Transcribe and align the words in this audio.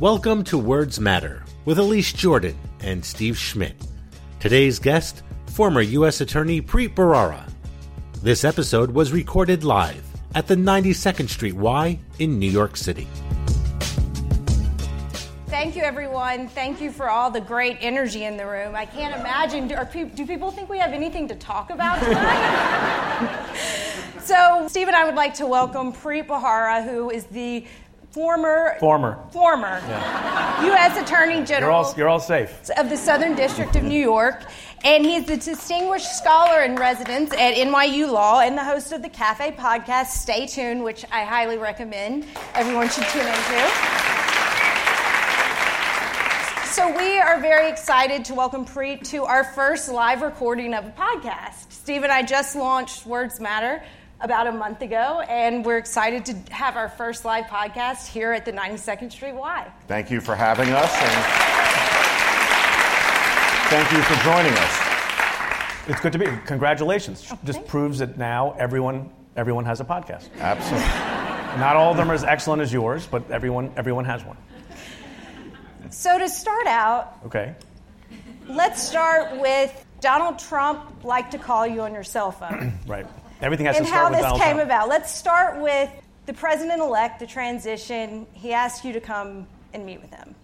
Welcome 0.00 0.44
to 0.44 0.56
Words 0.56 0.98
Matter 0.98 1.44
with 1.66 1.78
Elise 1.78 2.14
Jordan 2.14 2.56
and 2.80 3.04
Steve 3.04 3.36
Schmidt. 3.36 3.74
Today's 4.38 4.78
guest, 4.78 5.22
former 5.48 5.82
U.S. 5.82 6.22
Attorney 6.22 6.62
Preet 6.62 6.94
Bharara. 6.94 7.46
This 8.22 8.42
episode 8.42 8.92
was 8.92 9.12
recorded 9.12 9.62
live 9.62 10.02
at 10.34 10.46
the 10.46 10.54
92nd 10.54 11.28
Street 11.28 11.52
Y 11.52 11.98
in 12.18 12.38
New 12.38 12.50
York 12.50 12.78
City. 12.78 13.06
Thank 15.48 15.76
you, 15.76 15.82
everyone. 15.82 16.48
Thank 16.48 16.80
you 16.80 16.90
for 16.90 17.10
all 17.10 17.30
the 17.30 17.42
great 17.42 17.76
energy 17.82 18.24
in 18.24 18.38
the 18.38 18.46
room. 18.46 18.74
I 18.74 18.86
can't 18.86 19.14
imagine. 19.14 19.68
Do, 19.68 19.76
pe- 19.84 20.04
do 20.04 20.26
people 20.26 20.50
think 20.50 20.70
we 20.70 20.78
have 20.78 20.94
anything 20.94 21.28
to 21.28 21.34
talk 21.34 21.68
about 21.68 22.02
tonight? 22.02 23.46
so, 24.22 24.66
Steve 24.68 24.86
and 24.86 24.96
I 24.96 25.04
would 25.04 25.14
like 25.16 25.34
to 25.34 25.46
welcome 25.46 25.92
Preet 25.92 26.26
Bharara, 26.26 26.88
who 26.88 27.10
is 27.10 27.24
the 27.26 27.66
former 28.10 28.76
Former. 28.80 29.18
former 29.30 29.80
U.S. 30.64 30.96
Attorney 31.00 31.36
You're 31.36 31.44
General 31.44 31.76
all, 31.84 31.94
you're 31.96 32.08
all 32.08 32.20
safe. 32.20 32.68
of 32.76 32.88
the 32.88 32.96
Southern 32.96 33.34
District 33.36 33.76
of 33.76 33.84
New 33.84 34.00
York, 34.00 34.42
and 34.84 35.04
he's 35.04 35.26
the 35.26 35.36
distinguished 35.36 36.16
scholar 36.16 36.62
in 36.62 36.74
residence 36.76 37.32
at 37.32 37.54
NYU 37.54 38.10
Law 38.10 38.40
and 38.40 38.58
the 38.58 38.64
host 38.64 38.92
of 38.92 39.02
the 39.02 39.08
Cafe 39.08 39.52
podcast. 39.52 40.06
Stay 40.06 40.46
tuned, 40.46 40.82
which 40.82 41.04
I 41.12 41.24
highly 41.24 41.56
recommend. 41.58 42.26
Everyone 42.54 42.88
should 42.88 43.04
tune 43.04 43.26
into. 43.26 43.70
So 46.70 46.96
we 46.96 47.18
are 47.18 47.40
very 47.40 47.68
excited 47.68 48.24
to 48.26 48.34
welcome 48.34 48.64
Preet 48.64 49.02
to 49.10 49.24
our 49.24 49.44
first 49.44 49.88
live 49.90 50.22
recording 50.22 50.72
of 50.74 50.86
a 50.86 50.90
podcast. 50.90 51.70
Steve 51.72 52.02
and 52.04 52.12
I 52.12 52.22
just 52.22 52.56
launched 52.56 53.06
Words 53.06 53.38
Matter 53.40 53.82
about 54.20 54.46
a 54.46 54.52
month 54.52 54.82
ago, 54.82 55.20
and 55.28 55.64
we're 55.64 55.78
excited 55.78 56.24
to 56.26 56.52
have 56.52 56.76
our 56.76 56.88
first 56.88 57.24
live 57.24 57.46
podcast 57.46 58.06
here 58.06 58.32
at 58.32 58.44
the 58.44 58.52
92nd 58.52 59.10
Street 59.10 59.34
Y. 59.34 59.66
Thank 59.88 60.10
you 60.10 60.20
for 60.20 60.34
having 60.34 60.68
us 60.70 60.92
and 61.02 61.24
thank 63.70 63.90
you 63.92 64.02
for 64.02 64.14
joining 64.24 64.52
us. 64.52 64.80
It's 65.88 66.00
good 66.00 66.12
to 66.12 66.18
be. 66.18 66.26
here. 66.26 66.42
Congratulations. 66.46 67.26
Oh, 67.32 67.38
Just 67.44 67.66
proves 67.66 67.98
that 68.00 68.18
now 68.18 68.54
everyone 68.58 69.10
everyone 69.36 69.64
has 69.64 69.80
a 69.80 69.84
podcast. 69.84 70.28
Absolutely. 70.38 70.86
Not 71.58 71.76
all 71.76 71.90
of 71.92 71.96
them 71.96 72.10
are 72.10 72.14
as 72.14 72.24
excellent 72.24 72.60
as 72.62 72.72
yours, 72.72 73.06
but 73.06 73.28
everyone 73.30 73.72
everyone 73.76 74.04
has 74.04 74.24
one. 74.24 74.36
So 75.90 76.18
to 76.18 76.28
start 76.28 76.66
out, 76.66 77.16
Okay. 77.26 77.54
Let's 78.46 78.82
start 78.82 79.40
with 79.40 79.72
Donald 80.00 80.38
Trump 80.40 81.04
like 81.04 81.30
to 81.30 81.38
call 81.38 81.66
you 81.66 81.82
on 81.82 81.94
your 81.94 82.02
cell 82.04 82.32
phone 82.32 82.72
Right. 82.86 83.06
Everything 83.42 83.66
has 83.66 83.76
and 83.76 83.86
to 83.86 83.92
how 83.92 83.98
start 84.00 84.10
with 84.12 84.18
this 84.18 84.24
Donald 84.24 84.40
came 84.40 84.56
Trump. 84.56 84.68
about. 84.68 84.88
Let's 84.88 85.14
start 85.14 85.60
with 85.60 85.90
the 86.26 86.34
president 86.34 86.80
elect, 86.80 87.20
the 87.20 87.26
transition. 87.26 88.26
He 88.32 88.52
asked 88.52 88.84
you 88.84 88.92
to 88.92 89.00
come 89.00 89.46
and 89.72 89.86
meet 89.86 90.00
with 90.00 90.10
him. 90.10 90.34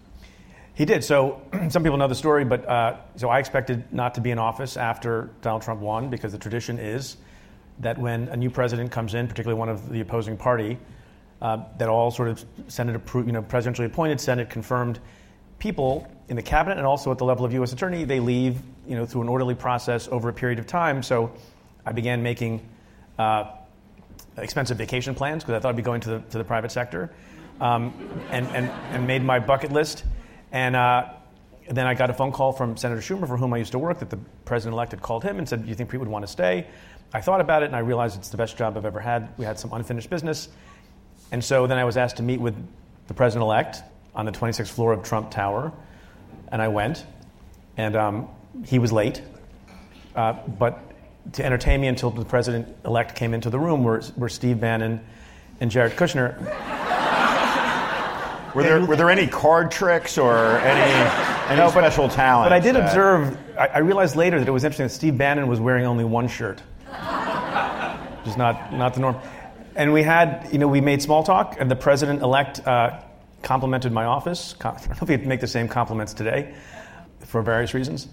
He 0.73 0.85
did. 0.85 1.03
So 1.03 1.41
some 1.69 1.83
people 1.83 1.97
know 1.97 2.07
the 2.07 2.15
story, 2.15 2.45
but 2.45 2.67
uh, 2.67 2.97
so 3.15 3.29
I 3.29 3.39
expected 3.39 3.91
not 3.93 4.15
to 4.15 4.21
be 4.21 4.31
in 4.31 4.39
office 4.39 4.77
after 4.77 5.29
Donald 5.41 5.61
Trump 5.61 5.81
won 5.81 6.09
because 6.09 6.31
the 6.31 6.37
tradition 6.37 6.79
is 6.79 7.17
that 7.79 7.97
when 7.97 8.27
a 8.29 8.35
new 8.35 8.49
president 8.49 8.91
comes 8.91 9.13
in, 9.13 9.27
particularly 9.27 9.57
one 9.57 9.69
of 9.69 9.89
the 9.89 10.01
opposing 10.01 10.37
party, 10.37 10.77
uh, 11.41 11.63
that 11.77 11.89
all 11.89 12.09
sort 12.09 12.29
of 12.29 12.43
Senate 12.67 12.95
approved, 12.95 13.27
you 13.27 13.33
know, 13.33 13.43
presidentially 13.43 13.85
appointed, 13.85 14.19
Senate 14.19 14.49
confirmed 14.49 14.99
people 15.59 16.07
in 16.29 16.35
the 16.35 16.41
cabinet 16.41 16.77
and 16.77 16.87
also 16.87 17.11
at 17.11 17.17
the 17.17 17.25
level 17.25 17.45
of 17.45 17.53
U.S. 17.53 17.73
attorney, 17.73 18.03
they 18.03 18.19
leave, 18.19 18.59
you 18.87 18.95
know, 18.95 19.05
through 19.05 19.21
an 19.21 19.29
orderly 19.29 19.55
process 19.55 20.07
over 20.07 20.29
a 20.29 20.33
period 20.33 20.59
of 20.59 20.65
time. 20.65 21.03
So 21.03 21.31
I 21.85 21.91
began 21.91 22.23
making 22.23 22.61
uh, 23.17 23.51
expensive 24.37 24.77
vacation 24.77 25.15
plans 25.15 25.43
because 25.43 25.55
I 25.55 25.59
thought 25.59 25.69
I'd 25.69 25.75
be 25.75 25.81
going 25.81 26.01
to 26.01 26.09
the, 26.09 26.19
to 26.19 26.37
the 26.37 26.43
private 26.43 26.71
sector, 26.71 27.11
um, 27.59 27.93
and, 28.29 28.47
and, 28.47 28.69
and 28.91 29.07
made 29.07 29.23
my 29.23 29.39
bucket 29.39 29.71
list. 29.71 30.03
And 30.51 30.75
uh, 30.75 31.09
then 31.69 31.85
I 31.85 31.93
got 31.93 32.09
a 32.09 32.13
phone 32.13 32.31
call 32.31 32.53
from 32.53 32.77
Senator 32.77 33.01
Schumer, 33.01 33.27
for 33.27 33.37
whom 33.37 33.53
I 33.53 33.57
used 33.57 33.71
to 33.73 33.79
work, 33.79 33.99
that 33.99 34.09
the 34.09 34.19
president 34.45 34.73
elect 34.73 34.91
had 34.91 35.01
called 35.01 35.23
him 35.23 35.37
and 35.37 35.47
said, 35.47 35.63
Do 35.63 35.69
you 35.69 35.75
think 35.75 35.89
Pete 35.89 35.99
would 35.99 36.09
want 36.09 36.23
to 36.23 36.31
stay? 36.31 36.67
I 37.13 37.21
thought 37.21 37.41
about 37.41 37.63
it 37.63 37.67
and 37.67 37.75
I 37.75 37.79
realized 37.79 38.17
it's 38.17 38.29
the 38.29 38.37
best 38.37 38.57
job 38.57 38.77
I've 38.77 38.85
ever 38.85 38.99
had. 38.99 39.29
We 39.37 39.45
had 39.45 39.57
some 39.59 39.71
unfinished 39.73 40.09
business. 40.09 40.49
And 41.31 41.43
so 41.43 41.67
then 41.67 41.77
I 41.77 41.83
was 41.83 41.97
asked 41.97 42.17
to 42.17 42.23
meet 42.23 42.39
with 42.39 42.55
the 43.07 43.13
president 43.13 43.43
elect 43.43 43.81
on 44.15 44.25
the 44.25 44.31
26th 44.31 44.69
floor 44.69 44.93
of 44.93 45.03
Trump 45.03 45.31
Tower. 45.31 45.71
And 46.49 46.61
I 46.61 46.67
went, 46.69 47.05
and 47.75 47.95
um, 47.95 48.29
he 48.65 48.79
was 48.79 48.91
late. 48.91 49.21
Uh, 50.15 50.33
but 50.33 50.79
to 51.33 51.45
entertain 51.45 51.81
me 51.81 51.87
until 51.87 52.09
the 52.09 52.25
president 52.25 52.67
elect 52.85 53.15
came 53.15 53.33
into 53.33 53.49
the 53.49 53.59
room 53.59 53.83
were, 53.83 54.01
were 54.15 54.29
Steve 54.29 54.59
Bannon 54.59 54.99
and 55.59 55.71
Jared 55.71 55.93
Kushner. 55.93 56.35
Were 58.55 58.63
there, 58.63 58.83
were 58.83 58.95
there 58.95 59.11
any 59.11 59.27
card 59.27 59.69
tricks 59.69 60.17
or 60.17 60.35
any, 60.35 60.91
any 61.47 61.57
No, 61.57 61.65
but- 61.65 61.71
special 61.71 62.09
talent? 62.09 62.45
But 62.49 62.53
I 62.53 62.59
did 62.59 62.75
observe, 62.75 63.37
I, 63.55 63.67
I 63.67 63.77
realized 63.79 64.15
later 64.15 64.39
that 64.39 64.47
it 64.47 64.51
was 64.51 64.63
interesting 64.63 64.87
that 64.87 64.93
Steve 64.93 65.15
Bannon 65.15 65.47
was 65.47 65.59
wearing 65.59 65.85
only 65.85 66.05
one 66.05 66.27
shirt, 66.27 66.59
which 66.87 68.27
is 68.29 68.37
not, 68.37 68.73
not 68.73 68.95
the 68.95 69.01
norm. 69.01 69.15
And 69.75 69.93
we 69.93 70.01
had, 70.01 70.49
you 70.51 70.57
know, 70.57 70.67
we 70.67 70.81
made 70.81 71.03
small 71.03 71.21
talk, 71.23 71.57
and 71.59 71.69
the 71.69 71.75
president 71.75 72.23
elect 72.23 72.65
uh, 72.65 72.99
complimented 73.43 73.91
my 73.91 74.05
office. 74.05 74.55
I 74.61 74.71
don't 74.71 74.89
know 74.89 74.95
if 75.03 75.07
he'd 75.09 75.27
make 75.27 75.41
the 75.41 75.45
same 75.45 75.67
compliments 75.67 76.15
today 76.15 76.55
for 77.19 77.43
various 77.43 77.75
reasons. 77.75 78.07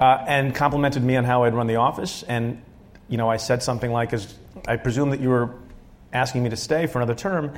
Uh, 0.00 0.24
and 0.26 0.52
complimented 0.52 1.04
me 1.04 1.14
on 1.14 1.22
how 1.22 1.44
I'd 1.44 1.54
run 1.54 1.68
the 1.68 1.76
office. 1.76 2.24
And, 2.24 2.60
you 3.08 3.16
know, 3.16 3.28
I 3.28 3.36
said 3.36 3.62
something 3.62 3.92
like, 3.92 4.12
as, 4.12 4.34
I 4.66 4.76
presume 4.76 5.10
that 5.10 5.20
you 5.20 5.28
were 5.28 5.54
asking 6.12 6.42
me 6.42 6.50
to 6.50 6.56
stay 6.56 6.86
for 6.86 6.98
another 6.98 7.14
term 7.14 7.52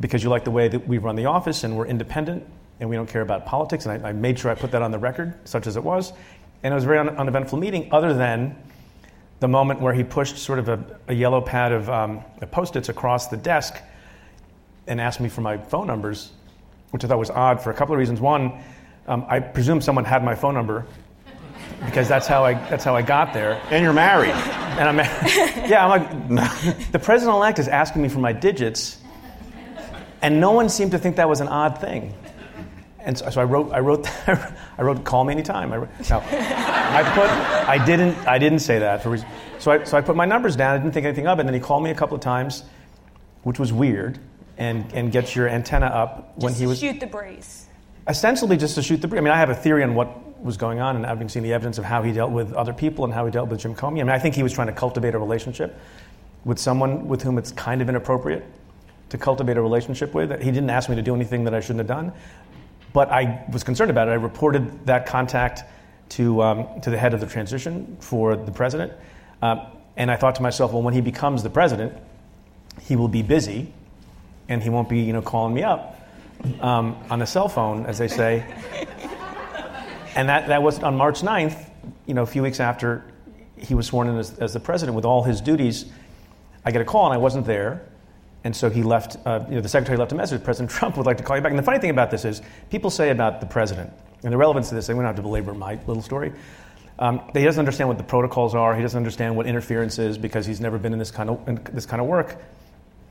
because 0.00 0.24
you 0.24 0.28
like 0.28 0.42
the 0.42 0.50
way 0.50 0.66
that 0.66 0.88
we 0.88 0.98
run 0.98 1.14
the 1.14 1.26
office 1.26 1.62
and 1.62 1.76
we're 1.76 1.86
independent 1.86 2.44
and 2.80 2.90
we 2.90 2.96
don't 2.96 3.08
care 3.08 3.22
about 3.22 3.46
politics. 3.46 3.86
And 3.86 4.04
I, 4.04 4.08
I 4.08 4.12
made 4.12 4.38
sure 4.38 4.50
I 4.50 4.56
put 4.56 4.72
that 4.72 4.82
on 4.82 4.90
the 4.90 4.98
record, 4.98 5.34
such 5.44 5.68
as 5.68 5.76
it 5.76 5.84
was. 5.84 6.12
And 6.64 6.72
it 6.72 6.74
was 6.74 6.84
a 6.84 6.86
very 6.86 6.98
un- 6.98 7.10
uneventful 7.10 7.58
meeting, 7.58 7.88
other 7.92 8.12
than 8.12 8.56
the 9.38 9.48
moment 9.48 9.80
where 9.80 9.94
he 9.94 10.02
pushed 10.02 10.38
sort 10.38 10.58
of 10.58 10.68
a, 10.68 11.00
a 11.08 11.14
yellow 11.14 11.40
pad 11.40 11.70
of 11.70 11.88
um, 11.88 12.24
post-its 12.50 12.88
across 12.88 13.28
the 13.28 13.36
desk 13.36 13.76
and 14.86 15.00
asked 15.00 15.20
me 15.20 15.28
for 15.28 15.42
my 15.42 15.58
phone 15.58 15.86
numbers, 15.86 16.32
which 16.90 17.04
I 17.04 17.08
thought 17.08 17.18
was 17.18 17.30
odd 17.30 17.60
for 17.60 17.70
a 17.70 17.74
couple 17.74 17.94
of 17.94 17.98
reasons. 17.98 18.20
One, 18.20 18.52
um, 19.06 19.26
I 19.28 19.40
presume 19.40 19.80
someone 19.80 20.04
had 20.04 20.24
my 20.24 20.34
phone 20.34 20.54
number 20.54 20.86
because 21.84 22.08
that's 22.08 22.26
how 22.26 22.44
I 22.44 22.54
that's 22.68 22.84
how 22.84 22.94
I 22.96 23.02
got 23.02 23.32
there. 23.32 23.60
And 23.70 23.82
you're 23.82 23.92
married. 23.92 24.30
And 24.30 24.88
I'm, 24.88 24.96
yeah, 25.68 25.86
I'm 25.86 26.34
like, 26.34 26.90
the 26.92 26.98
president-elect 26.98 27.58
is 27.58 27.68
asking 27.68 28.02
me 28.02 28.08
for 28.08 28.18
my 28.18 28.32
digits, 28.32 28.98
and 30.22 30.40
no 30.40 30.52
one 30.52 30.68
seemed 30.68 30.90
to 30.92 30.98
think 30.98 31.16
that 31.16 31.28
was 31.28 31.40
an 31.40 31.48
odd 31.48 31.80
thing. 31.80 32.14
And 33.00 33.18
so, 33.18 33.28
so 33.30 33.40
I 33.40 33.44
wrote, 33.44 33.72
I 33.72 33.80
wrote, 33.80 34.08
I 34.28 34.82
wrote, 34.82 35.04
call 35.04 35.24
me 35.24 35.32
anytime. 35.34 35.72
I, 35.72 35.76
wrote, 35.76 35.90
no, 36.10 36.18
I 36.18 37.02
put, 37.14 37.28
I 37.68 37.84
didn't, 37.84 38.16
I 38.26 38.38
didn't 38.38 38.60
say 38.60 38.78
that 38.78 39.02
for 39.02 39.10
reason. 39.10 39.28
So 39.58 39.72
I, 39.72 39.84
so 39.84 39.96
I 39.98 40.00
put 40.00 40.16
my 40.16 40.24
numbers 40.24 40.56
down. 40.56 40.74
I 40.74 40.78
didn't 40.78 40.92
think 40.92 41.04
anything 41.06 41.26
of 41.28 41.38
it. 41.38 41.42
And 41.42 41.48
then 41.48 41.54
he 41.54 41.60
called 41.60 41.84
me 41.84 41.90
a 41.90 41.94
couple 41.94 42.14
of 42.14 42.22
times, 42.22 42.64
which 43.42 43.58
was 43.58 43.72
weird, 43.74 44.18
and 44.56 44.90
and 44.94 45.12
get 45.12 45.36
your 45.36 45.48
antenna 45.48 45.86
up 45.86 46.32
when 46.36 46.52
Just 46.52 46.60
he 46.60 46.66
was 46.66 46.78
shoot 46.80 46.98
the 46.98 47.06
breeze. 47.06 47.66
ostensibly 48.08 48.56
just 48.56 48.74
to 48.76 48.82
shoot 48.82 49.02
the 49.02 49.06
breeze. 49.08 49.18
I 49.18 49.22
mean, 49.22 49.34
I 49.34 49.38
have 49.38 49.50
a 49.50 49.54
theory 49.54 49.82
on 49.82 49.94
what 49.94 50.23
was 50.44 50.56
going 50.56 50.78
on, 50.78 50.96
and 50.96 51.04
having 51.04 51.28
seen 51.28 51.42
the 51.42 51.52
evidence 51.52 51.78
of 51.78 51.84
how 51.84 52.02
he 52.02 52.12
dealt 52.12 52.30
with 52.30 52.52
other 52.52 52.72
people 52.72 53.04
and 53.04 53.12
how 53.12 53.24
he 53.24 53.32
dealt 53.32 53.48
with 53.48 53.60
Jim 53.60 53.74
Comey. 53.74 54.00
I 54.00 54.04
mean, 54.04 54.10
I 54.10 54.18
think 54.18 54.34
he 54.34 54.42
was 54.42 54.52
trying 54.52 54.66
to 54.66 54.72
cultivate 54.72 55.14
a 55.14 55.18
relationship 55.18 55.78
with 56.44 56.58
someone 56.58 57.08
with 57.08 57.22
whom 57.22 57.38
it's 57.38 57.50
kind 57.52 57.80
of 57.80 57.88
inappropriate 57.88 58.44
to 59.08 59.18
cultivate 59.18 59.56
a 59.56 59.62
relationship 59.62 60.12
with. 60.14 60.30
He 60.42 60.50
didn't 60.50 60.70
ask 60.70 60.88
me 60.88 60.96
to 60.96 61.02
do 61.02 61.14
anything 61.14 61.44
that 61.44 61.54
I 61.54 61.60
shouldn't 61.60 61.78
have 61.78 61.86
done, 61.86 62.12
but 62.92 63.10
I 63.10 63.44
was 63.50 63.64
concerned 63.64 63.90
about 63.90 64.08
it. 64.08 64.12
I 64.12 64.14
reported 64.14 64.86
that 64.86 65.06
contact 65.06 65.62
to 66.10 66.42
um, 66.42 66.80
to 66.82 66.90
the 66.90 66.98
head 66.98 67.14
of 67.14 67.20
the 67.20 67.26
transition 67.26 67.96
for 68.00 68.36
the 68.36 68.52
president, 68.52 68.92
uh, 69.40 69.66
and 69.96 70.10
I 70.10 70.16
thought 70.16 70.34
to 70.36 70.42
myself, 70.42 70.72
well, 70.72 70.82
when 70.82 70.94
he 70.94 71.00
becomes 71.00 71.42
the 71.42 71.50
president, 71.50 71.94
he 72.82 72.96
will 72.96 73.08
be 73.08 73.22
busy, 73.22 73.72
and 74.48 74.62
he 74.62 74.68
won't 74.68 74.88
be, 74.88 75.00
you 75.00 75.12
know, 75.12 75.22
calling 75.22 75.54
me 75.54 75.62
up 75.62 76.00
um, 76.60 76.96
on 77.08 77.18
the 77.18 77.26
cell 77.26 77.48
phone, 77.48 77.86
as 77.86 77.98
they 77.98 78.08
say. 78.08 78.44
And 80.14 80.28
that, 80.28 80.48
that 80.48 80.62
was 80.62 80.78
on 80.80 80.96
March 80.96 81.20
9th, 81.22 81.70
you 82.06 82.14
know, 82.14 82.22
a 82.22 82.26
few 82.26 82.42
weeks 82.42 82.60
after 82.60 83.04
he 83.56 83.74
was 83.74 83.86
sworn 83.86 84.08
in 84.08 84.16
as, 84.18 84.38
as 84.38 84.52
the 84.52 84.60
president 84.60 84.96
with 84.96 85.04
all 85.04 85.22
his 85.22 85.40
duties. 85.40 85.86
I 86.64 86.70
get 86.70 86.80
a 86.80 86.84
call 86.84 87.06
and 87.06 87.14
I 87.14 87.18
wasn't 87.18 87.46
there. 87.46 87.86
And 88.44 88.54
so 88.54 88.68
he 88.68 88.82
left, 88.82 89.16
uh, 89.26 89.44
you 89.48 89.54
know, 89.54 89.60
the 89.60 89.68
secretary 89.68 89.96
left 89.96 90.12
a 90.12 90.14
message. 90.14 90.44
President 90.44 90.70
Trump 90.70 90.96
would 90.96 91.06
like 91.06 91.16
to 91.16 91.22
call 91.22 91.36
you 91.36 91.42
back. 91.42 91.50
And 91.50 91.58
the 91.58 91.62
funny 91.62 91.78
thing 91.78 91.90
about 91.90 92.10
this 92.10 92.24
is, 92.24 92.42
people 92.70 92.90
say 92.90 93.10
about 93.10 93.40
the 93.40 93.46
president, 93.46 93.92
and 94.22 94.32
the 94.32 94.36
relevance 94.36 94.68
to 94.68 94.74
this, 94.74 94.88
we 94.88 94.94
don't 94.94 95.04
have 95.04 95.16
to 95.16 95.22
belabor 95.22 95.54
my 95.54 95.78
little 95.86 96.02
story, 96.02 96.32
um, 96.98 97.22
he 97.32 97.42
doesn't 97.42 97.58
understand 97.58 97.88
what 97.88 97.98
the 97.98 98.04
protocols 98.04 98.54
are. 98.54 98.76
He 98.76 98.82
doesn't 98.82 98.96
understand 98.96 99.34
what 99.34 99.46
interference 99.46 99.98
is 99.98 100.16
because 100.16 100.46
he's 100.46 100.60
never 100.60 100.78
been 100.78 100.92
in 100.92 100.98
this 100.98 101.10
kind 101.10 101.30
of, 101.30 101.48
in 101.48 101.60
this 101.72 101.86
kind 101.86 102.00
of 102.00 102.06
work. 102.06 102.36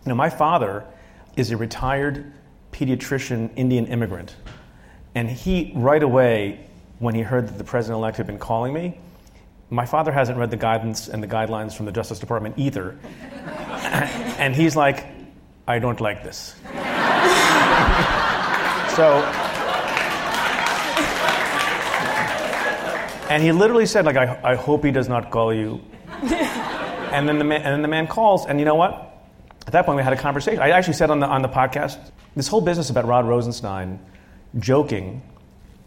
You 0.05 0.09
know, 0.09 0.15
my 0.15 0.29
father 0.29 0.85
is 1.35 1.51
a 1.51 1.57
retired 1.57 2.31
pediatrician 2.71 3.49
Indian 3.55 3.87
immigrant. 3.87 4.35
And 5.15 5.29
he, 5.29 5.73
right 5.75 6.01
away, 6.01 6.65
when 7.03 7.13
he 7.13 7.21
heard 7.21 7.49
that 7.49 7.57
the 7.57 7.63
president 7.65 7.97
elect 7.97 8.15
had 8.17 8.25
been 8.25 8.39
calling 8.39 8.73
me. 8.73 8.97
My 9.69 9.85
father 9.85 10.11
hasn't 10.11 10.37
read 10.37 10.51
the 10.51 10.57
guidance 10.57 11.09
and 11.09 11.21
the 11.21 11.27
guidelines 11.27 11.75
from 11.75 11.85
the 11.85 11.91
Justice 11.91 12.17
Department 12.17 12.55
either. 12.57 12.97
and 14.39 14.55
he's 14.55 14.75
like, 14.75 15.05
I 15.67 15.79
don't 15.79 15.99
like 15.99 16.23
this. 16.23 16.55
so, 18.95 19.21
and 23.29 23.43
he 23.43 23.51
literally 23.51 23.85
said, 23.85 24.05
like, 24.05 24.15
I, 24.15 24.39
I 24.43 24.55
hope 24.55 24.85
he 24.85 24.91
does 24.91 25.09
not 25.09 25.29
call 25.29 25.53
you. 25.53 25.81
and, 26.21 27.27
then 27.27 27.37
the 27.37 27.43
man, 27.43 27.63
and 27.63 27.73
then 27.73 27.81
the 27.81 27.89
man 27.89 28.07
calls, 28.07 28.45
and 28.45 28.59
you 28.59 28.65
know 28.65 28.75
what? 28.75 29.09
At 29.67 29.73
that 29.73 29.85
point, 29.85 29.97
we 29.97 30.03
had 30.03 30.13
a 30.13 30.17
conversation. 30.17 30.61
I 30.61 30.69
actually 30.69 30.93
said 30.93 31.09
on 31.09 31.19
the, 31.19 31.27
on 31.27 31.41
the 31.41 31.49
podcast, 31.49 31.97
this 32.35 32.47
whole 32.47 32.61
business 32.61 32.89
about 32.89 33.05
Rod 33.05 33.27
Rosenstein 33.27 33.99
joking 34.57 35.21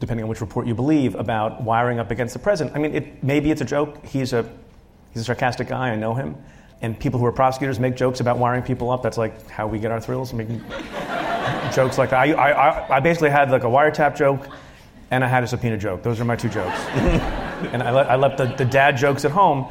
depending 0.01 0.25
on 0.25 0.29
which 0.29 0.41
report 0.41 0.67
you 0.67 0.75
believe, 0.75 1.15
about 1.15 1.63
wiring 1.63 1.99
up 1.99 2.11
against 2.11 2.35
the 2.35 2.39
president. 2.39 2.77
I 2.77 2.79
mean, 2.79 2.95
it, 2.95 3.25
maybe 3.25 3.51
it's 3.51 3.61
a 3.61 3.65
joke. 3.65 4.05
He's 4.05 4.33
a, 4.33 4.43
he's 5.13 5.23
a 5.23 5.25
sarcastic 5.25 5.69
guy. 5.69 5.91
I 5.91 5.97
know 5.97 6.15
him. 6.15 6.37
And 6.83 6.99
people 6.99 7.19
who 7.19 7.25
are 7.25 7.33
prosecutors 7.33 7.81
make 7.81 7.97
jokes 7.97 8.21
about 8.21 8.39
wiring 8.39 8.63
people 8.63 8.91
up. 8.91 9.03
That's 9.03 9.17
like 9.17 9.49
how 9.49 9.67
we 9.67 9.79
get 9.79 9.91
our 9.91 10.01
thrills, 10.01 10.35
making 10.35 10.59
jokes 11.75 11.97
like 11.97 12.11
that. 12.11 12.19
I, 12.19 12.33
I, 12.33 12.97
I 12.97 13.01
basically 13.01 13.31
had 13.31 13.51
like 13.51 13.65
a 13.65 13.69
wiretap 13.69 14.17
joke 14.17 14.49
and 15.11 15.25
I 15.25 15.29
had 15.29 15.43
a 15.43 15.47
subpoena 15.47 15.79
joke. 15.79 16.03
Those 16.03 16.21
are 16.21 16.25
my 16.25 16.37
two 16.37 16.49
jokes. 16.49 16.79
and 17.73 17.83
I, 17.83 17.89
I 17.91 18.17
left 18.17 18.37
the, 18.37 18.47
the 18.47 18.65
dad 18.65 18.97
jokes 18.99 19.25
at 19.25 19.31
home. 19.31 19.67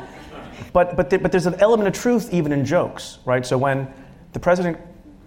But, 0.73 0.95
but, 0.95 1.09
but 1.09 1.31
there's 1.31 1.45
an 1.45 1.55
element 1.55 1.87
of 1.87 1.93
truth 1.93 2.33
even 2.33 2.51
in 2.51 2.65
jokes, 2.65 3.19
right? 3.25 3.45
So 3.45 3.57
when 3.57 3.87
the 4.33 4.39
president 4.39 4.77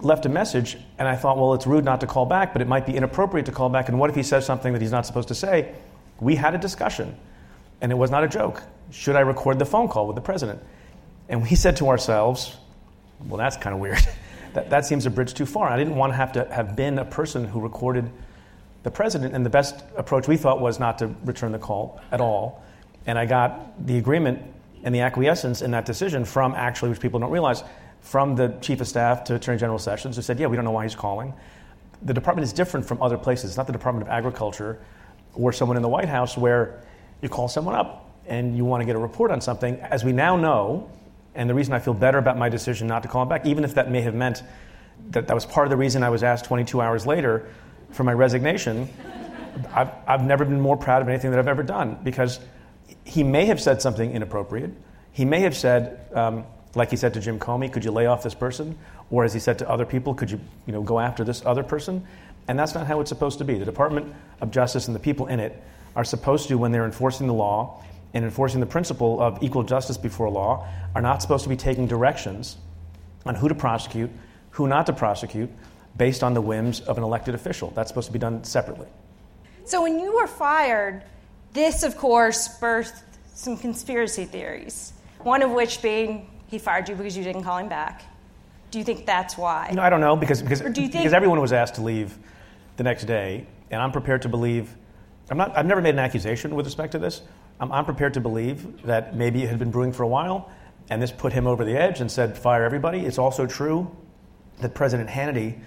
left 0.01 0.25
a 0.25 0.29
message, 0.29 0.77
and 0.97 1.07
I 1.07 1.15
thought, 1.15 1.37
well, 1.37 1.53
it's 1.53 1.67
rude 1.67 1.83
not 1.83 2.01
to 2.01 2.07
call 2.07 2.25
back, 2.25 2.53
but 2.53 2.61
it 2.61 2.67
might 2.67 2.85
be 2.85 2.95
inappropriate 2.95 3.45
to 3.47 3.51
call 3.51 3.69
back. 3.69 3.89
And 3.89 3.99
what 3.99 4.09
if 4.09 4.15
he 4.15 4.23
says 4.23 4.45
something 4.45 4.73
that 4.73 4.81
he's 4.81 4.91
not 4.91 5.05
supposed 5.05 5.27
to 5.27 5.35
say? 5.35 5.75
We 6.19 6.35
had 6.35 6.55
a 6.55 6.57
discussion, 6.57 7.17
and 7.81 7.91
it 7.91 7.95
was 7.95 8.11
not 8.11 8.23
a 8.23 8.27
joke. 8.27 8.63
Should 8.91 9.15
I 9.15 9.21
record 9.21 9.59
the 9.59 9.65
phone 9.65 9.87
call 9.87 10.07
with 10.07 10.15
the 10.15 10.21
president? 10.21 10.61
And 11.27 11.41
we 11.41 11.55
said 11.55 11.77
to 11.77 11.89
ourselves, 11.89 12.57
well, 13.27 13.37
that's 13.37 13.57
kind 13.57 13.73
of 13.73 13.79
weird. 13.79 13.99
that, 14.53 14.69
that 14.69 14.85
seems 14.85 15.05
a 15.05 15.09
bridge 15.09 15.33
too 15.33 15.45
far. 15.45 15.69
I 15.69 15.77
didn't 15.77 15.95
want 15.95 16.13
to 16.13 16.17
have 16.17 16.31
to 16.33 16.45
have 16.45 16.75
been 16.75 16.99
a 16.99 17.05
person 17.05 17.45
who 17.45 17.59
recorded 17.59 18.09
the 18.83 18.91
president, 18.91 19.35
and 19.35 19.45
the 19.45 19.49
best 19.49 19.83
approach 19.97 20.27
we 20.27 20.37
thought 20.37 20.61
was 20.61 20.79
not 20.79 20.97
to 20.99 21.07
return 21.25 21.51
the 21.51 21.59
call 21.59 21.99
at 22.11 22.21
all. 22.21 22.63
And 23.05 23.19
I 23.19 23.25
got 23.25 23.85
the 23.85 23.97
agreement 23.97 24.41
and 24.83 24.95
the 24.95 25.01
acquiescence 25.01 25.61
in 25.61 25.71
that 25.71 25.85
decision 25.85 26.23
from 26.23 26.53
actually, 26.55 26.89
which 26.89 27.01
people 27.01 27.19
don't 27.19 27.31
realize, 27.31 27.63
from 28.01 28.35
the 28.35 28.49
chief 28.61 28.81
of 28.81 28.87
staff 28.87 29.23
to 29.25 29.35
Attorney 29.35 29.57
General 29.57 29.79
Sessions, 29.79 30.15
who 30.15 30.21
said, 30.21 30.39
Yeah, 30.39 30.47
we 30.47 30.55
don't 30.55 30.65
know 30.65 30.71
why 30.71 30.83
he's 30.83 30.95
calling. 30.95 31.33
The 32.01 32.13
department 32.13 32.45
is 32.45 32.53
different 32.53 32.85
from 32.85 33.01
other 33.01 33.17
places. 33.17 33.51
It's 33.51 33.57
not 33.57 33.67
the 33.67 33.73
Department 33.73 34.07
of 34.07 34.11
Agriculture 34.11 34.79
or 35.33 35.51
someone 35.51 35.77
in 35.77 35.83
the 35.83 35.89
White 35.89 36.07
House 36.07 36.37
where 36.37 36.81
you 37.21 37.29
call 37.29 37.47
someone 37.47 37.75
up 37.75 38.09
and 38.25 38.55
you 38.55 38.63
want 38.63 38.81
to 38.81 38.85
get 38.85 38.95
a 38.95 38.99
report 38.99 39.31
on 39.31 39.41
something. 39.41 39.79
As 39.81 40.03
we 40.03 40.13
now 40.13 40.35
know, 40.35 40.89
and 41.35 41.49
the 41.49 41.53
reason 41.53 41.73
I 41.73 41.79
feel 41.79 41.93
better 41.93 42.17
about 42.17 42.37
my 42.37 42.49
decision 42.49 42.87
not 42.87 43.03
to 43.03 43.09
call 43.09 43.23
him 43.23 43.29
back, 43.29 43.45
even 43.45 43.63
if 43.63 43.75
that 43.75 43.91
may 43.91 44.01
have 44.01 44.15
meant 44.15 44.43
that 45.11 45.27
that 45.27 45.33
was 45.33 45.45
part 45.45 45.67
of 45.67 45.71
the 45.71 45.77
reason 45.77 46.03
I 46.03 46.09
was 46.09 46.23
asked 46.23 46.45
22 46.45 46.81
hours 46.81 47.05
later 47.05 47.47
for 47.91 48.03
my 48.03 48.13
resignation, 48.13 48.89
I've, 49.73 49.89
I've 50.07 50.23
never 50.23 50.45
been 50.45 50.61
more 50.61 50.77
proud 50.77 51.01
of 51.01 51.09
anything 51.09 51.31
that 51.31 51.39
I've 51.39 51.47
ever 51.47 51.63
done 51.63 51.97
because 52.03 52.39
he 53.03 53.23
may 53.23 53.45
have 53.45 53.59
said 53.59 53.81
something 53.81 54.11
inappropriate. 54.11 54.71
He 55.11 55.25
may 55.25 55.41
have 55.41 55.55
said, 55.55 55.99
um, 56.13 56.45
like 56.75 56.91
he 56.91 56.97
said 56.97 57.13
to 57.15 57.19
Jim 57.19 57.39
Comey, 57.39 57.71
could 57.71 57.83
you 57.83 57.91
lay 57.91 58.05
off 58.05 58.23
this 58.23 58.33
person? 58.33 58.77
Or 59.09 59.23
as 59.23 59.33
he 59.33 59.39
said 59.39 59.57
to 59.59 59.69
other 59.69 59.85
people, 59.85 60.13
could 60.13 60.29
you, 60.29 60.39
you 60.67 60.73
know, 60.73 60.81
go 60.81 60.99
after 60.99 61.23
this 61.23 61.43
other 61.45 61.63
person? 61.63 62.05
And 62.47 62.57
that's 62.57 62.73
not 62.73 62.87
how 62.87 62.99
it's 62.99 63.09
supposed 63.09 63.37
to 63.39 63.43
be. 63.43 63.57
The 63.57 63.65
Department 63.65 64.13
of 64.41 64.51
Justice 64.51 64.87
and 64.87 64.95
the 64.95 64.99
people 64.99 65.27
in 65.27 65.39
it 65.39 65.61
are 65.95 66.03
supposed 66.03 66.47
to, 66.49 66.57
when 66.57 66.71
they're 66.71 66.85
enforcing 66.85 67.27
the 67.27 67.33
law 67.33 67.83
and 68.13 68.23
enforcing 68.23 68.59
the 68.59 68.65
principle 68.65 69.21
of 69.21 69.41
equal 69.43 69.63
justice 69.63 69.97
before 69.97 70.29
law, 70.29 70.67
are 70.95 71.01
not 71.01 71.21
supposed 71.21 71.43
to 71.43 71.49
be 71.49 71.55
taking 71.55 71.87
directions 71.87 72.57
on 73.25 73.35
who 73.35 73.47
to 73.49 73.55
prosecute, 73.55 74.09
who 74.51 74.67
not 74.67 74.85
to 74.85 74.93
prosecute, 74.93 75.49
based 75.97 76.23
on 76.23 76.33
the 76.33 76.41
whims 76.41 76.79
of 76.81 76.97
an 76.97 77.03
elected 77.03 77.35
official. 77.35 77.71
That's 77.75 77.89
supposed 77.89 78.07
to 78.07 78.13
be 78.13 78.19
done 78.19 78.43
separately. 78.43 78.87
So 79.65 79.83
when 79.83 79.99
you 79.99 80.15
were 80.15 80.27
fired, 80.27 81.03
this, 81.53 81.83
of 81.83 81.97
course, 81.97 82.47
birthed 82.59 83.01
some 83.33 83.57
conspiracy 83.57 84.25
theories, 84.25 84.93
one 85.19 85.41
of 85.41 85.51
which 85.51 85.81
being 85.81 86.29
he 86.49 86.57
fired 86.57 86.89
you 86.89 86.95
because 86.95 87.15
you 87.15 87.23
didn't 87.23 87.43
call 87.43 87.57
him 87.57 87.69
back. 87.69 88.01
Do 88.71 88.79
you 88.79 88.83
think 88.85 89.05
that's 89.05 89.37
why? 89.37 89.67
You 89.69 89.75
know, 89.75 89.81
I 89.81 89.89
don't 89.89 90.01
know 90.01 90.15
because 90.15 90.41
because, 90.41 90.61
think- 90.61 90.75
because 90.75 91.13
everyone 91.13 91.39
was 91.39 91.53
asked 91.53 91.75
to 91.75 91.81
leave 91.81 92.17
the 92.77 92.83
next 92.83 93.05
day, 93.05 93.45
and 93.71 93.81
I'm 93.81 93.91
prepared 93.91 94.21
to 94.23 94.29
believe. 94.29 94.75
I'm 95.29 95.37
not. 95.37 95.55
I've 95.57 95.65
never 95.65 95.81
made 95.81 95.93
an 95.93 95.99
accusation 95.99 96.55
with 96.55 96.65
respect 96.65 96.91
to 96.93 96.99
this. 96.99 97.21
I'm, 97.59 97.71
I'm 97.71 97.85
prepared 97.85 98.13
to 98.15 98.19
believe 98.19 98.83
that 98.83 99.15
maybe 99.15 99.43
it 99.43 99.49
had 99.49 99.59
been 99.59 99.71
brewing 99.71 99.91
for 99.91 100.03
a 100.03 100.07
while, 100.07 100.49
and 100.89 101.01
this 101.01 101.11
put 101.11 101.33
him 101.33 101.45
over 101.45 101.63
the 101.63 101.75
edge 101.77 101.99
and 102.01 102.11
said, 102.11 102.37
"Fire 102.37 102.63
everybody." 102.63 102.99
It's 103.05 103.19
also 103.19 103.45
true 103.45 103.89
that 104.59 104.73
President 104.73 105.09
Hannity 105.09 105.59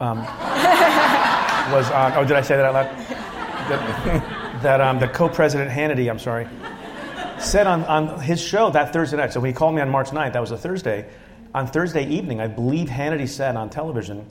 um, 0.00 0.18
was 1.72 1.90
on. 1.90 2.12
Oh, 2.14 2.24
did 2.24 2.36
I 2.36 2.42
say 2.42 2.56
that 2.56 2.64
out 2.64 2.74
loud? 2.74 3.14
That, 3.68 4.62
that 4.62 4.80
um, 4.80 4.98
the 4.98 5.08
co-president 5.08 5.70
Hannity. 5.70 6.08
I'm 6.08 6.18
sorry 6.18 6.48
said 7.42 7.66
on, 7.66 7.84
on 7.84 8.20
his 8.20 8.40
show 8.40 8.70
that 8.70 8.92
Thursday 8.92 9.16
night. 9.16 9.32
So 9.32 9.40
when 9.40 9.50
he 9.50 9.54
called 9.54 9.74
me 9.74 9.80
on 9.80 9.90
March 9.90 10.08
9th, 10.08 10.32
that 10.32 10.40
was 10.40 10.50
a 10.50 10.56
Thursday. 10.56 11.08
On 11.54 11.66
Thursday 11.66 12.06
evening, 12.06 12.40
I 12.40 12.46
believe 12.46 12.88
Hannity 12.88 13.28
said 13.28 13.56
on 13.56 13.70
television, 13.70 14.26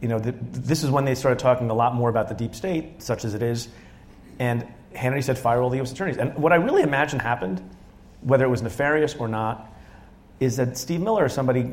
you 0.00 0.08
know, 0.08 0.18
this 0.18 0.82
is 0.82 0.90
when 0.90 1.04
they 1.04 1.14
started 1.14 1.38
talking 1.38 1.70
a 1.70 1.74
lot 1.74 1.94
more 1.94 2.08
about 2.08 2.28
the 2.28 2.34
deep 2.34 2.54
state, 2.54 3.02
such 3.02 3.24
as 3.24 3.34
it 3.34 3.42
is. 3.42 3.68
And 4.38 4.66
Hannity 4.94 5.24
said, 5.24 5.38
fire 5.38 5.62
all 5.62 5.70
the 5.70 5.76
U.S. 5.76 5.92
attorneys. 5.92 6.18
And 6.18 6.34
what 6.34 6.52
I 6.52 6.56
really 6.56 6.82
imagine 6.82 7.18
happened, 7.18 7.62
whether 8.20 8.44
it 8.44 8.48
was 8.48 8.62
nefarious 8.62 9.14
or 9.14 9.28
not, 9.28 9.72
is 10.40 10.56
that 10.56 10.76
Steve 10.76 11.00
Miller 11.00 11.24
or 11.24 11.28
somebody 11.28 11.70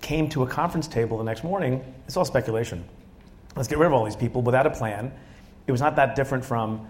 came 0.00 0.28
to 0.30 0.42
a 0.42 0.46
conference 0.46 0.88
table 0.88 1.18
the 1.18 1.24
next 1.24 1.44
morning. 1.44 1.84
It's 2.06 2.16
all 2.16 2.24
speculation. 2.24 2.84
Let's 3.54 3.68
get 3.68 3.78
rid 3.78 3.86
of 3.86 3.92
all 3.92 4.04
these 4.04 4.16
people 4.16 4.42
without 4.42 4.66
a 4.66 4.70
plan. 4.70 5.12
It 5.66 5.72
was 5.72 5.80
not 5.80 5.96
that 5.96 6.16
different 6.16 6.44
from 6.44 6.88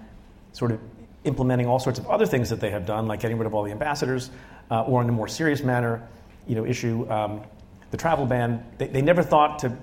sort 0.52 0.72
of 0.72 0.80
implementing 1.28 1.66
all 1.66 1.78
sorts 1.78 1.98
of 1.98 2.08
other 2.08 2.26
things 2.26 2.50
that 2.50 2.58
they 2.58 2.70
have 2.70 2.86
done, 2.86 3.06
like 3.06 3.20
getting 3.20 3.38
rid 3.38 3.46
of 3.46 3.54
all 3.54 3.62
the 3.62 3.70
ambassadors, 3.70 4.30
uh, 4.70 4.82
or 4.82 5.02
in 5.02 5.08
a 5.08 5.12
more 5.12 5.28
serious 5.28 5.62
manner, 5.62 6.02
you 6.46 6.56
know, 6.56 6.66
issue 6.66 7.08
um, 7.10 7.42
the 7.90 7.96
travel 7.96 8.26
ban. 8.26 8.64
They, 8.78 8.88
they, 8.88 9.02
never 9.02 9.22
thought 9.22 9.60
to, 9.60 9.76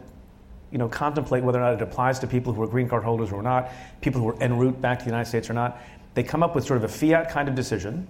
you 0.72 0.78
know, 0.78 0.90
contemplate 0.90 1.44
whether 1.44 1.60
or 1.60 1.62
not 1.62 1.74
it 1.76 1.82
applies 1.82 2.20
to 2.20 2.28
people 2.28 2.52
who 2.52 2.62
are 2.64 2.68
green 2.68 2.90
card 2.90 3.04
holders 3.04 3.32
or 3.32 3.42
not, 3.42 3.72
people 4.02 4.20
who 4.20 4.30
are 4.30 4.44
en 4.44 4.58
route 4.58 4.82
back 4.82 5.00
to 5.00 5.06
the 5.06 5.12
United 5.12 5.30
States 5.30 5.50
or 5.50 5.54
not. 5.54 5.80
They 6.16 6.24
come 6.24 6.44
up 6.44 6.56
with 6.56 6.66
sort 6.66 6.78
of 6.78 6.84
a 6.84 6.94
fiat 6.94 7.30
kind 7.30 7.48
of 7.48 7.56
decision, 7.56 8.08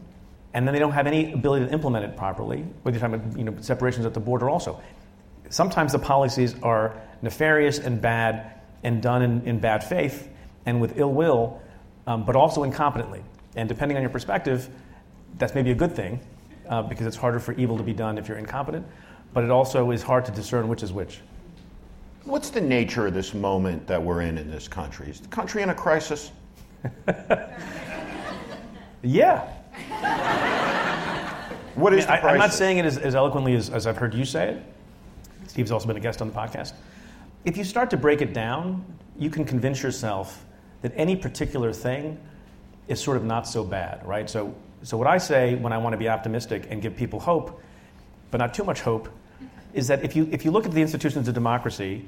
and 0.54 0.68
then 0.68 0.74
they 0.74 0.80
don't 0.80 0.94
have 0.94 1.08
any 1.08 1.34
ability 1.34 1.66
to 1.66 1.72
implement 1.72 2.06
it 2.06 2.18
properly. 2.18 2.66
Whether 2.84 2.98
you're 2.98 3.08
talking 3.08 3.26
about, 3.26 3.38
you 3.38 3.44
know, 3.44 3.56
separations 3.62 4.06
at 4.06 4.14
the 4.14 4.20
border, 4.20 4.50
also. 4.50 4.82
Sometimes 5.50 5.92
the 5.92 6.00
policies 6.00 6.56
are 6.64 7.00
nefarious 7.22 7.78
and 7.78 8.02
bad 8.02 8.54
and 8.84 9.02
done 9.02 9.22
in, 9.22 9.42
in 9.46 9.60
bad 9.60 9.84
faith 9.84 10.28
and 10.66 10.82
with 10.82 10.98
ill 10.98 11.14
will 11.14 11.62
um, 12.08 12.26
but 12.26 12.36
also 12.36 12.64
incompetently. 12.64 13.24
And 13.56 13.70
depending 13.70 13.98
on 13.98 14.04
your 14.04 14.10
perspective, 14.10 14.70
that's 15.38 15.56
maybe 15.56 15.72
a 15.72 15.76
good 15.76 15.96
thing 15.96 16.20
uh, 16.70 16.82
because 16.84 17.08
it's 17.08 17.16
harder 17.16 17.40
for 17.40 17.54
evil 17.54 17.78
to 17.78 17.84
be 17.84 17.94
done 17.94 18.18
if 18.18 18.28
you're 18.28 18.38
incompetent, 18.38 18.86
but 19.34 19.44
it 19.44 19.52
also 19.52 19.92
is 19.92 20.02
hard 20.02 20.26
to 20.26 20.32
discern 20.32 20.68
which 20.68 20.84
is 20.84 20.92
which. 20.92 21.20
What's 22.24 22.50
the 22.50 22.62
nature 22.62 23.08
of 23.08 23.14
this 23.14 23.34
moment 23.34 23.86
that 23.88 24.02
we're 24.02 24.22
in 24.22 24.38
in 24.38 24.50
this 24.50 24.68
country? 24.68 25.10
Is 25.10 25.20
the 25.20 25.28
country 25.28 25.62
in 25.62 25.70
a 25.70 25.76
crisis? 25.76 26.32
yeah. 29.04 29.48
What 31.76 31.94
is 31.94 32.06
I 32.06 32.20
the 32.20 32.28
I, 32.28 32.32
am 32.32 32.38
not 32.40 32.54
saying 32.54 32.80
it 32.80 32.86
as, 32.86 32.98
as 32.98 33.16
eloquently 33.16 33.56
as, 33.56 33.70
as 33.70 33.86
I've 33.86 33.98
heard 33.98 34.14
you 34.14 34.26
say 34.26 34.54
it. 34.54 34.64
Steve's 35.48 35.72
also 35.72 35.88
been 35.88 35.98
a 35.98 36.02
guest 36.02 36.22
on 36.22 36.30
the 36.30 36.34
podcast. 36.34 36.74
If 37.44 37.58
you 37.58 37.64
start 37.64 37.90
to 37.92 37.98
break 37.98 38.22
it 38.22 38.34
down, 38.34 38.84
you 39.20 39.30
can 39.30 39.46
convince 39.46 39.84
yourself 39.84 40.46
that 40.82 40.94
any 40.96 41.16
particular 41.16 41.72
thing 41.72 42.20
is 42.88 43.02
sort 43.02 43.18
of 43.18 43.24
not 43.24 43.48
so 43.48 43.64
bad, 43.64 44.06
right? 44.06 44.30
So, 44.30 44.56
so 44.84 44.98
what 44.98 45.08
I 45.08 45.18
say 45.18 45.56
when 45.56 45.74
I 45.74 45.78
want 45.78 45.94
to 45.94 45.98
be 45.98 46.10
optimistic 46.10 46.68
and 46.70 46.82
give 46.82 46.96
people 46.96 47.20
hope, 47.20 47.62
but 48.32 48.38
not 48.38 48.54
too 48.54 48.64
much 48.64 48.82
hope, 48.82 49.10
is 49.74 49.88
that 49.88 50.04
if 50.04 50.16
you, 50.16 50.30
if 50.32 50.46
you 50.46 50.52
look 50.52 50.66
at 50.66 50.72
the 50.72 50.82
institutions 50.82 51.28
of 51.28 51.34
democracy, 51.34 52.06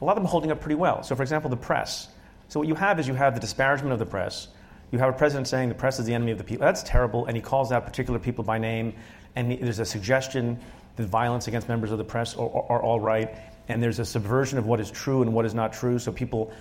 a 0.00 0.04
lot 0.04 0.12
of 0.12 0.16
them 0.16 0.26
are 0.26 0.30
holding 0.30 0.50
up 0.50 0.60
pretty 0.60 0.76
well. 0.76 1.02
So, 1.02 1.14
for 1.14 1.22
example, 1.22 1.50
the 1.50 1.56
press. 1.56 2.08
So, 2.48 2.60
what 2.60 2.68
you 2.68 2.74
have 2.74 2.98
is 2.98 3.06
you 3.06 3.14
have 3.14 3.34
the 3.34 3.40
disparagement 3.40 3.92
of 3.92 3.98
the 3.98 4.06
press. 4.06 4.48
You 4.90 4.98
have 4.98 5.10
a 5.10 5.16
president 5.16 5.46
saying 5.46 5.68
the 5.68 5.74
press 5.74 5.98
is 5.98 6.06
the 6.06 6.14
enemy 6.14 6.32
of 6.32 6.38
the 6.38 6.44
people. 6.44 6.64
That's 6.64 6.82
terrible, 6.82 7.26
and 7.26 7.36
he 7.36 7.42
calls 7.42 7.70
out 7.70 7.84
particular 7.84 8.18
people 8.18 8.42
by 8.42 8.58
name, 8.58 8.94
and 9.36 9.52
there's 9.60 9.78
a 9.78 9.84
suggestion 9.84 10.58
that 10.96 11.04
violence 11.04 11.48
against 11.48 11.68
members 11.68 11.92
of 11.92 11.98
the 11.98 12.04
press 12.04 12.34
are, 12.36 12.50
are, 12.50 12.72
are 12.72 12.82
all 12.82 12.98
right, 12.98 13.36
and 13.68 13.82
there's 13.82 13.98
a 13.98 14.04
subversion 14.04 14.58
of 14.58 14.66
what 14.66 14.80
is 14.80 14.90
true 14.90 15.22
and 15.22 15.32
what 15.32 15.44
is 15.44 15.54
not 15.54 15.72
true. 15.72 15.98
So, 15.98 16.12
people 16.12 16.52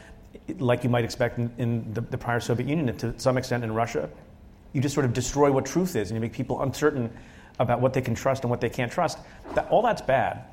like 0.60 0.84
you 0.84 0.90
might 0.90 1.04
expect 1.04 1.38
in, 1.38 1.52
in 1.58 1.94
the, 1.94 2.02
the, 2.02 2.18
prior 2.18 2.40
Soviet 2.40 2.68
Union, 2.68 2.90
and 2.90 3.00
to 3.00 3.20
some 3.20 3.38
extent 3.38 3.64
in 3.64 3.74
Russia. 3.74 4.10
You 4.74 4.82
just 4.82 4.94
sort 4.94 5.06
of 5.06 5.14
destroy 5.14 5.52
what 5.52 5.66
truth 5.66 5.96
is, 5.96 6.10
and 6.10 6.18
you 6.18 6.22
make 6.22 6.34
people 6.34 6.62
uncertain 6.62 7.12
about 7.60 7.82
what 7.82 7.94
they 7.94 8.02
can 8.02 8.16
trust 8.16 8.44
and 8.44 8.50
what 8.50 8.62
they 8.62 8.70
can't 8.70 8.92
trust. 8.92 9.18
That, 9.56 9.68
all 9.70 9.82
that's 9.82 10.02
bad. 10.02 10.46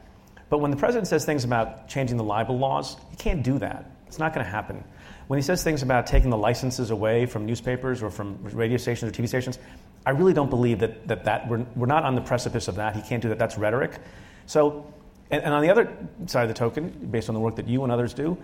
But 0.49 0.59
when 0.59 0.71
the 0.71 0.77
president 0.77 1.09
says 1.09 1.25
things 1.25 1.45
about 1.45 1.89
changing 1.89 2.17
the 2.17 2.25
libel 2.25 2.59
laws, 2.59 2.97
he 3.11 3.17
can't 3.17 3.43
do 3.43 3.59
that. 3.59 3.91
It's 4.07 4.19
not 4.19 4.33
going 4.33 4.45
to 4.45 4.51
happen. 4.51 4.83
When 5.27 5.39
he 5.39 5.43
says 5.43 5.65
things 5.65 5.83
about 5.83 6.07
taking 6.07 6.31
the 6.31 6.37
licenses 6.37 6.91
away 6.91 7.27
from 7.27 7.47
newspapers 7.47 8.03
or 8.03 8.11
from 8.11 8.39
radio 8.43 8.77
stations 8.77 9.11
or 9.11 9.23
TV 9.23 9.27
stations, 9.27 9.59
I 10.05 10.11
really 10.11 10.33
don't 10.33 10.51
believe 10.51 10.79
that, 10.79 11.09
that, 11.09 11.25
that 11.25 11.49
we're, 11.49 11.67
we're 11.75 11.87
not 11.87 12.05
on 12.05 12.15
the 12.15 12.21
precipice 12.21 12.69
of 12.69 12.77
that. 12.77 12.95
He 12.95 13.03
can't 13.03 13.21
do 13.21 13.29
that. 13.31 13.39
That's 13.39 13.59
rhetoric. 13.59 13.99
So, 14.47 14.93
and, 15.31 15.43
and 15.43 15.53
on 15.53 15.63
the 15.63 15.71
other 15.71 15.97
side 16.27 16.43
of 16.43 16.49
the 16.49 16.55
token, 16.55 16.91
based 17.11 17.29
on 17.29 17.35
the 17.35 17.41
work 17.41 17.57
that 17.57 17.67
you 17.67 17.83
and 17.83 17.91
others 17.91 18.15
do, 18.15 18.39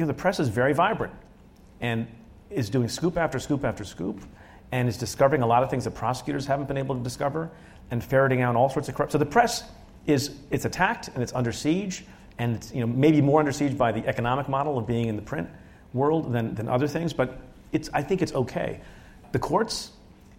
you 0.00 0.06
know, 0.06 0.12
the 0.12 0.18
press 0.18 0.40
is 0.40 0.48
very 0.48 0.72
vibrant 0.72 1.12
and 1.82 2.06
is 2.48 2.70
doing 2.70 2.88
scoop 2.88 3.18
after 3.18 3.38
scoop 3.38 3.66
after 3.66 3.84
scoop 3.84 4.22
and 4.72 4.88
is 4.88 4.96
discovering 4.96 5.42
a 5.42 5.46
lot 5.46 5.62
of 5.62 5.68
things 5.68 5.84
that 5.84 5.90
prosecutors 5.90 6.46
haven't 6.46 6.68
been 6.68 6.78
able 6.78 6.94
to 6.94 7.02
discover 7.02 7.50
and 7.90 8.02
ferreting 8.02 8.40
out 8.40 8.56
all 8.56 8.70
sorts 8.70 8.88
of 8.88 8.94
corruption. 8.94 9.12
So 9.12 9.18
the 9.18 9.30
press 9.30 9.64
is 10.06 10.36
it's 10.50 10.64
attacked 10.64 11.08
and 11.08 11.22
it's 11.22 11.34
under 11.34 11.52
siege 11.52 12.06
and 12.38 12.56
it's 12.56 12.72
you 12.72 12.80
know 12.80 12.86
maybe 12.86 13.20
more 13.20 13.40
under 13.40 13.52
siege 13.52 13.76
by 13.76 13.92
the 13.92 14.06
economic 14.06 14.48
model 14.48 14.78
of 14.78 14.86
being 14.86 15.08
in 15.08 15.16
the 15.16 15.22
print 15.22 15.50
world 15.92 16.32
than, 16.32 16.54
than 16.54 16.66
other 16.66 16.88
things, 16.88 17.12
but 17.12 17.38
it's, 17.72 17.90
I 17.92 18.02
think 18.02 18.22
it's 18.22 18.32
okay. 18.32 18.80
The 19.32 19.38
courts, 19.38 19.90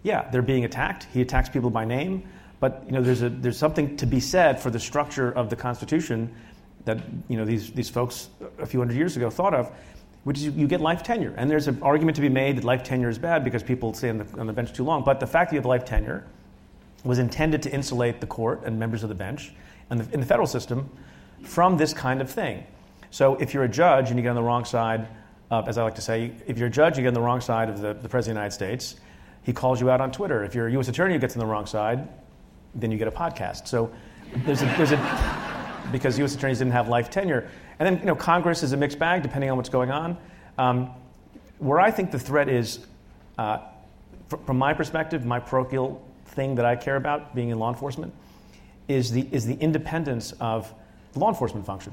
yeah, 0.02 0.28
they're 0.30 0.42
being 0.42 0.64
attacked. 0.64 1.06
He 1.12 1.20
attacks 1.20 1.48
people 1.48 1.70
by 1.70 1.84
name, 1.84 2.28
but 2.58 2.82
you 2.84 2.92
know 2.92 3.02
there's, 3.02 3.22
a, 3.22 3.28
there's 3.28 3.58
something 3.58 3.96
to 3.98 4.06
be 4.06 4.18
said 4.18 4.58
for 4.58 4.70
the 4.70 4.80
structure 4.80 5.30
of 5.30 5.50
the 5.50 5.56
Constitution 5.56 6.34
that 6.84 7.00
you 7.28 7.36
know 7.36 7.44
these, 7.44 7.70
these 7.72 7.88
folks 7.88 8.28
a 8.58 8.66
few 8.66 8.80
hundred 8.80 8.96
years 8.96 9.16
ago 9.16 9.30
thought 9.30 9.54
of, 9.54 9.70
which 10.24 10.38
is 10.38 10.44
you, 10.44 10.52
you 10.52 10.66
get 10.66 10.80
life 10.80 11.02
tenure. 11.02 11.34
And 11.36 11.50
there's 11.50 11.68
an 11.68 11.82
argument 11.82 12.16
to 12.16 12.22
be 12.22 12.28
made 12.28 12.56
that 12.56 12.64
life 12.64 12.82
tenure 12.82 13.08
is 13.08 13.18
bad 13.18 13.44
because 13.44 13.62
people 13.62 13.94
stay 13.94 14.10
on 14.10 14.18
the, 14.18 14.40
on 14.40 14.46
the 14.46 14.52
bench 14.52 14.72
too 14.72 14.84
long. 14.84 15.04
But 15.04 15.20
the 15.20 15.26
fact 15.26 15.50
that 15.50 15.56
you 15.56 15.58
have 15.58 15.66
life 15.66 15.84
tenure 15.84 16.26
was 17.04 17.18
intended 17.18 17.62
to 17.62 17.70
insulate 17.70 18.20
the 18.20 18.26
court 18.26 18.62
and 18.64 18.78
members 18.78 19.02
of 19.02 19.08
the 19.08 19.14
bench 19.14 19.52
and 19.90 20.00
the, 20.00 20.14
in 20.14 20.20
the 20.20 20.26
federal 20.26 20.46
system 20.46 20.88
from 21.42 21.76
this 21.76 21.92
kind 21.92 22.20
of 22.20 22.30
thing. 22.30 22.64
So 23.10 23.34
if 23.36 23.52
you're 23.52 23.64
a 23.64 23.68
judge 23.68 24.08
and 24.08 24.18
you 24.18 24.22
get 24.22 24.30
on 24.30 24.36
the 24.36 24.42
wrong 24.42 24.64
side, 24.64 25.08
uh, 25.50 25.62
as 25.66 25.76
I 25.76 25.82
like 25.82 25.96
to 25.96 26.00
say, 26.00 26.32
if 26.46 26.58
you're 26.58 26.68
a 26.68 26.70
judge, 26.70 26.96
you 26.96 27.02
get 27.02 27.08
on 27.08 27.14
the 27.14 27.20
wrong 27.20 27.40
side 27.40 27.68
of 27.68 27.80
the, 27.80 27.92
the 27.92 28.08
President 28.08 28.18
of 28.18 28.24
the 28.24 28.30
United 28.30 28.52
States. 28.52 29.00
He 29.42 29.52
calls 29.52 29.80
you 29.80 29.90
out 29.90 30.00
on 30.00 30.12
Twitter. 30.12 30.44
If 30.44 30.54
you're 30.54 30.68
a 30.68 30.72
U.S. 30.72 30.88
attorney 30.88 31.14
who 31.14 31.20
gets 31.20 31.34
on 31.34 31.40
the 31.40 31.46
wrong 31.46 31.66
side, 31.66 32.08
then 32.74 32.90
you 32.90 32.96
get 32.96 33.08
a 33.08 33.12
podcast. 33.12 33.66
So 33.66 33.92
there's 34.46 34.62
a, 34.62 34.66
there's 34.78 34.92
a 34.92 35.51
because 35.92 36.18
U.S. 36.18 36.34
attorneys 36.34 36.58
didn't 36.58 36.72
have 36.72 36.88
life 36.88 37.10
tenure. 37.10 37.48
And 37.78 37.86
then 37.86 38.00
you 38.00 38.06
know 38.06 38.16
Congress 38.16 38.62
is 38.62 38.72
a 38.72 38.76
mixed 38.76 38.98
bag 38.98 39.22
depending 39.22 39.50
on 39.50 39.56
what's 39.56 39.68
going 39.68 39.90
on. 39.90 40.16
Um, 40.58 40.90
where 41.58 41.78
I 41.78 41.90
think 41.90 42.10
the 42.10 42.18
threat 42.18 42.48
is, 42.48 42.80
uh, 43.38 43.58
fr- 44.28 44.36
from 44.46 44.58
my 44.58 44.74
perspective, 44.74 45.24
my 45.24 45.38
parochial 45.38 46.04
thing 46.26 46.56
that 46.56 46.64
I 46.64 46.74
care 46.76 46.96
about, 46.96 47.34
being 47.34 47.50
in 47.50 47.58
law 47.58 47.70
enforcement, 47.70 48.12
is 48.88 49.12
the 49.12 49.28
is 49.30 49.46
the 49.46 49.54
independence 49.54 50.32
of 50.40 50.72
the 51.12 51.20
law 51.20 51.28
enforcement 51.28 51.64
function, 51.64 51.92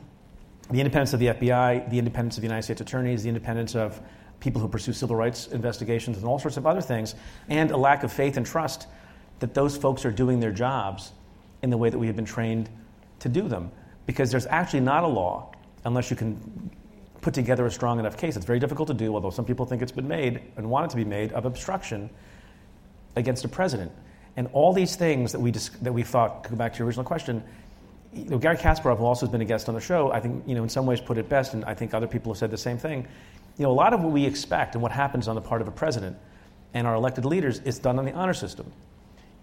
the 0.72 0.80
independence 0.80 1.14
of 1.14 1.20
the 1.20 1.28
FBI, 1.28 1.90
the 1.90 2.00
independence 2.00 2.38
of 2.38 2.42
the 2.42 2.48
United 2.48 2.64
States 2.64 2.82
attorneys, 2.82 3.24
the 3.24 3.30
independence 3.30 3.76
of 3.76 4.02
people 4.40 4.62
who 4.62 4.68
pursue 4.68 4.94
civil 4.94 5.16
rights 5.16 5.48
investigations, 5.48 6.18
and 6.18 6.26
all 6.26 6.40
sorts 6.40 6.58
of 6.58 6.66
other 6.66 6.82
things, 6.82 7.16
and 7.50 7.72
a 7.72 7.78
lack 7.78 8.04
of 8.04 8.12
faith 8.12 8.38
and 8.38 8.46
trust 8.46 8.88
that 9.40 9.54
those 9.54 9.78
folks 9.78 10.06
are 10.06 10.12
doing 10.12 10.40
their 10.40 10.52
jobs 10.52 11.12
in 11.62 11.70
the 11.70 11.78
way 11.78 11.90
that 11.90 11.98
we 11.98 12.08
have 12.08 12.16
been 12.16 12.26
trained 12.26 12.70
to 13.20 13.30
do 13.30 13.48
them. 13.48 13.72
Because 14.10 14.32
there's 14.32 14.48
actually 14.48 14.80
not 14.80 15.04
a 15.04 15.08
law 15.08 15.52
unless 15.86 16.10
you 16.10 16.18
can 16.18 16.72
put 17.22 17.32
together 17.32 17.68
a 17.68 17.72
strong 17.72 18.00
enough 18.00 18.18
case. 18.18 18.36
It's 18.36 18.44
very 18.44 18.58
difficult 18.58 18.88
to 18.88 18.94
do, 18.96 19.14
although 19.14 19.30
some 19.30 19.46
people 19.46 19.68
think 19.68 19.84
it's 19.84 19.92
been 19.92 20.08
made 20.08 20.42
and 20.58 20.68
want 20.68 20.86
it 20.86 20.90
to 20.90 20.96
be 20.96 21.06
made, 21.06 21.32
of 21.34 21.46
obstruction 21.46 22.10
against 23.16 23.46
a 23.46 23.48
president. 23.48 23.92
And 24.36 24.50
all 24.52 24.74
these 24.74 24.96
things 24.96 25.32
that 25.32 25.40
we, 25.40 25.52
dis- 25.52 25.70
that 25.84 25.94
we 25.94 26.02
thought, 26.02 26.50
go 26.50 26.56
back 26.56 26.74
to 26.74 26.80
your 26.80 26.88
original 26.88 27.06
question, 27.06 27.44
you 28.12 28.32
know, 28.32 28.40
Garry 28.40 28.58
Kasparov, 28.58 28.98
who 28.98 29.06
also 29.06 29.28
has 29.28 29.32
been 29.32 29.42
a 29.42 29.46
guest 29.46 29.70
on 29.70 29.76
the 29.76 29.82
show, 29.82 30.12
I 30.12 30.20
think, 30.20 30.44
you 30.48 30.56
know, 30.56 30.64
in 30.64 30.70
some 30.70 30.88
ways 30.88 31.00
put 31.00 31.20
it 31.20 31.30
best, 31.30 31.54
and 31.54 31.64
I 31.66 31.76
think 31.76 31.94
other 31.94 32.08
people 32.08 32.34
have 32.34 32.40
said 32.40 32.50
the 32.50 32.58
same 32.58 32.80
thing. 32.80 33.08
You 33.60 33.66
know, 33.66 33.72
a 33.72 33.74
lot 33.74 33.94
of 33.94 34.02
what 34.02 34.12
we 34.12 34.26
expect 34.26 34.74
and 34.74 34.82
what 34.82 34.92
happens 34.92 35.28
on 35.28 35.36
the 35.36 35.42
part 35.42 35.62
of 35.62 35.68
a 35.68 35.72
president 35.72 36.18
and 36.74 36.88
our 36.88 36.96
elected 36.96 37.26
leaders 37.26 37.60
is 37.60 37.78
done 37.78 38.00
on 38.00 38.06
the 38.06 38.14
honor 38.14 38.34
system. 38.34 38.72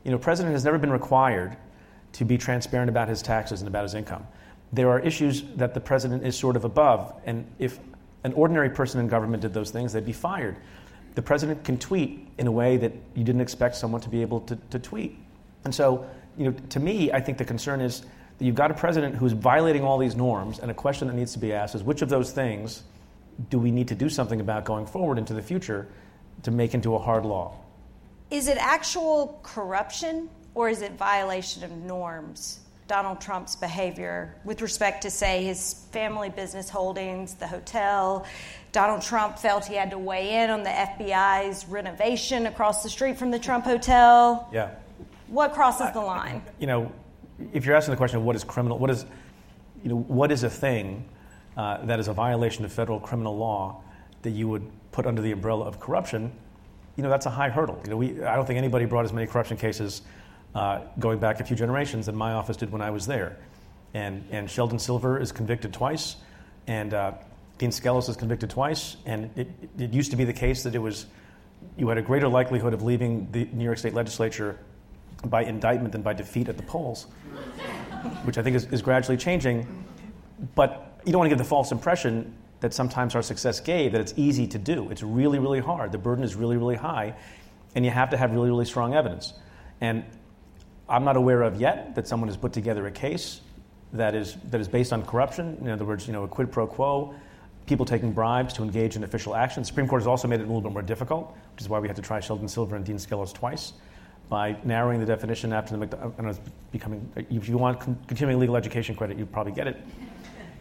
You 0.03 0.11
know, 0.11 0.17
a 0.17 0.21
president 0.21 0.55
has 0.55 0.65
never 0.65 0.79
been 0.79 0.91
required 0.91 1.57
to 2.15 2.25
be 2.25 2.37
transparent 2.37 2.89
about 2.89 3.09
his 3.09 3.23
taxes 3.23 3.61
and 3.61 3.69
about 3.69 3.85
his 3.85 3.95
income. 3.95 4.27
There 4.73 4.91
are 4.91 5.01
issues 5.01 5.43
that 5.57 5.75
the 5.75 5.81
president 5.81 6.27
is 6.27 6.37
sort 6.37 6.57
of 6.57 6.65
above, 6.65 7.15
and 7.25 7.47
if 7.59 7.79
an 8.25 8.33
ordinary 8.33 8.71
person 8.71 9.01
in 9.01 9.09
government 9.09 9.43
did 9.43 9.55
those 9.55 9.71
things, 9.71 9.93
they'd 9.93 10.05
be 10.05 10.13
fired. 10.13 10.57
The 11.15 11.23
president 11.23 11.65
can 11.65 11.79
tweet 11.79 12.29
in 12.39 12.47
a 12.47 12.53
way 12.53 12.77
that 12.77 12.93
you 13.15 13.25
didn't 13.25 13.41
expect 13.41 13.77
someone 13.77 14.01
to 14.03 14.09
be 14.09 14.23
able 14.23 14.41
to, 14.43 14.57
to 14.71 14.79
tweet. 14.79 15.19
And 15.65 15.75
so, 15.75 16.07
you 16.37 16.45
know, 16.45 16.57
to 16.71 16.81
me, 16.81 17.13
I 17.13 17.21
think 17.21 17.39
the 17.39 17.45
concern 17.45 17.81
is 17.81 18.01
that 18.01 18.45
you've 18.45 18.55
got 18.55 18.71
a 18.71 18.75
president 18.75 19.15
who's 19.15 19.33
violating 19.33 19.83
all 19.83 19.99
these 19.99 20.17
norms, 20.17 20.59
and 20.59 20.71
a 20.71 20.75
question 20.75 21.09
that 21.09 21.15
needs 21.15 21.33
to 21.33 21.39
be 21.39 21.53
asked 21.53 21.75
is 21.75 21.83
which 21.83 22.03
of 22.03 22.09
those 22.09 22.33
things 22.33 22.83
do 23.51 23.59
we 23.59 23.71
need 23.71 23.89
to 23.89 23.95
do 23.95 24.09
something 24.09 24.41
about 24.41 24.65
going 24.65 24.87
forward 24.87 25.19
into 25.19 25.35
the 25.35 25.43
future 25.43 25.89
to 26.43 26.51
make 26.51 26.75
into 26.75 26.95
a 26.95 26.99
hard 26.99 27.25
law? 27.25 27.55
Is 28.31 28.49
it 28.49 28.59
actual 28.59 29.41
corruption 29.43 30.29
or 30.55 30.69
is 30.69 30.83
it 30.83 30.93
violation 30.93 31.63
of 31.63 31.71
norms? 31.71 32.61
Donald 32.87 33.21
Trump's 33.21 33.57
behavior 33.57 34.35
with 34.45 34.63
respect 34.63 35.03
to, 35.03 35.11
say, 35.11 35.45
his 35.45 35.87
family 35.91 36.31
business 36.31 36.71
holdings, 36.71 37.35
the 37.35 37.47
hotel. 37.47 38.25
Donald 38.71 39.03
Trump 39.03 39.39
felt 39.39 39.65
he 39.65 39.75
had 39.75 39.91
to 39.91 39.99
weigh 39.99 40.43
in 40.43 40.51
on 40.51 40.63
the 40.63 40.71
FBI's 40.71 41.67
renovation 41.67 42.47
across 42.47 42.83
the 42.83 42.89
street 42.89 43.19
from 43.19 43.31
the 43.31 43.39
Trump 43.39 43.65
Hotel. 43.65 44.49
Yeah. 44.53 44.71
What 45.29 45.53
crosses 45.53 45.93
the 45.93 46.01
line? 46.01 46.43
You 46.61 46.69
know, 46.69 46.93
if 47.53 47.65
you're 47.67 47.75
asking 47.75 47.93
the 47.93 47.97
question 47.97 48.19
of 48.19 48.25
what 48.25 48.37
is 48.37 48.45
criminal, 48.45 48.79
what 48.79 48.91
is, 48.91 49.05
you 49.83 49.91
know, 49.91 49.99
what 49.99 50.31
is 50.31 50.45
a 50.45 50.51
thing 50.51 51.09
uh, 51.57 51.85
that 51.87 51.99
is 51.99 52.07
a 52.07 52.13
violation 52.13 52.65
of 52.65 52.73
federal 52.73 53.01
criminal 53.01 53.37
law 53.37 53.83
that 54.23 54.31
you 54.31 54.47
would 54.49 54.71
put 54.93 55.07
under 55.07 55.23
the 55.23 55.33
umbrella 55.33 55.65
of 55.65 55.81
corruption, 55.81 56.31
you 56.97 57.03
know, 57.03 57.11
that's 57.11 57.27
a 57.27 57.31
high 57.31 57.49
hurdle. 57.49 57.81
You 57.85 57.91
know, 57.91 57.97
we, 57.97 58.23
I 58.23 58.37
don't 58.37 58.47
think 58.47 58.59
anybody 58.59 58.85
brought 58.85 59.05
as 59.05 59.13
many 59.13 59.27
corruption 59.27 59.57
cases 59.57 60.03
uh, 60.57 60.81
going 60.99 61.19
back 61.19 61.39
a 61.41 61.45
few 61.45 61.55
generations 61.55 62.07
than 62.07 62.17
my 62.17 62.33
office 62.33 62.57
did 62.57 62.73
when 62.73 62.81
I 62.81 62.91
was 62.91 63.07
there. 63.07 63.37
And, 63.93 64.25
and 64.31 64.51
Sheldon 64.51 64.79
Silver 64.79 65.21
is 65.21 65.31
convicted 65.31 65.73
twice, 65.73 66.17
and 66.67 66.95
uh, 66.95 67.13
Dean 67.59 67.71
Skelos 67.71 68.09
is 68.09 68.17
convicted 68.17 68.51
twice. 68.51 68.97
And 69.05 69.31
it, 69.37 69.49
it 69.79 69.93
used 69.93 70.11
to 70.13 70.17
be 70.17 70.25
the 70.25 70.33
case 70.33 70.63
that 70.63 70.75
it 70.75 70.79
was 70.79 71.07
you 71.77 71.89
had 71.89 71.99
a 71.99 72.03
greater 72.03 72.29
likelihood 72.29 72.73
of 72.73 72.83
leaving 72.83 73.31
the 73.33 73.45
New 73.53 73.65
York 73.65 73.79
State 73.79 73.95
legislature 73.95 74.59
by 75.27 75.45
indictment 75.45 75.93
than 75.93 76.03
by 76.03 76.15
defeat 76.15 76.49
at 76.49 76.57
the 76.57 76.63
polls, 76.63 77.07
which 78.25 78.39
I 78.39 78.43
think 78.43 78.57
is, 78.57 78.65
is 78.67 78.83
gradually 78.83 79.17
changing. 79.17 79.67
But 80.55 81.01
you 81.05 81.13
don't 81.13 81.19
want 81.19 81.29
to 81.29 81.37
give 81.37 81.39
the 81.39 81.49
false 81.49 81.71
impression 81.71 82.35
that 82.61 82.73
sometimes 82.73 83.15
our 83.15 83.23
success 83.23 83.61
gave 83.61 83.93
that 83.93 84.01
it's 84.01 84.15
easy 84.17 84.47
to 84.49 84.59
do. 84.59 84.91
It's 84.91 85.03
really, 85.03 85.39
really 85.39 85.61
hard. 85.61 85.93
The 85.93 85.99
burden 85.99 86.25
is 86.25 86.35
really, 86.35 86.57
really 86.57 86.77
high, 86.77 87.15
and 87.75 87.85
you 87.85 87.91
have 87.91 88.11
to 88.11 88.17
have 88.17 88.33
really, 88.33 88.49
really 88.49 88.65
strong 88.65 88.95
evidence. 88.95 89.35
And 89.81 90.05
I'm 90.89 91.05
not 91.05 91.17
aware 91.17 91.43
of 91.43 91.61
yet 91.61 91.95
that 91.95 92.07
someone 92.07 92.29
has 92.29 92.37
put 92.37 92.53
together 92.53 92.87
a 92.87 92.91
case 92.91 93.41
that 93.93 94.15
is, 94.15 94.37
that 94.51 94.61
is 94.61 94.69
based 94.69 94.93
on 94.93 95.05
corruption. 95.05 95.59
In 95.61 95.69
other 95.69 95.85
words, 95.85 96.07
you 96.07 96.13
know, 96.13 96.25
a 96.25 96.29
quid 96.29 96.53
pro 96.53 96.67
quo, 96.67 97.15
people 97.67 97.85
taking 97.85 98.13
bribes 98.13 98.55
to 98.55 98.63
engage 98.63 98.97
in 98.97 99.05
official 99.05 99.35
action. 99.35 99.63
The 99.63 99.67
Supreme 99.67 99.89
Court 99.89 100.03
has 100.03 100.07
also 100.07 100.29
made 100.29 100.41
it 100.41 100.45
a 100.45 100.47
little 100.47 100.61
bit 100.61 100.73
more 100.73 100.83
difficult, 100.83 101.37
which 101.55 101.63
is 101.63 101.69
why 101.69 101.81
we 101.81 101.89
had 101.89 101.97
to 101.97 102.03
try 102.03 102.21
Sheldon 102.21 102.49
Silver 102.49 102.77
and 102.77 102.85
Dean 102.85 102.97
Skelos 102.97 103.33
twice 103.33 103.73
by 104.29 104.57
narrowing 104.65 105.01
the 105.01 105.07
definition 105.07 105.53
after 105.53 105.77
the 105.77 106.13
it's 106.19 106.41
becoming. 106.73 107.09
If 107.31 107.49
you 107.49 107.59
want 107.59 107.81
continuing 108.07 108.41
legal 108.41 108.57
education 108.57 108.95
credit, 108.95 109.19
you 109.19 109.27
probably 109.27 109.53
get 109.53 109.67
it 109.67 109.77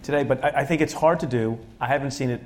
today. 0.03 0.23
But 0.23 0.43
I, 0.43 0.49
I 0.61 0.65
think 0.65 0.81
it's 0.81 0.93
hard 0.93 1.19
to 1.21 1.27
do. 1.27 1.57
I 1.79 1.87
haven't 1.87 2.11
seen 2.11 2.29
it, 2.29 2.41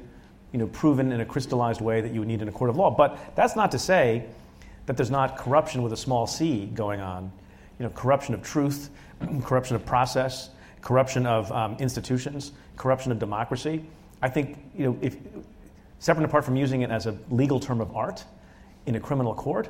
you 0.54 0.60
know, 0.60 0.68
proven 0.68 1.12
in 1.12 1.20
a 1.20 1.26
crystallized 1.26 1.82
way 1.82 2.02
that 2.02 2.14
you 2.14 2.22
would 2.22 2.28
need 2.28 2.42
in 2.42 2.48
a 2.48 2.52
court 2.52 2.70
of 2.70 2.78
law. 2.78 2.90
But 2.90 3.36
that's 3.36 3.56
not 3.56 3.72
to 3.72 3.80
say 3.80 4.26
that 4.86 4.96
there's 4.96 5.12
not 5.12 5.38
corruption 5.38 5.84
with 5.84 5.94
a 5.94 5.98
small 5.98 6.26
c 6.26 6.66
going 6.68 7.02
on 7.02 7.32
you 7.80 7.86
know, 7.86 7.90
corruption 7.92 8.34
of 8.34 8.44
truth, 8.44 8.90
corruption 9.44 9.76
of 9.76 9.86
process, 9.86 10.50
corruption 10.82 11.26
of 11.26 11.52
um, 11.52 11.78
institutions, 11.80 12.52
corruption 12.78 13.12
of 13.12 13.20
democracy. 13.20 13.84
I 14.22 14.30
think, 14.30 14.58
you 14.78 14.86
know, 14.86 14.98
if, 15.02 15.18
separate 16.00 16.24
and 16.24 16.30
apart 16.30 16.46
from 16.46 16.56
using 16.56 16.82
it 16.82 16.92
as 16.92 17.06
a 17.06 17.18
legal 17.30 17.60
term 17.60 17.82
of 17.82 17.96
art 17.96 18.24
in 18.86 18.96
a 18.96 19.00
criminal 19.00 19.34
court, 19.34 19.70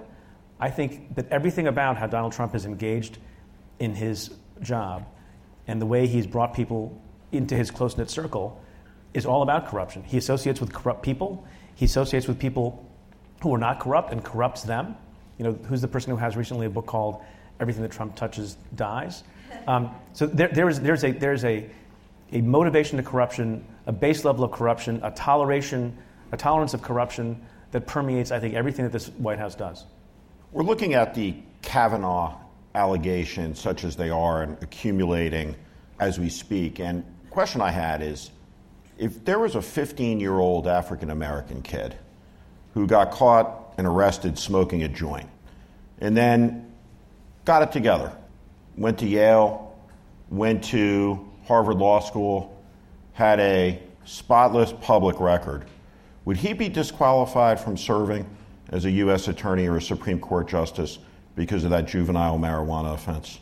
I 0.60 0.70
think 0.70 1.16
that 1.16 1.30
everything 1.30 1.68
about 1.68 1.98
how 1.98 2.08
Donald 2.08 2.34
Trump 2.34 2.54
is 2.56 2.66
engaged 2.66 3.18
in 3.80 3.96
his 3.96 4.32
job 4.62 5.08
and 5.68 5.82
the 5.82 5.86
way 5.86 6.08
he's 6.08 6.28
brought 6.28 6.54
people 6.54 7.00
into 7.32 7.56
his 7.56 7.72
close 7.72 7.96
knit 7.96 8.10
circle 8.10 8.62
is 9.14 9.26
all 9.26 9.42
about 9.42 9.68
corruption. 9.68 10.04
He 10.04 10.18
associates 10.18 10.60
with 10.60 10.74
corrupt 10.74 11.04
people, 11.04 11.48
he 11.76 11.86
associates 11.86 12.28
with 12.28 12.40
people 12.40 12.86
who 13.42 13.54
are 13.54 13.58
not 13.58 13.80
corrupt 13.80 14.12
and 14.12 14.24
corrupts 14.24 14.64
them. 14.64 14.96
You 15.38 15.46
know, 15.46 15.54
who's 15.54 15.82
the 15.82 15.88
person 15.88 16.12
who 16.12 16.18
has 16.18 16.36
recently 16.36 16.66
a 16.66 16.70
book 16.70 16.86
called 16.86 17.22
everything 17.60 17.84
that 17.84 17.92
Trump 17.92 18.16
touches 18.16 18.58
dies. 18.76 19.24
Um, 19.68 19.92
so 20.14 20.26
there, 20.26 20.48
there 20.48 20.70
is, 20.70 20.80
there's, 20.80 21.04
a, 21.04 21.12
there's 21.12 21.44
a, 21.44 21.70
a 22.32 22.42
motivation 22.42 22.98
to 22.98 23.04
corruption, 23.04 23.66
a 23.86 23.92
base 23.92 24.24
level 24.26 24.44
of 24.44 24.52
corruption, 24.52 25.00
a 25.04 25.12
toleration, 25.12 25.98
a 26.32 26.38
tolerance 26.38 26.74
of 26.74 26.82
corruption 26.82 27.42
that 27.72 27.88
permeates, 27.88 28.32
I 28.32 28.40
think, 28.40 28.56
everything 28.56 28.86
that 28.86 28.92
this 28.92 29.10
White 29.10 29.40
House 29.40 29.56
does. 29.56 29.86
We're 30.52 30.64
looking 30.64 30.94
at 30.94 31.14
the 31.14 31.36
Kavanaugh 31.62 32.38
allegations, 32.74 33.60
such 33.60 33.84
as 33.84 33.96
they 33.96 34.10
are, 34.10 34.44
and 34.44 34.58
accumulating 34.64 35.56
as 36.00 36.20
we 36.20 36.30
speak. 36.30 36.80
And 36.80 37.04
the 37.26 37.30
question 37.30 37.62
I 37.62 37.72
had 37.72 38.02
is 38.02 38.32
if 38.98 39.24
there 39.26 39.40
was 39.40 39.56
a 39.56 39.62
15 39.62 40.20
year 40.20 40.38
old 40.38 40.68
African 40.68 41.10
American 41.10 41.62
kid 41.62 41.96
who 42.74 42.88
got 42.88 43.12
caught 43.12 43.74
and 43.78 43.88
arrested 43.88 44.38
smoking 44.38 44.84
a 44.84 44.88
joint, 44.88 45.30
and 46.00 46.16
then 46.16 46.69
got 47.50 47.64
it 47.64 47.72
together. 47.72 48.16
Went 48.78 49.00
to 49.00 49.08
Yale, 49.08 49.76
went 50.30 50.64
to 50.66 51.28
Harvard 51.48 51.78
Law 51.78 52.00
School, 52.00 52.64
had 53.14 53.40
a 53.40 53.82
spotless 54.06 54.72
public 54.82 55.20
record. 55.20 55.66
Would 56.26 56.38
he 56.38 56.54
be 56.54 56.70
disqualified 56.70 57.60
from 57.60 57.76
serving 57.76 58.30
as 58.70 58.86
a 58.86 58.92
U.S. 58.92 59.30
attorney 59.30 59.66
or 59.66 59.78
a 59.78 59.82
Supreme 59.82 60.20
Court 60.20 60.48
justice 60.48 61.00
because 61.36 61.64
of 61.64 61.72
that 61.72 61.88
juvenile 61.88 62.38
marijuana 62.38 62.94
offense? 62.94 63.40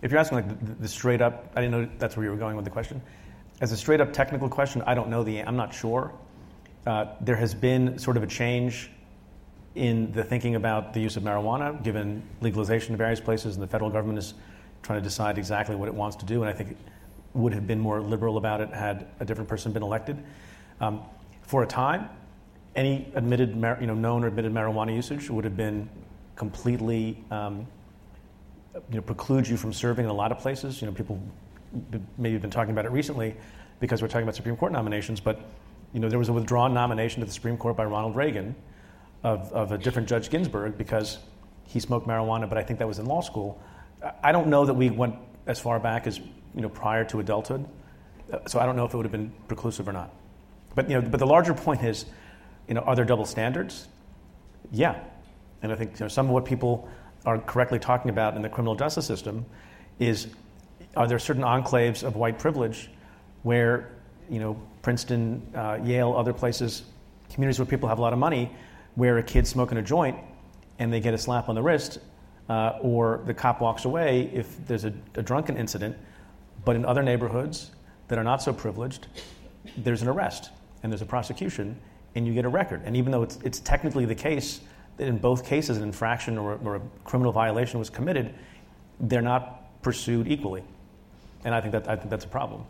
If 0.00 0.10
you're 0.10 0.20
asking 0.20 0.36
like 0.36 0.48
the, 0.48 0.74
the 0.76 0.88
straight 0.88 1.20
up, 1.20 1.52
I 1.54 1.60
didn't 1.60 1.82
know 1.82 1.90
that's 1.98 2.16
where 2.16 2.24
you 2.24 2.30
were 2.30 2.38
going 2.38 2.56
with 2.56 2.64
the 2.64 2.70
question. 2.70 3.02
As 3.60 3.72
a 3.72 3.76
straight 3.76 4.00
up 4.00 4.10
technical 4.10 4.48
question, 4.48 4.80
I 4.86 4.94
don't 4.94 5.10
know 5.10 5.22
the. 5.22 5.42
I'm 5.42 5.56
not 5.56 5.74
sure. 5.74 6.14
Uh, 6.86 7.08
there 7.20 7.36
has 7.36 7.54
been 7.54 7.98
sort 7.98 8.16
of 8.16 8.22
a 8.22 8.26
change 8.26 8.90
in 9.74 10.12
the 10.12 10.22
thinking 10.22 10.54
about 10.54 10.92
the 10.92 11.00
use 11.00 11.16
of 11.16 11.22
marijuana, 11.22 11.82
given 11.82 12.22
legalization 12.40 12.92
in 12.92 12.98
various 12.98 13.20
places, 13.20 13.54
and 13.56 13.62
the 13.62 13.66
federal 13.66 13.90
government 13.90 14.18
is 14.18 14.34
trying 14.82 15.00
to 15.00 15.02
decide 15.02 15.38
exactly 15.38 15.74
what 15.74 15.88
it 15.88 15.94
wants 15.94 16.16
to 16.16 16.24
do. 16.24 16.42
And 16.42 16.50
I 16.50 16.52
think 16.52 16.70
it 16.70 16.76
would 17.34 17.52
have 17.52 17.66
been 17.66 17.80
more 17.80 18.00
liberal 18.00 18.36
about 18.36 18.60
it 18.60 18.68
had 18.70 19.06
a 19.20 19.24
different 19.24 19.48
person 19.48 19.72
been 19.72 19.82
elected. 19.82 20.22
Um, 20.80 21.02
for 21.42 21.62
a 21.62 21.66
time, 21.66 22.08
any 22.76 23.10
admitted, 23.14 23.50
you 23.80 23.86
know, 23.86 23.94
known 23.94 24.24
or 24.24 24.28
admitted 24.28 24.52
marijuana 24.52 24.94
usage 24.94 25.28
would 25.30 25.44
have 25.44 25.56
been 25.56 25.88
completely, 26.36 27.22
um, 27.30 27.66
you 28.90 28.96
know, 28.96 29.02
precludes 29.02 29.50
you 29.50 29.56
from 29.56 29.72
serving 29.72 30.04
in 30.04 30.10
a 30.10 30.14
lot 30.14 30.32
of 30.32 30.38
places. 30.38 30.80
You 30.80 30.86
know, 30.86 30.92
people 30.92 31.20
maybe 32.16 32.32
have 32.32 32.42
been 32.42 32.50
talking 32.50 32.72
about 32.72 32.84
it 32.84 32.92
recently 32.92 33.34
because 33.80 34.02
we're 34.02 34.08
talking 34.08 34.22
about 34.22 34.36
Supreme 34.36 34.56
Court 34.56 34.72
nominations, 34.72 35.20
but 35.20 35.40
you 35.92 36.00
know, 36.00 36.08
there 36.08 36.18
was 36.18 36.28
a 36.28 36.32
withdrawn 36.32 36.74
nomination 36.74 37.20
to 37.20 37.26
the 37.26 37.32
Supreme 37.32 37.56
Court 37.56 37.76
by 37.76 37.84
Ronald 37.84 38.16
Reagan 38.16 38.54
of, 39.24 39.50
of 39.52 39.72
a 39.72 39.78
different 39.78 40.06
Judge 40.06 40.30
Ginsburg 40.30 40.78
because 40.78 41.18
he 41.64 41.80
smoked 41.80 42.06
marijuana, 42.06 42.48
but 42.48 42.58
I 42.58 42.62
think 42.62 42.78
that 42.78 42.86
was 42.86 42.98
in 42.98 43.06
law 43.06 43.22
school. 43.22 43.60
I 44.22 44.30
don't 44.32 44.48
know 44.48 44.66
that 44.66 44.74
we 44.74 44.90
went 44.90 45.16
as 45.46 45.58
far 45.58 45.80
back 45.80 46.06
as 46.06 46.18
you 46.18 46.60
know 46.60 46.68
prior 46.68 47.04
to 47.06 47.20
adulthood, 47.20 47.66
so 48.46 48.60
I 48.60 48.66
don't 48.66 48.76
know 48.76 48.84
if 48.84 48.92
it 48.92 48.96
would 48.96 49.06
have 49.06 49.12
been 49.12 49.32
preclusive 49.48 49.88
or 49.88 49.92
not. 49.92 50.12
But 50.74 50.90
you 50.90 51.00
know, 51.00 51.08
but 51.08 51.18
the 51.18 51.26
larger 51.26 51.54
point 51.54 51.82
is, 51.82 52.04
you 52.68 52.74
know, 52.74 52.82
are 52.82 52.94
there 52.94 53.06
double 53.06 53.24
standards? 53.24 53.88
Yeah, 54.70 55.00
and 55.62 55.72
I 55.72 55.76
think 55.76 55.98
you 55.98 56.04
know, 56.04 56.08
some 56.08 56.26
of 56.26 56.32
what 56.32 56.44
people 56.44 56.88
are 57.24 57.38
correctly 57.38 57.78
talking 57.78 58.10
about 58.10 58.36
in 58.36 58.42
the 58.42 58.50
criminal 58.50 58.74
justice 58.74 59.06
system 59.06 59.46
is 59.98 60.28
are 60.96 61.08
there 61.08 61.18
certain 61.18 61.42
enclaves 61.42 62.02
of 62.02 62.14
white 62.14 62.38
privilege 62.38 62.90
where 63.42 63.90
you 64.28 64.38
know 64.38 64.60
Princeton, 64.82 65.50
uh, 65.54 65.78
Yale, 65.82 66.14
other 66.14 66.34
places, 66.34 66.82
communities 67.32 67.58
where 67.58 67.66
people 67.66 67.88
have 67.88 67.98
a 67.98 68.02
lot 68.02 68.12
of 68.12 68.18
money, 68.18 68.50
where 68.94 69.18
a 69.18 69.22
kid's 69.22 69.50
smoking 69.50 69.78
a 69.78 69.82
joint 69.82 70.18
and 70.78 70.92
they 70.92 71.00
get 71.00 71.14
a 71.14 71.18
slap 71.18 71.48
on 71.48 71.54
the 71.54 71.62
wrist, 71.62 71.98
uh, 72.48 72.78
or 72.80 73.22
the 73.26 73.34
cop 73.34 73.60
walks 73.60 73.84
away 73.84 74.30
if 74.32 74.66
there's 74.66 74.84
a, 74.84 74.92
a 75.14 75.22
drunken 75.22 75.56
incident. 75.56 75.96
But 76.64 76.76
in 76.76 76.84
other 76.84 77.02
neighborhoods 77.02 77.70
that 78.08 78.18
are 78.18 78.24
not 78.24 78.42
so 78.42 78.52
privileged, 78.52 79.06
there's 79.78 80.02
an 80.02 80.08
arrest 80.08 80.50
and 80.82 80.92
there's 80.92 81.02
a 81.02 81.06
prosecution 81.06 81.76
and 82.14 82.26
you 82.26 82.34
get 82.34 82.44
a 82.44 82.48
record. 82.48 82.82
And 82.84 82.96
even 82.96 83.12
though 83.12 83.22
it's, 83.22 83.38
it's 83.44 83.60
technically 83.60 84.04
the 84.04 84.14
case 84.14 84.60
that 84.96 85.08
in 85.08 85.18
both 85.18 85.44
cases 85.44 85.78
an 85.78 85.82
infraction 85.82 86.38
or, 86.38 86.58
or 86.64 86.76
a 86.76 86.80
criminal 87.04 87.32
violation 87.32 87.78
was 87.78 87.90
committed, 87.90 88.34
they're 89.00 89.22
not 89.22 89.82
pursued 89.82 90.28
equally. 90.28 90.62
And 91.44 91.54
I 91.54 91.60
think, 91.60 91.72
that, 91.72 91.88
I 91.88 91.96
think 91.96 92.10
that's 92.10 92.24
a 92.24 92.28
problem. 92.28 92.64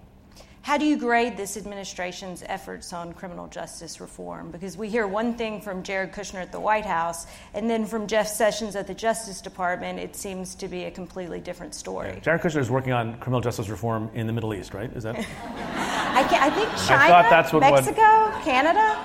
How 0.64 0.78
do 0.78 0.86
you 0.86 0.96
grade 0.96 1.36
this 1.36 1.58
administration's 1.58 2.42
efforts 2.46 2.94
on 2.94 3.12
criminal 3.12 3.48
justice 3.48 4.00
reform? 4.00 4.50
Because 4.50 4.78
we 4.78 4.88
hear 4.88 5.06
one 5.06 5.34
thing 5.34 5.60
from 5.60 5.82
Jared 5.82 6.12
Kushner 6.12 6.40
at 6.40 6.52
the 6.52 6.58
White 6.58 6.86
House, 6.86 7.26
and 7.52 7.68
then 7.68 7.84
from 7.84 8.06
Jeff 8.06 8.26
Sessions 8.26 8.74
at 8.74 8.86
the 8.86 8.94
Justice 8.94 9.42
Department, 9.42 9.98
it 9.98 10.16
seems 10.16 10.54
to 10.54 10.66
be 10.66 10.84
a 10.84 10.90
completely 10.90 11.38
different 11.38 11.74
story. 11.74 12.14
Yeah. 12.14 12.20
Jared 12.20 12.40
Kushner 12.40 12.60
is 12.60 12.70
working 12.70 12.94
on 12.94 13.18
criminal 13.18 13.42
justice 13.42 13.68
reform 13.68 14.08
in 14.14 14.26
the 14.26 14.32
Middle 14.32 14.54
East, 14.54 14.72
right? 14.72 14.90
Is 14.96 15.02
that? 15.02 15.16
I, 15.44 16.26
I, 16.30 16.48
think 16.48 16.70
China, 16.88 17.12
I 17.12 17.70
Mexico, 17.70 18.00
what, 18.00 18.42
Canada. 18.42 19.04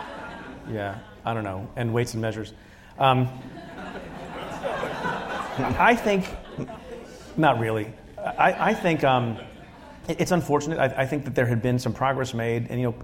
Yeah, 0.71 0.97
I 1.25 1.33
don't 1.33 1.43
know, 1.43 1.67
and 1.75 1.93
weights 1.93 2.13
and 2.13 2.21
measures. 2.21 2.53
Um, 2.97 3.27
I 5.77 5.93
think, 5.93 6.25
not 7.35 7.59
really. 7.59 7.91
I, 8.17 8.69
I 8.69 8.73
think. 8.73 9.03
Um, 9.03 9.39
it's 10.09 10.31
unfortunate. 10.31 10.79
I, 10.79 11.03
I, 11.03 11.05
think 11.05 11.25
that 11.25 11.35
there 11.35 11.45
had 11.45 11.61
been 11.61 11.77
some 11.77 11.93
progress 11.93 12.33
made, 12.33 12.67
and 12.69 12.79
you 12.79 12.87
know, 12.87 12.95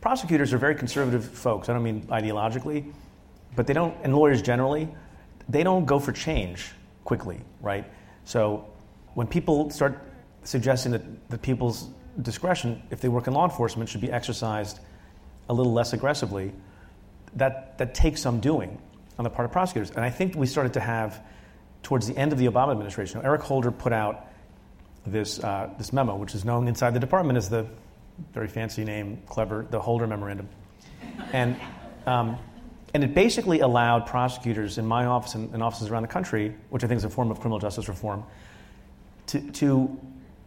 prosecutors 0.00 0.52
are 0.52 0.58
very 0.58 0.74
conservative 0.74 1.24
folks. 1.24 1.68
I 1.68 1.72
don't 1.72 1.82
mean 1.82 2.02
ideologically, 2.08 2.92
but 3.54 3.66
they 3.66 3.72
don't, 3.72 3.96
and 4.02 4.14
lawyers 4.14 4.42
generally, 4.42 4.88
they 5.48 5.62
don't 5.62 5.84
go 5.84 5.98
for 5.98 6.12
change 6.12 6.72
quickly, 7.04 7.40
right? 7.60 7.84
So 8.24 8.66
when 9.14 9.26
people 9.26 9.70
start 9.70 10.00
suggesting 10.44 10.92
that, 10.92 11.30
that 11.30 11.42
people's 11.42 11.88
discretion, 12.22 12.82
if 12.90 13.00
they 13.00 13.08
work 13.08 13.26
in 13.26 13.34
law 13.34 13.44
enforcement, 13.44 13.88
should 13.88 14.00
be 14.00 14.10
exercised 14.10 14.80
a 15.48 15.54
little 15.54 15.72
less 15.72 15.92
aggressively, 15.92 16.52
that, 17.34 17.78
that 17.78 17.94
takes 17.94 18.20
some 18.20 18.40
doing 18.40 18.80
on 19.18 19.24
the 19.24 19.30
part 19.30 19.44
of 19.44 19.52
prosecutors. 19.52 19.90
And 19.90 20.04
I 20.04 20.10
think 20.10 20.34
we 20.34 20.46
started 20.46 20.72
to 20.74 20.80
have, 20.80 21.22
towards 21.82 22.06
the 22.06 22.16
end 22.16 22.32
of 22.32 22.38
the 22.38 22.46
Obama 22.46 22.72
administration, 22.72 23.20
Eric 23.22 23.42
Holder 23.42 23.70
put 23.70 23.92
out 23.92 24.26
this, 25.06 25.42
uh, 25.42 25.70
this 25.78 25.92
memo, 25.92 26.16
which 26.16 26.34
is 26.34 26.44
known 26.44 26.68
inside 26.68 26.94
the 26.94 27.00
department 27.00 27.36
as 27.36 27.48
the 27.48 27.66
very 28.32 28.48
fancy 28.48 28.84
name, 28.84 29.22
clever, 29.26 29.66
the 29.70 29.80
Holder 29.80 30.06
Memorandum. 30.06 30.48
And, 31.32 31.56
um, 32.06 32.38
and 32.92 33.04
it 33.04 33.14
basically 33.14 33.60
allowed 33.60 34.06
prosecutors 34.06 34.78
in 34.78 34.86
my 34.86 35.06
office 35.06 35.34
and, 35.34 35.52
and, 35.54 35.62
offices 35.62 35.88
around 35.88 36.02
the 36.02 36.08
country, 36.08 36.54
which 36.70 36.84
I 36.84 36.86
think 36.86 36.98
is 36.98 37.04
a 37.04 37.10
form 37.10 37.30
of 37.30 37.40
criminal 37.40 37.58
justice 37.58 37.88
reform, 37.88 38.24
to, 39.28 39.40
to, 39.52 40.00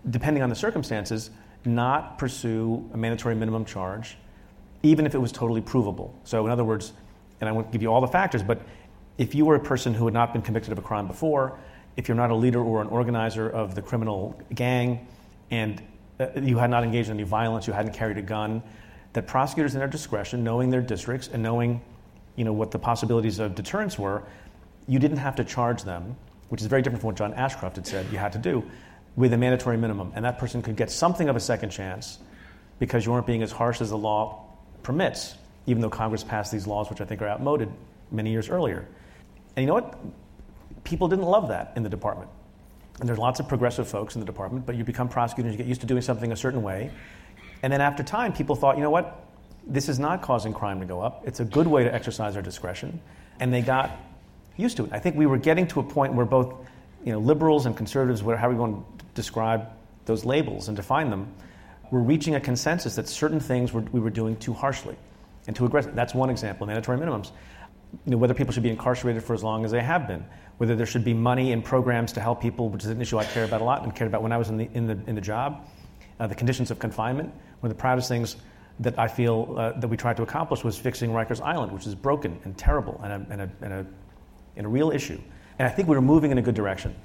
depending 0.09 0.43
on 0.43 0.49
the 0.49 0.55
circumstances, 0.55 1.29
not 1.65 2.17
pursue 2.17 2.89
a 2.93 2.97
mandatory 2.97 3.35
minimum 3.35 3.65
charge, 3.65 4.17
even 4.83 5.05
if 5.05 5.15
it 5.15 5.19
was 5.19 5.31
totally 5.31 5.61
provable. 5.61 6.13
So, 6.25 6.45
in 6.45 6.51
other 6.51 6.65
words, 6.65 6.93
and 7.39 7.49
I 7.49 7.53
won't 7.53 7.71
give 7.71 7.81
you 7.81 7.91
all 7.91 8.01
the 8.01 8.07
factors, 8.07 8.43
but 8.43 8.61
if 9.17 9.33
you 9.33 9.45
were 9.45 9.55
a 9.55 9.59
person 9.59 9.93
who 9.93 10.05
had 10.05 10.13
not 10.13 10.33
been 10.33 10.41
convicted 10.41 10.71
of 10.71 10.77
a 10.77 10.81
crime 10.81 11.07
before, 11.07 11.57
if 11.95 12.07
you're 12.07 12.17
not 12.17 12.31
a 12.31 12.35
leader 12.35 12.61
or 12.61 12.81
an 12.81 12.87
organizer 12.87 13.49
of 13.49 13.75
the 13.75 13.81
criminal 13.81 14.39
gang 14.53 15.07
and 15.51 15.81
uh, 16.19 16.27
you 16.41 16.57
had 16.57 16.69
not 16.69 16.83
engaged 16.83 17.09
in 17.09 17.17
any 17.17 17.23
violence, 17.23 17.67
you 17.67 17.73
hadn't 17.73 17.93
carried 17.93 18.17
a 18.17 18.21
gun, 18.21 18.61
that 19.13 19.27
prosecutors 19.27 19.73
in 19.73 19.79
their 19.79 19.87
discretion, 19.87 20.43
knowing 20.43 20.69
their 20.69 20.81
districts 20.81 21.29
and 21.31 21.41
knowing 21.41 21.81
you 22.35 22.43
know, 22.43 22.53
what 22.53 22.71
the 22.71 22.79
possibilities 22.79 23.39
of 23.39 23.55
deterrence 23.55 23.97
were, 23.97 24.23
you 24.87 24.99
didn't 24.99 25.17
have 25.17 25.35
to 25.35 25.43
charge 25.43 25.83
them, 25.83 26.15
which 26.49 26.61
is 26.61 26.67
very 26.67 26.81
different 26.81 27.01
from 27.01 27.07
what 27.07 27.15
John 27.15 27.33
Ashcroft 27.33 27.75
had 27.75 27.85
said 27.85 28.11
you 28.11 28.17
had 28.17 28.31
to 28.33 28.39
do, 28.39 28.63
with 29.15 29.33
a 29.33 29.37
mandatory 29.37 29.77
minimum. 29.77 30.11
And 30.15 30.25
that 30.25 30.39
person 30.39 30.61
could 30.61 30.75
get 30.75 30.89
something 30.89 31.29
of 31.29 31.35
a 31.35 31.39
second 31.39 31.69
chance 31.69 32.19
because 32.79 33.05
you 33.05 33.11
weren't 33.11 33.27
being 33.27 33.43
as 33.43 33.51
harsh 33.51 33.81
as 33.81 33.91
the 33.91 33.97
law 33.97 34.45
permits, 34.81 35.35
even 35.67 35.81
though 35.81 35.89
Congress 35.89 36.23
passed 36.23 36.51
these 36.51 36.65
laws, 36.65 36.89
which 36.89 37.01
I 37.01 37.05
think 37.05 37.21
are 37.21 37.27
outmoded 37.27 37.71
many 38.11 38.31
years 38.31 38.49
earlier. 38.49 38.87
And 39.55 39.63
you 39.63 39.67
know 39.67 39.75
what? 39.75 39.99
People 40.83 41.07
didn't 41.07 41.25
love 41.25 41.49
that 41.49 41.73
in 41.75 41.83
the 41.83 41.89
department. 41.89 42.29
And 42.99 43.09
there's 43.09 43.19
lots 43.19 43.39
of 43.39 43.47
progressive 43.47 43.87
folks 43.87 44.15
in 44.15 44.19
the 44.19 44.25
department, 44.25 44.65
but 44.65 44.75
you 44.75 44.83
become 44.83 45.09
prosecutors, 45.09 45.51
you 45.53 45.57
get 45.57 45.67
used 45.67 45.81
to 45.81 45.87
doing 45.87 46.01
something 46.01 46.31
a 46.31 46.35
certain 46.35 46.61
way. 46.61 46.91
And 47.63 47.71
then 47.71 47.81
after 47.81 48.03
time, 48.03 48.33
people 48.33 48.55
thought, 48.55 48.77
you 48.77 48.83
know 48.83 48.89
what? 48.89 49.25
This 49.65 49.89
is 49.89 49.97
not 49.97 50.21
causing 50.21 50.53
crime 50.53 50.79
to 50.81 50.85
go 50.85 51.01
up. 51.01 51.23
It's 51.25 51.39
a 51.39 51.45
good 51.45 51.67
way 51.67 51.83
to 51.83 51.93
exercise 51.93 52.35
our 52.35 52.41
discretion. 52.41 53.01
And 53.39 53.53
they 53.53 53.61
got 53.61 53.91
used 54.57 54.77
to 54.77 54.85
it. 54.85 54.91
I 54.93 54.99
think 54.99 55.15
we 55.15 55.25
were 55.25 55.37
getting 55.37 55.67
to 55.67 55.79
a 55.79 55.83
point 55.83 56.13
where 56.13 56.25
both 56.25 56.53
you 57.03 57.11
know, 57.11 57.19
liberals 57.19 57.65
and 57.65 57.75
conservatives, 57.75 58.21
however 58.21 58.53
you 58.53 58.59
want 58.59 58.99
to 58.99 59.05
describe 59.15 59.67
those 60.05 60.25
labels 60.25 60.67
and 60.67 60.77
define 60.77 61.09
them, 61.09 61.33
were 61.91 62.01
reaching 62.01 62.35
a 62.35 62.39
consensus 62.39 62.95
that 62.95 63.07
certain 63.07 63.39
things 63.39 63.71
were, 63.71 63.81
we 63.81 63.99
were 63.99 64.09
doing 64.09 64.35
too 64.37 64.53
harshly 64.53 64.95
and 65.47 65.55
too 65.55 65.65
aggressive. 65.65 65.95
That's 65.95 66.13
one 66.13 66.29
example, 66.29 66.67
mandatory 66.67 66.97
minimums. 66.97 67.31
You 68.05 68.11
know, 68.11 68.17
whether 68.17 68.33
people 68.33 68.53
should 68.53 68.63
be 68.63 68.69
incarcerated 68.69 69.23
for 69.23 69.33
as 69.33 69.43
long 69.43 69.65
as 69.65 69.71
they 69.71 69.81
have 69.81 70.07
been, 70.07 70.25
whether 70.57 70.75
there 70.75 70.85
should 70.85 71.03
be 71.03 71.13
money 71.13 71.51
and 71.51 71.63
programs 71.63 72.11
to 72.13 72.21
help 72.21 72.41
people, 72.41 72.69
which 72.69 72.83
is 72.83 72.89
an 72.89 73.01
issue 73.01 73.17
I 73.17 73.25
care 73.25 73.43
about 73.43 73.61
a 73.61 73.63
lot 73.63 73.83
and 73.83 73.95
cared 73.95 74.07
about 74.07 74.21
when 74.23 74.31
I 74.31 74.37
was 74.37 74.49
in 74.49 74.57
the, 74.57 74.69
in 74.73 74.87
the, 74.87 74.97
in 75.07 75.15
the 75.15 75.21
job. 75.21 75.67
Uh, 76.19 76.27
the 76.27 76.35
conditions 76.35 76.69
of 76.69 76.79
confinement. 76.79 77.33
One 77.59 77.71
of 77.71 77.75
the 77.75 77.81
proudest 77.81 78.07
things 78.07 78.37
that 78.79 78.97
I 78.99 79.07
feel 79.07 79.55
uh, 79.57 79.71
that 79.79 79.87
we 79.87 79.97
tried 79.97 80.17
to 80.17 80.23
accomplish 80.23 80.63
was 80.63 80.77
fixing 80.77 81.09
Rikers 81.09 81.41
Island, 81.41 81.71
which 81.71 81.87
is 81.87 81.95
broken 81.95 82.39
and 82.43 82.57
terrible 82.57 82.99
and 83.03 83.11
a, 83.11 83.31
and, 83.31 83.41
a, 83.41 83.49
and, 83.61 83.73
a, 83.73 83.85
and 84.55 84.65
a 84.65 84.69
real 84.69 84.91
issue. 84.91 85.19
And 85.57 85.67
I 85.67 85.71
think 85.71 85.87
we 85.87 85.95
were 85.95 86.01
moving 86.01 86.31
in 86.31 86.37
a 86.37 86.41
good 86.41 86.55
direction. 86.55 86.95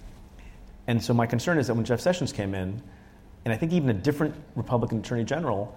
And 0.86 1.02
so 1.02 1.14
my 1.14 1.26
concern 1.26 1.58
is 1.58 1.66
that 1.66 1.74
when 1.74 1.84
Jeff 1.84 2.00
Sessions 2.00 2.32
came 2.32 2.54
in, 2.54 2.82
and 3.44 3.52
I 3.52 3.56
think 3.56 3.72
even 3.72 3.88
a 3.90 3.94
different 3.94 4.34
Republican 4.54 4.98
Attorney 4.98 5.24
General, 5.24 5.76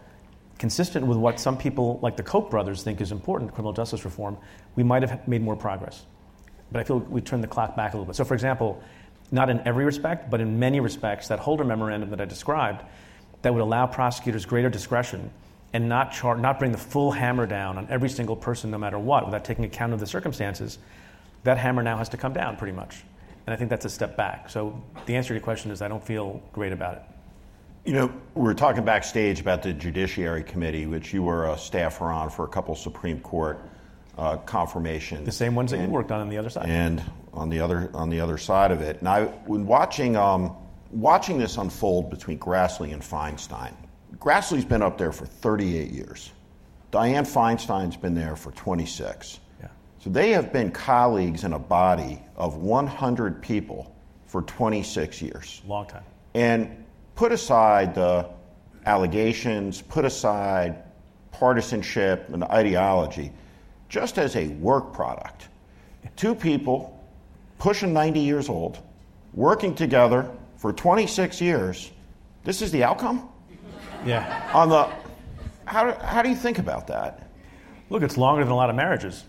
consistent 0.61 1.05
with 1.05 1.17
what 1.17 1.41
some 1.41 1.57
people 1.57 1.99
like 2.01 2.15
the 2.15 2.23
Koch 2.23 2.49
brothers 2.49 2.83
think 2.83 3.01
is 3.01 3.11
important, 3.11 3.53
criminal 3.53 3.73
justice 3.73 4.05
reform, 4.05 4.37
we 4.77 4.83
might 4.83 5.01
have 5.01 5.27
made 5.27 5.41
more 5.41 5.57
progress 5.57 6.05
but 6.71 6.79
I 6.79 6.83
feel 6.83 6.99
we 6.99 7.21
turned 7.21 7.43
the 7.43 7.47
clock 7.47 7.75
back 7.75 7.93
a 7.93 7.97
little 7.97 8.05
bit. 8.05 8.15
So, 8.15 8.23
for 8.23 8.33
example, 8.33 8.81
not 9.31 9.49
in 9.49 9.59
every 9.65 9.85
respect, 9.85 10.29
but 10.29 10.41
in 10.41 10.59
many 10.59 10.79
respects, 10.79 11.27
that 11.27 11.39
Holder 11.39 11.63
memorandum 11.63 12.09
that 12.11 12.21
I 12.21 12.25
described 12.25 12.83
that 13.41 13.53
would 13.53 13.61
allow 13.61 13.87
prosecutors 13.87 14.45
greater 14.45 14.69
discretion 14.69 15.31
and 15.73 15.87
not, 15.87 16.11
char- 16.11 16.37
not 16.37 16.59
bring 16.59 16.71
the 16.71 16.77
full 16.77 17.11
hammer 17.11 17.45
down 17.45 17.77
on 17.77 17.87
every 17.89 18.09
single 18.09 18.35
person, 18.35 18.71
no 18.71 18.77
matter 18.77 18.99
what, 18.99 19.25
without 19.25 19.43
taking 19.43 19.65
account 19.65 19.93
of 19.93 19.99
the 19.99 20.07
circumstances, 20.07 20.79
that 21.43 21.57
hammer 21.57 21.81
now 21.81 21.97
has 21.97 22.09
to 22.09 22.17
come 22.17 22.33
down 22.33 22.55
pretty 22.57 22.73
much. 22.73 23.03
And 23.47 23.53
I 23.53 23.57
think 23.57 23.69
that's 23.69 23.85
a 23.85 23.89
step 23.89 24.15
back. 24.15 24.49
So 24.49 24.81
the 25.05 25.15
answer 25.15 25.29
to 25.29 25.33
your 25.35 25.41
question 25.41 25.71
is 25.71 25.81
I 25.81 25.87
don't 25.87 26.05
feel 26.05 26.41
great 26.53 26.71
about 26.71 26.95
it. 26.95 27.03
You 27.83 27.93
know, 27.93 28.13
we 28.35 28.43
were 28.43 28.53
talking 28.53 28.85
backstage 28.85 29.39
about 29.39 29.63
the 29.63 29.73
Judiciary 29.73 30.43
Committee, 30.43 30.85
which 30.85 31.13
you 31.13 31.23
were 31.23 31.49
a 31.49 31.57
staffer 31.57 32.05
on 32.05 32.29
for 32.29 32.45
a 32.45 32.47
couple 32.47 32.75
Supreme 32.75 33.19
Court 33.21 33.59
uh, 34.17 34.37
confirmation. 34.37 35.23
The 35.23 35.31
same 35.31 35.55
ones 35.55 35.71
that 35.71 35.79
you 35.79 35.87
worked 35.87 36.11
on 36.11 36.21
on 36.21 36.29
the 36.29 36.37
other 36.37 36.49
side. 36.49 36.69
And 36.69 37.03
on 37.33 37.49
the 37.49 37.59
other 37.59 37.89
on 37.93 38.09
the 38.09 38.19
other 38.19 38.37
side 38.37 38.71
of 38.71 38.81
it. 38.81 38.99
And 38.99 39.07
I, 39.07 39.25
when 39.25 39.65
watching 39.65 40.15
um, 40.15 40.55
watching 40.91 41.39
this 41.39 41.57
unfold 41.57 42.09
between 42.09 42.37
Grassley 42.37 42.93
and 42.93 43.01
Feinstein, 43.01 43.73
Grassley's 44.17 44.65
been 44.65 44.83
up 44.83 44.97
there 44.97 45.11
for 45.11 45.25
38 45.25 45.89
years. 45.89 46.31
Dianne 46.91 47.25
Feinstein's 47.25 47.97
been 47.97 48.13
there 48.13 48.35
for 48.35 48.51
26. 48.51 49.39
Yeah. 49.59 49.67
So 49.99 50.09
they 50.09 50.31
have 50.31 50.51
been 50.51 50.71
colleagues 50.71 51.45
in 51.45 51.53
a 51.53 51.59
body 51.59 52.21
of 52.35 52.57
100 52.57 53.41
people 53.41 53.95
for 54.27 54.41
26 54.41 55.21
years. 55.21 55.61
Long 55.65 55.87
time. 55.87 56.03
And 56.33 56.80
put 57.21 57.31
aside 57.31 57.93
the 57.93 58.27
allegations, 58.87 59.79
put 59.79 60.05
aside 60.05 60.81
partisanship 61.31 62.27
and 62.29 62.43
ideology, 62.45 63.31
just 63.89 64.17
as 64.17 64.35
a 64.35 64.47
work 64.47 64.91
product. 64.91 65.47
Two 66.15 66.33
people 66.33 66.99
pushing 67.59 67.93
90 67.93 68.21
years 68.21 68.49
old, 68.49 68.79
working 69.35 69.75
together 69.75 70.31
for 70.57 70.73
26 70.73 71.39
years. 71.39 71.91
This 72.43 72.63
is 72.63 72.71
the 72.71 72.83
outcome? 72.83 73.29
Yeah. 74.03 74.49
On 74.55 74.69
the 74.69 74.89
how 75.65 75.91
do, 75.91 76.03
how 76.03 76.23
do 76.23 76.29
you 76.29 76.35
think 76.35 76.57
about 76.57 76.87
that? 76.87 77.29
Look, 77.91 78.01
it's 78.01 78.17
longer 78.17 78.43
than 78.43 78.51
a 78.51 78.55
lot 78.55 78.71
of 78.71 78.75
marriages 78.75 79.25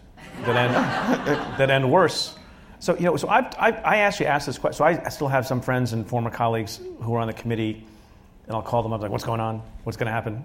that 0.46 0.56
end 0.56 0.74
that 1.58 1.68
end 1.68 1.92
worse. 1.92 2.36
So 2.82 2.96
you 2.96 3.04
know, 3.04 3.16
so 3.16 3.28
I, 3.28 3.48
I, 3.60 3.70
I 3.70 3.96
actually 3.98 4.26
asked 4.26 4.44
this 4.44 4.58
question. 4.58 4.78
So 4.78 4.84
I 4.84 5.08
still 5.10 5.28
have 5.28 5.46
some 5.46 5.60
friends 5.60 5.92
and 5.92 6.04
former 6.04 6.30
colleagues 6.30 6.80
who 7.00 7.14
are 7.14 7.20
on 7.20 7.28
the 7.28 7.32
committee, 7.32 7.86
and 8.48 8.56
I'll 8.56 8.62
call 8.62 8.82
them 8.82 8.92
up 8.92 9.00
like, 9.00 9.12
"What's 9.12 9.22
going 9.22 9.38
on? 9.38 9.62
What's 9.84 9.96
going 9.96 10.08
to 10.08 10.12
happen?" 10.12 10.42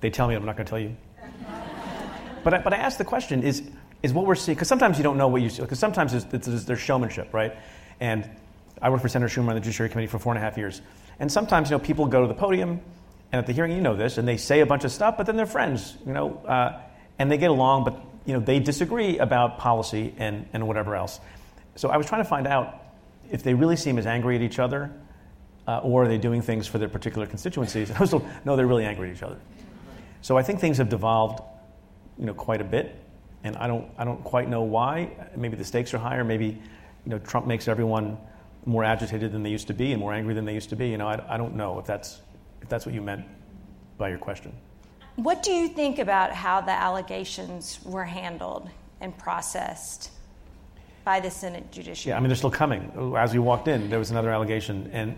They 0.00 0.08
tell 0.08 0.28
me, 0.28 0.36
I'm 0.36 0.44
not 0.44 0.56
going 0.56 0.66
to 0.66 0.70
tell 0.70 0.78
you. 0.78 0.96
But 2.42 2.54
I, 2.54 2.58
but 2.60 2.72
I 2.72 2.76
ask 2.76 2.96
the 2.96 3.04
question: 3.04 3.42
Is 3.42 3.64
is 4.04 4.12
what 4.12 4.24
we're 4.24 4.36
seeing? 4.36 4.54
Because 4.54 4.68
sometimes 4.68 4.98
you 4.98 5.02
don't 5.02 5.18
know 5.18 5.26
what 5.26 5.42
you 5.42 5.50
see. 5.50 5.62
Because 5.62 5.80
sometimes 5.80 6.12
there's, 6.12 6.24
there's, 6.26 6.64
there's 6.64 6.80
showmanship, 6.80 7.34
right? 7.34 7.54
And 7.98 8.30
I 8.80 8.88
worked 8.88 9.02
for 9.02 9.08
Senator 9.08 9.28
Schumer 9.28 9.48
on 9.48 9.56
the 9.56 9.60
Judiciary 9.60 9.90
Committee 9.90 10.06
for 10.06 10.18
four 10.18 10.32
and 10.32 10.38
a 10.38 10.40
half 10.40 10.56
years. 10.56 10.80
And 11.18 11.30
sometimes 11.30 11.70
you 11.70 11.76
know 11.76 11.82
people 11.82 12.06
go 12.06 12.22
to 12.22 12.28
the 12.28 12.34
podium, 12.34 12.80
and 13.32 13.40
at 13.40 13.46
the 13.46 13.52
hearing, 13.52 13.72
you 13.72 13.80
know 13.82 13.96
this, 13.96 14.16
and 14.16 14.28
they 14.28 14.36
say 14.36 14.60
a 14.60 14.66
bunch 14.66 14.84
of 14.84 14.92
stuff, 14.92 15.16
but 15.18 15.26
then 15.26 15.36
they're 15.36 15.44
friends, 15.44 15.96
you 16.06 16.12
know, 16.12 16.36
uh, 16.46 16.80
and 17.18 17.30
they 17.32 17.36
get 17.36 17.50
along, 17.50 17.82
but 17.82 18.00
you 18.26 18.32
know 18.32 18.40
they 18.40 18.60
disagree 18.60 19.18
about 19.18 19.58
policy 19.58 20.14
and, 20.18 20.48
and 20.52 20.68
whatever 20.68 20.94
else. 20.94 21.18
So 21.80 21.88
I 21.88 21.96
was 21.96 22.04
trying 22.04 22.22
to 22.22 22.28
find 22.28 22.46
out 22.46 22.74
if 23.30 23.42
they 23.42 23.54
really 23.54 23.74
seem 23.74 23.96
as 23.96 24.04
angry 24.04 24.36
at 24.36 24.42
each 24.42 24.58
other, 24.58 24.92
uh, 25.66 25.78
or 25.78 26.04
are 26.04 26.08
they 26.08 26.18
doing 26.18 26.42
things 26.42 26.66
for 26.66 26.76
their 26.76 26.90
particular 26.90 27.26
constituencies? 27.26 27.88
And 27.88 27.96
I 27.96 28.00
was 28.02 28.10
told, 28.10 28.26
no, 28.44 28.54
they're 28.54 28.66
really 28.66 28.84
angry 28.84 29.08
at 29.08 29.16
each 29.16 29.22
other. 29.22 29.38
So 30.20 30.36
I 30.36 30.42
think 30.42 30.60
things 30.60 30.76
have 30.76 30.90
devolved, 30.90 31.40
you 32.18 32.26
know, 32.26 32.34
quite 32.34 32.60
a 32.60 32.64
bit, 32.64 33.02
and 33.44 33.56
I 33.56 33.66
don't, 33.66 33.90
I 33.96 34.04
don't 34.04 34.22
quite 34.22 34.46
know 34.50 34.60
why. 34.60 35.10
Maybe 35.34 35.56
the 35.56 35.64
stakes 35.64 35.94
are 35.94 35.98
higher. 35.98 36.22
Maybe, 36.22 36.48
you 36.48 36.60
know, 37.06 37.18
Trump 37.18 37.46
makes 37.46 37.66
everyone 37.66 38.18
more 38.66 38.84
agitated 38.84 39.32
than 39.32 39.42
they 39.42 39.48
used 39.48 39.68
to 39.68 39.74
be 39.74 39.92
and 39.92 40.00
more 40.00 40.12
angry 40.12 40.34
than 40.34 40.44
they 40.44 40.52
used 40.52 40.68
to 40.68 40.76
be. 40.76 40.88
You 40.88 40.98
know, 40.98 41.08
I, 41.08 41.34
I 41.34 41.38
don't 41.38 41.56
know 41.56 41.78
if 41.78 41.86
that's, 41.86 42.20
if 42.60 42.68
that's 42.68 42.84
what 42.84 42.94
you 42.94 43.00
meant 43.00 43.24
by 43.96 44.10
your 44.10 44.18
question. 44.18 44.52
What 45.16 45.42
do 45.42 45.50
you 45.50 45.66
think 45.66 45.98
about 45.98 46.34
how 46.34 46.60
the 46.60 46.72
allegations 46.72 47.80
were 47.86 48.04
handled 48.04 48.68
and 49.00 49.16
processed 49.16 50.10
by 51.04 51.20
the 51.20 51.30
Senate 51.30 51.70
Judiciary? 51.70 52.12
Yeah, 52.12 52.16
I 52.16 52.20
mean, 52.20 52.28
they're 52.28 52.36
still 52.36 52.50
coming. 52.50 53.14
As 53.16 53.32
we 53.32 53.38
walked 53.38 53.68
in, 53.68 53.90
there 53.90 53.98
was 53.98 54.10
another 54.10 54.30
allegation. 54.30 54.90
And 54.92 55.16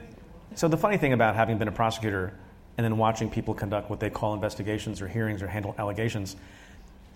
so 0.54 0.68
the 0.68 0.76
funny 0.76 0.96
thing 0.96 1.12
about 1.12 1.34
having 1.34 1.58
been 1.58 1.68
a 1.68 1.72
prosecutor 1.72 2.34
and 2.78 2.84
then 2.84 2.96
watching 2.98 3.30
people 3.30 3.54
conduct 3.54 3.90
what 3.90 4.00
they 4.00 4.10
call 4.10 4.34
investigations 4.34 5.00
or 5.02 5.08
hearings 5.08 5.42
or 5.42 5.46
handle 5.46 5.74
allegations, 5.78 6.36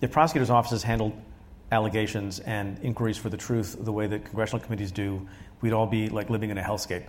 if 0.01 0.13
prosecutors' 0.13 0.51
offices 0.51 0.83
handled 0.83 1.13
allegations 1.73 2.41
and 2.41 2.79
inquiries 2.83 3.17
for 3.17 3.29
the 3.29 3.37
truth 3.37 3.77
the 3.81 3.93
way 3.93 4.07
that 4.07 4.25
congressional 4.25 4.65
committees 4.65 4.93
do, 4.93 5.27
we'd 5.61 5.73
all 5.73 5.87
be 5.87 6.09
like 6.09 6.31
living 6.31 6.51
in 6.51 6.59
a 6.59 6.63
hellscape. 6.63 7.05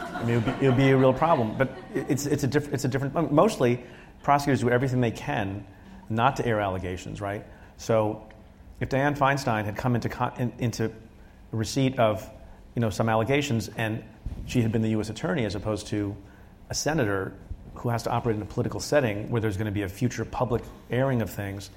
I 0.00 0.24
mean, 0.24 0.36
it 0.36 0.44
would 0.44 0.60
be, 0.60 0.66
it 0.66 0.68
would 0.68 0.76
be 0.76 0.90
a 0.90 0.96
real 0.96 1.12
problem. 1.12 1.56
But 1.56 1.76
it's, 1.94 2.26
it's, 2.26 2.44
a 2.44 2.46
diff- 2.46 2.72
it's 2.72 2.84
a 2.84 2.88
different, 2.88 3.32
mostly 3.32 3.84
prosecutors 4.22 4.60
do 4.60 4.70
everything 4.70 5.00
they 5.00 5.10
can 5.10 5.64
not 6.08 6.36
to 6.36 6.46
air 6.46 6.60
allegations, 6.60 7.20
right? 7.20 7.44
So 7.76 8.26
if 8.80 8.88
Dianne 8.88 9.16
Feinstein 9.16 9.64
had 9.64 9.76
come 9.76 9.94
into, 9.94 10.08
con- 10.08 10.32
in, 10.38 10.52
into 10.58 10.92
receipt 11.52 11.98
of 11.98 12.28
you 12.74 12.80
know, 12.80 12.90
some 12.90 13.08
allegations 13.08 13.70
and 13.76 14.02
she 14.46 14.62
had 14.62 14.72
been 14.72 14.82
the 14.82 14.90
U.S. 14.90 15.10
attorney 15.10 15.44
as 15.44 15.54
opposed 15.54 15.86
to 15.88 16.16
a 16.70 16.74
senator 16.74 17.34
who 17.74 17.88
has 17.88 18.02
to 18.04 18.10
operate 18.10 18.36
in 18.36 18.42
a 18.42 18.46
political 18.46 18.80
setting 18.80 19.30
where 19.30 19.40
there's 19.40 19.56
going 19.56 19.66
to 19.66 19.72
be 19.72 19.82
a 19.82 19.88
future 19.88 20.24
public 20.24 20.62
airing 20.90 21.22
of 21.22 21.30
things, 21.30 21.70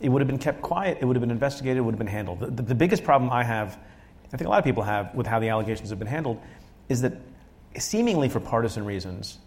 it 0.00 0.08
would 0.08 0.20
have 0.20 0.28
been 0.28 0.38
kept 0.38 0.62
quiet, 0.62 0.98
it 1.00 1.04
would 1.04 1.16
have 1.16 1.20
been 1.20 1.30
investigated, 1.30 1.78
it 1.78 1.80
would 1.82 1.92
have 1.94 1.98
been 1.98 2.06
handled. 2.06 2.40
The, 2.40 2.46
the, 2.46 2.62
the 2.62 2.74
biggest 2.74 3.04
problem 3.04 3.30
I 3.30 3.44
have, 3.44 3.78
I 4.32 4.36
think 4.36 4.46
a 4.46 4.50
lot 4.50 4.58
of 4.58 4.64
people 4.64 4.82
have, 4.82 5.14
with 5.14 5.26
how 5.26 5.38
the 5.38 5.48
allegations 5.48 5.90
have 5.90 5.98
been 5.98 6.08
handled, 6.08 6.40
is 6.88 7.02
that 7.02 7.14
seemingly 7.78 8.28
for 8.28 8.40
partisan 8.40 8.84
reasons 8.84 9.38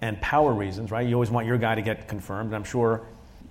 and 0.00 0.20
power 0.20 0.52
reasons, 0.52 0.90
right? 0.90 1.06
You 1.06 1.14
always 1.14 1.30
want 1.30 1.46
your 1.46 1.58
guy 1.58 1.76
to 1.76 1.82
get 1.82 2.08
confirmed, 2.08 2.48
and 2.48 2.56
I'm 2.56 2.64
sure, 2.64 3.06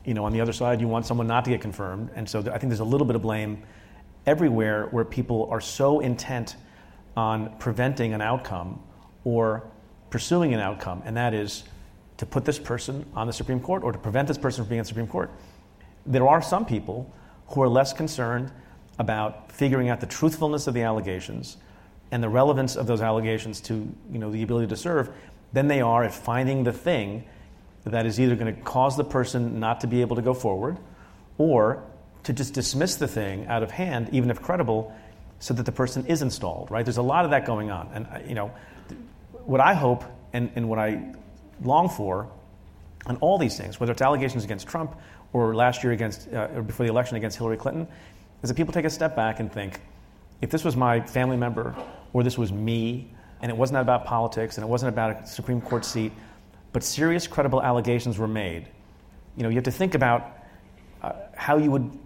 you 0.06 0.14
know, 0.14 0.26
on 0.26 0.34
the 0.34 0.42
other 0.42 0.54
side, 0.54 0.82
you 0.82 0.88
want 0.88 1.06
someone 1.06 1.28
not 1.28 1.46
to 1.46 1.52
get 1.52 1.62
confirmed, 1.62 2.10
and 2.16 2.28
so 2.28 2.40
I 2.40 2.58
think 2.58 2.70
there's 2.70 2.80
a 2.80 2.86
little 2.86 3.06
bit 3.06 3.16
of 3.16 3.22
blame 3.22 3.64
everywhere 4.26 4.88
where 4.92 5.06
people 5.06 5.48
are 5.52 5.62
so 5.62 6.00
intent 6.00 6.56
on 7.16 7.56
preventing 7.58 8.14
an 8.14 8.22
outcome 8.22 8.82
or 9.24 9.64
pursuing 10.10 10.54
an 10.54 10.60
outcome, 10.60 11.02
and 11.06 11.16
that 11.18 11.34
is 11.34 11.64
to 12.18 12.26
put 12.26 12.46
this 12.46 12.60
person 12.60 13.06
on 13.16 13.28
the 13.28 13.34
Supreme 13.34 13.60
Court 13.60 13.84
or 13.84 13.92
to 13.92 13.98
prevent 13.98 14.28
this 14.28 14.38
person 14.38 14.64
from 14.64 14.70
being 14.70 14.80
on 14.80 14.84
the 14.84 14.90
Supreme 14.90 15.08
Court. 15.08 15.32
There 16.06 16.28
are 16.28 16.42
some 16.42 16.66
people 16.66 17.12
who 17.48 17.62
are 17.62 17.68
less 17.68 17.94
concerned 17.94 18.52
about 19.00 19.52
figuring 19.52 19.90
out 19.90 20.00
the 20.00 20.06
truthfulness 20.06 20.68
of 20.68 20.74
the 20.74 20.82
allegations 20.82 21.58
and 22.12 22.22
the 22.22 22.30
relevance 22.30 22.76
of 22.76 22.88
those 22.88 23.02
allegations 23.02 23.62
to 23.62 23.74
you 24.12 24.20
know, 24.20 24.32
the 24.32 24.44
ability 24.44 24.68
to 24.68 24.76
serve 24.76 25.10
than 25.54 25.68
they 25.68 25.82
are 25.82 26.04
at 26.04 26.14
finding 26.14 26.64
the 26.64 26.74
thing 26.74 27.24
that 27.86 28.06
is 28.06 28.20
either 28.20 28.36
going 28.36 28.54
to 28.54 28.62
cause 28.62 28.98
the 28.98 29.04
person 29.04 29.60
not 29.60 29.82
to 29.82 29.88
be 29.88 30.02
able 30.02 30.15
to 30.15 30.22
go 30.22 30.34
forward 30.34 30.78
or 31.38 31.84
to 32.24 32.34
just 32.34 32.54
dismiss 32.54 32.96
the 32.96 33.08
thing 33.08 33.48
out 33.48 33.63
of 33.63 33.72
hand, 33.72 34.10
even 34.12 34.30
if 34.30 34.41
credible, 34.41 34.96
so 35.39 35.54
that 35.56 35.65
the 35.65 35.72
person 35.72 36.06
is 36.06 36.22
installed, 36.22 36.70
right? 36.70 36.86
There's 36.86 36.98
a 36.98 37.02
lot 37.02 37.26
of 37.26 37.32
that 37.32 37.46
going 37.46 37.72
on. 37.72 37.89
And, 37.94 38.08
uh, 38.08 38.20
you 38.28 38.36
know, 38.36 38.52
what 39.46 39.60
I 39.60 39.74
hope 39.74 40.04
and, 40.34 40.52
and 40.56 40.70
what 40.70 40.78
I 40.78 41.13
long 41.63 41.89
for 41.89 42.30
on 43.08 43.17
all 43.17 43.39
these 43.39 43.58
things, 43.58 43.80
whether 43.80 43.91
it's 43.91 44.02
allegations 44.02 44.44
against 44.44 44.67
Trump 44.67 44.96
or 45.34 45.56
last 45.56 45.84
year 45.84 45.94
against, 45.94 46.32
uh, 46.32 46.50
or 46.56 46.62
before 46.62 46.86
the 46.86 46.91
election 46.91 47.17
against 47.17 47.38
Hillary 47.38 47.58
Clinton, 47.58 47.88
is 48.44 48.50
that 48.50 48.56
people 48.56 48.74
take 48.74 48.86
a 48.86 48.89
step 48.89 49.15
back 49.15 49.39
and 49.39 49.52
think, 49.52 49.82
if 50.41 50.52
this 50.52 50.63
was 50.63 50.76
my 50.76 51.02
family 51.02 51.38
member 51.38 51.76
or 52.13 52.24
this 52.24 52.38
was 52.38 52.52
me, 52.52 53.10
and 53.41 53.50
it 53.50 53.58
wasn't 53.58 53.80
about 53.80 54.06
politics 54.06 54.58
and 54.58 54.63
it 54.63 54.67
wasn't 54.67 54.89
about 54.89 55.24
a 55.24 55.28
Supreme 55.28 55.62
Court 55.62 55.84
seat, 55.84 56.12
but 56.74 56.84
serious, 56.84 57.28
credible 57.28 57.62
allegations 57.62 58.18
were 58.18 58.28
made, 58.28 58.68
you 59.36 59.44
know, 59.44 59.50
you 59.50 59.56
have 59.56 59.66
to 59.66 59.72
think 59.72 59.96
about 59.96 60.38
uh, 61.02 61.14
how 61.36 61.58
you 61.58 61.72
would 61.72 61.98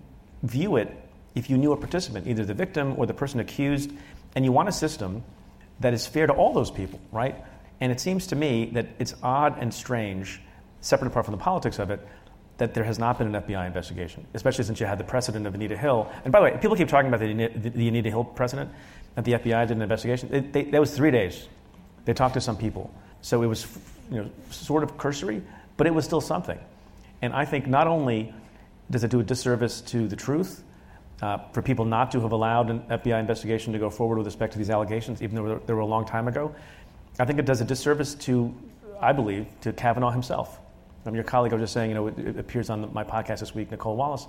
view 0.43 0.77
it 0.77 0.95
if 1.33 1.49
you 1.49 1.57
knew 1.57 1.71
a 1.71 1.77
participant, 1.77 2.27
either 2.27 2.45
the 2.45 2.53
victim 2.53 2.93
or 2.97 3.05
the 3.05 3.13
person 3.13 3.39
accused, 3.39 3.91
and 4.35 4.45
you 4.45 4.51
want 4.51 4.69
a 4.69 4.71
system 4.71 5.23
that 5.79 5.93
is 5.93 6.07
fair 6.07 6.27
to 6.27 6.33
all 6.33 6.53
those 6.53 6.71
people, 6.71 6.99
right? 7.11 7.35
And 7.81 7.91
it 7.91 7.99
seems 7.99 8.27
to 8.27 8.35
me 8.35 8.71
that 8.73 8.87
it's 8.99 9.13
odd 9.21 9.57
and 9.59 9.73
strange, 9.73 10.41
separate 10.81 11.09
apart 11.09 11.25
from 11.25 11.33
the 11.33 11.41
politics 11.41 11.79
of 11.79 11.91
it, 11.91 12.05
that 12.57 12.73
there 12.73 12.85
has 12.85 12.97
not 12.97 13.17
been 13.17 13.35
an 13.35 13.41
FBI 13.43 13.67
investigation, 13.67 14.25
especially 14.33 14.63
since 14.63 14.79
you 14.79 14.85
had 14.85 14.97
the 14.97 15.03
precedent 15.03 15.45
of 15.45 15.53
Anita 15.53 15.75
Hill. 15.75 16.09
And 16.23 16.31
by 16.31 16.39
the 16.39 16.45
way, 16.45 16.57
people 16.61 16.77
keep 16.77 16.87
talking 16.87 17.13
about 17.13 17.19
the, 17.19 17.69
the, 17.69 17.87
Anita 17.89 18.09
Hill 18.09 18.23
precedent, 18.23 18.71
that 19.15 19.25
the 19.25 19.33
FBI 19.33 19.67
did 19.67 19.75
an 19.75 19.81
investigation. 19.81 20.33
It, 20.33 20.53
they, 20.53 20.63
that 20.63 20.79
was 20.79 20.95
three 20.95 21.11
days. 21.11 21.47
They 22.05 22.13
talked 22.13 22.35
to 22.35 22.41
some 22.41 22.55
people. 22.55 22.93
So 23.21 23.41
it 23.41 23.47
was 23.47 23.67
you 24.09 24.17
know, 24.17 24.29
sort 24.49 24.83
of 24.83 24.97
cursory, 24.97 25.41
but 25.77 25.87
it 25.87 25.93
was 25.93 26.05
still 26.05 26.21
something. 26.21 26.59
And 27.21 27.33
I 27.33 27.45
think 27.45 27.67
not 27.67 27.87
only 27.87 28.33
does 28.91 29.03
it 29.03 29.11
do 29.11 29.19
a 29.19 29.23
disservice 29.23 29.81
to 29.81 30.07
the 30.07 30.15
truth 30.15 30.63
uh, 31.21 31.37
for 31.53 31.61
people 31.61 31.85
not 31.85 32.11
to 32.11 32.21
have 32.21 32.31
allowed 32.31 32.69
an 32.69 32.81
FBI 32.81 33.19
investigation 33.19 33.73
to 33.73 33.79
go 33.79 33.89
forward 33.89 34.17
with 34.17 34.27
respect 34.27 34.53
to 34.53 34.57
these 34.57 34.69
allegations, 34.69 35.21
even 35.21 35.35
though 35.35 35.61
they 35.65 35.73
were 35.73 35.79
a 35.79 35.85
long 35.85 36.05
time 36.05 36.27
ago. 36.27 36.53
I 37.19 37.25
think 37.25 37.39
it 37.39 37.45
does 37.45 37.61
a 37.61 37.65
disservice 37.65 38.15
to, 38.15 38.53
I 38.99 39.13
believe, 39.13 39.47
to 39.61 39.71
Kavanaugh 39.73 40.11
himself. 40.11 40.59
Um, 41.05 41.15
your 41.15 41.23
colleague, 41.23 41.53
I 41.53 41.55
was 41.55 41.63
just 41.63 41.73
saying, 41.73 41.91
you 41.91 41.95
know, 41.95 42.07
it, 42.07 42.17
it 42.19 42.37
appears 42.37 42.69
on 42.69 42.81
the, 42.81 42.87
my 42.87 43.03
podcast 43.03 43.39
this 43.39 43.55
week, 43.55 43.71
Nicolle 43.71 43.95
Wallace. 43.95 44.27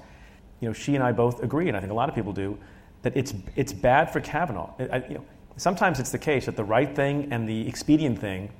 You 0.60 0.68
know, 0.68 0.72
she 0.72 0.94
and 0.94 1.02
I 1.02 1.12
both 1.12 1.42
agree, 1.42 1.68
and 1.68 1.76
I 1.76 1.80
think 1.80 1.90
a 1.90 1.94
lot 1.94 2.08
of 2.08 2.14
people 2.14 2.32
do, 2.32 2.58
that 3.02 3.16
it's 3.16 3.34
it's 3.56 3.72
bad 3.72 4.12
for 4.12 4.20
Kavanaugh. 4.20 4.70
I, 4.78 4.98
you 5.08 5.14
know, 5.14 5.24
sometimes 5.56 6.00
it's 6.00 6.10
the 6.10 6.18
case 6.18 6.46
that 6.46 6.56
the 6.56 6.64
right 6.64 6.94
thing 6.94 7.28
and 7.30 7.48
the 7.48 7.66
expedient 7.68 8.18
thing, 8.18 8.50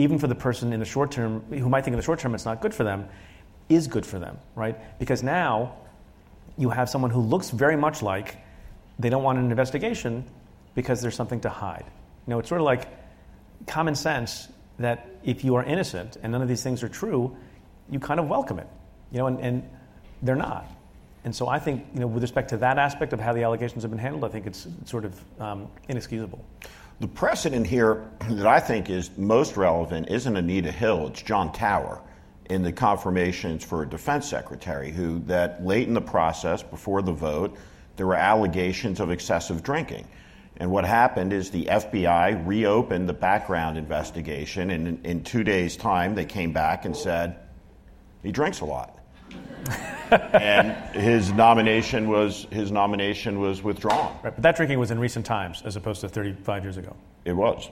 even 0.00 0.18
for 0.18 0.26
the 0.26 0.34
person 0.34 0.72
in 0.72 0.80
the 0.80 0.86
short 0.86 1.10
term 1.10 1.42
who 1.50 1.68
might 1.68 1.84
think 1.84 1.92
in 1.92 1.98
the 1.98 2.04
short 2.04 2.18
term 2.18 2.34
it's 2.34 2.46
not 2.46 2.60
good 2.60 2.74
for 2.74 2.84
them, 2.84 3.06
is 3.68 3.86
good 3.86 4.06
for 4.06 4.18
them, 4.18 4.38
right? 4.54 4.98
Because 4.98 5.22
now 5.22 5.76
you 6.56 6.70
have 6.70 6.88
someone 6.88 7.10
who 7.10 7.20
looks 7.20 7.50
very 7.50 7.76
much 7.76 8.02
like 8.02 8.36
they 8.98 9.10
don't 9.10 9.22
want 9.22 9.38
an 9.38 9.50
investigation 9.50 10.24
because 10.74 11.02
there's 11.02 11.14
something 11.14 11.40
to 11.40 11.50
hide. 11.50 11.84
You 12.26 12.30
know, 12.32 12.38
it's 12.38 12.48
sort 12.48 12.60
of 12.60 12.64
like 12.64 12.88
common 13.66 13.94
sense 13.94 14.48
that 14.78 15.06
if 15.22 15.44
you 15.44 15.54
are 15.56 15.64
innocent 15.64 16.16
and 16.22 16.32
none 16.32 16.40
of 16.40 16.48
these 16.48 16.62
things 16.62 16.82
are 16.82 16.88
true, 16.88 17.36
you 17.90 18.00
kind 18.00 18.18
of 18.18 18.28
welcome 18.28 18.58
it. 18.58 18.68
You 19.12 19.18
know, 19.18 19.26
and, 19.26 19.40
and 19.40 19.70
they're 20.22 20.36
not. 20.36 20.66
And 21.24 21.36
so 21.36 21.48
I 21.48 21.58
think, 21.58 21.86
you 21.92 22.00
know, 22.00 22.06
with 22.06 22.22
respect 22.22 22.48
to 22.50 22.56
that 22.58 22.78
aspect 22.78 23.12
of 23.12 23.20
how 23.20 23.34
the 23.34 23.42
allegations 23.42 23.82
have 23.82 23.90
been 23.90 24.00
handled, 24.00 24.24
I 24.24 24.28
think 24.28 24.46
it's 24.46 24.66
sort 24.86 25.04
of 25.04 25.40
um, 25.40 25.68
inexcusable. 25.88 26.42
The 27.00 27.08
precedent 27.08 27.66
here 27.66 28.10
that 28.28 28.46
I 28.46 28.60
think 28.60 28.90
is 28.90 29.10
most 29.16 29.56
relevant 29.56 30.10
isn't 30.10 30.36
Anita 30.36 30.70
Hill, 30.70 31.06
it's 31.06 31.22
John 31.22 31.50
Tower 31.50 32.02
in 32.50 32.62
the 32.62 32.72
confirmations 32.72 33.64
for 33.64 33.82
a 33.82 33.88
defense 33.88 34.28
secretary, 34.28 34.90
who 34.92 35.20
that 35.20 35.64
late 35.64 35.88
in 35.88 35.94
the 35.94 36.02
process, 36.02 36.62
before 36.62 37.00
the 37.00 37.12
vote, 37.12 37.56
there 37.96 38.06
were 38.06 38.16
allegations 38.16 39.00
of 39.00 39.10
excessive 39.10 39.62
drinking. 39.62 40.06
And 40.58 40.70
what 40.70 40.84
happened 40.84 41.32
is 41.32 41.50
the 41.50 41.64
FBI 41.66 42.46
reopened 42.46 43.08
the 43.08 43.14
background 43.14 43.78
investigation, 43.78 44.70
and 44.70 44.86
in, 44.86 45.04
in 45.04 45.24
two 45.24 45.42
days' 45.42 45.78
time, 45.78 46.14
they 46.14 46.26
came 46.26 46.52
back 46.52 46.84
and 46.84 46.94
said, 46.94 47.38
he 48.22 48.30
drinks 48.30 48.60
a 48.60 48.66
lot. 48.66 48.99
and 50.10 50.72
his 50.94 51.32
nomination 51.32 52.08
was 52.08 52.46
his 52.50 52.70
nomination 52.72 53.40
was 53.40 53.62
withdrawn. 53.62 54.12
Right, 54.22 54.34
but 54.34 54.42
that 54.42 54.56
drinking 54.56 54.78
was 54.78 54.90
in 54.90 54.98
recent 54.98 55.24
times 55.24 55.62
as 55.64 55.76
opposed 55.76 56.00
to 56.00 56.08
35 56.08 56.64
years 56.64 56.76
ago. 56.76 56.96
It 57.24 57.32
was, 57.32 57.70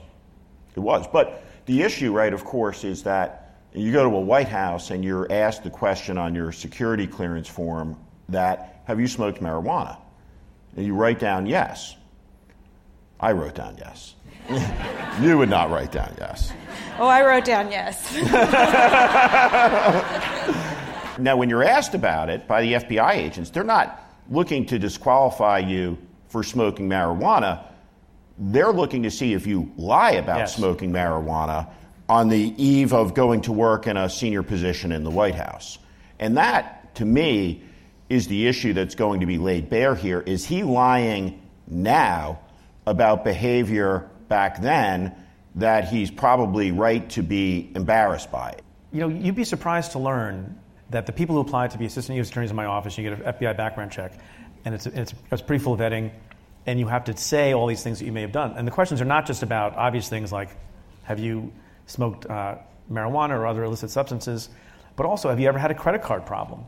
it 0.75 0.79
was. 0.79 1.05
But 1.07 1.43
the 1.65 1.81
issue, 1.81 2.13
right, 2.13 2.33
of 2.33 2.45
course, 2.45 2.83
is 2.83 3.03
that 3.03 3.57
you 3.73 3.91
go 3.91 4.09
to 4.09 4.15
a 4.15 4.21
White 4.21 4.47
House 4.47 4.89
and 4.89 5.03
you're 5.03 5.31
asked 5.31 5.63
the 5.63 5.69
question 5.69 6.17
on 6.17 6.33
your 6.33 6.51
security 6.51 7.05
clearance 7.07 7.47
form 7.47 7.97
that 8.29 8.81
have 8.85 8.99
you 8.99 9.07
smoked 9.07 9.41
marijuana? 9.41 9.97
And 10.75 10.85
you 10.85 10.95
write 10.95 11.19
down 11.19 11.45
yes. 11.45 11.95
I 13.19 13.33
wrote 13.33 13.55
down 13.55 13.77
yes. 13.77 14.15
you 15.21 15.37
would 15.37 15.49
not 15.49 15.69
write 15.69 15.91
down 15.91 16.15
yes. 16.17 16.53
Oh, 16.97 17.07
I 17.07 17.23
wrote 17.23 17.45
down 17.45 17.71
yes. 17.71 18.15
now, 21.19 21.37
when 21.37 21.49
you're 21.49 21.63
asked 21.63 21.93
about 21.95 22.29
it 22.29 22.47
by 22.47 22.61
the 22.61 22.73
FBI 22.73 23.13
agents, 23.15 23.49
they're 23.49 23.63
not 23.63 24.01
looking 24.29 24.65
to 24.67 24.79
disqualify 24.79 25.59
you 25.59 25.97
for 26.27 26.43
smoking 26.43 26.87
marijuana. 26.89 27.63
They're 28.37 28.71
looking 28.71 29.03
to 29.03 29.11
see 29.11 29.33
if 29.33 29.47
you 29.47 29.71
lie 29.77 30.11
about 30.11 30.39
Yes. 30.39 30.55
smoking 30.55 30.91
marijuana 30.91 31.67
on 32.07 32.29
the 32.29 32.53
eve 32.63 32.93
of 32.93 33.13
going 33.13 33.41
to 33.41 33.51
work 33.51 33.85
in 33.87 33.97
a 33.97 34.09
senior 34.09 34.43
position 34.43 34.91
in 34.91 35.03
the 35.03 35.09
White 35.11 35.35
House. 35.35 35.77
And 36.19 36.37
that, 36.37 36.95
to 36.95 37.05
me, 37.05 37.63
is 38.09 38.27
the 38.27 38.47
issue 38.47 38.73
that's 38.73 38.95
going 38.95 39.19
to 39.19 39.25
be 39.25 39.37
laid 39.37 39.69
bare 39.69 39.93
here. 39.95 40.19
Is 40.21 40.45
he 40.45 40.63
lying 40.63 41.41
now 41.67 42.39
about 42.85 43.23
behavior 43.23 44.09
back 44.27 44.61
then 44.61 45.13
that 45.55 45.87
he's 45.89 46.09
probably 46.09 46.71
right 46.71 47.07
to 47.11 47.21
be 47.21 47.71
embarrassed 47.75 48.31
by? 48.31 48.55
You 48.91 49.01
know, 49.01 49.07
you'd 49.09 49.35
be 49.35 49.43
surprised 49.43 49.91
to 49.91 49.99
learn 49.99 50.57
that 50.89 51.05
the 51.05 51.11
people 51.11 51.35
who 51.35 51.41
apply 51.41 51.67
to 51.67 51.77
be 51.77 51.85
assistant 51.85 52.15
U.S. 52.17 52.29
attorneys 52.29 52.49
in 52.49 52.55
my 52.55 52.65
office, 52.65 52.97
you 52.97 53.09
get 53.09 53.19
an 53.19 53.33
FBI 53.33 53.55
background 53.55 53.91
check, 53.91 54.13
and 54.65 54.73
it's, 54.73 54.85
it's, 54.87 55.13
it's 55.31 55.41
pretty 55.41 55.63
full 55.63 55.77
vetting, 55.77 56.11
and 56.65 56.79
you 56.79 56.87
have 56.87 57.05
to 57.05 57.15
say 57.15 57.53
all 57.53 57.67
these 57.67 57.83
things 57.83 57.99
that 57.99 58.05
you 58.05 58.11
may 58.11 58.21
have 58.21 58.31
done. 58.31 58.53
And 58.57 58.67
the 58.67 58.71
questions 58.71 59.01
are 59.01 59.05
not 59.05 59.25
just 59.25 59.43
about 59.43 59.75
obvious 59.75 60.09
things 60.09 60.31
like, 60.31 60.49
have 61.03 61.19
you 61.19 61.51
smoked 61.85 62.25
uh, 62.25 62.55
marijuana 62.91 63.31
or 63.31 63.47
other 63.47 63.63
illicit 63.63 63.89
substances, 63.89 64.49
but 64.95 65.05
also, 65.05 65.29
have 65.29 65.39
you 65.39 65.47
ever 65.47 65.59
had 65.59 65.71
a 65.71 65.75
credit 65.75 66.01
card 66.01 66.25
problem? 66.25 66.65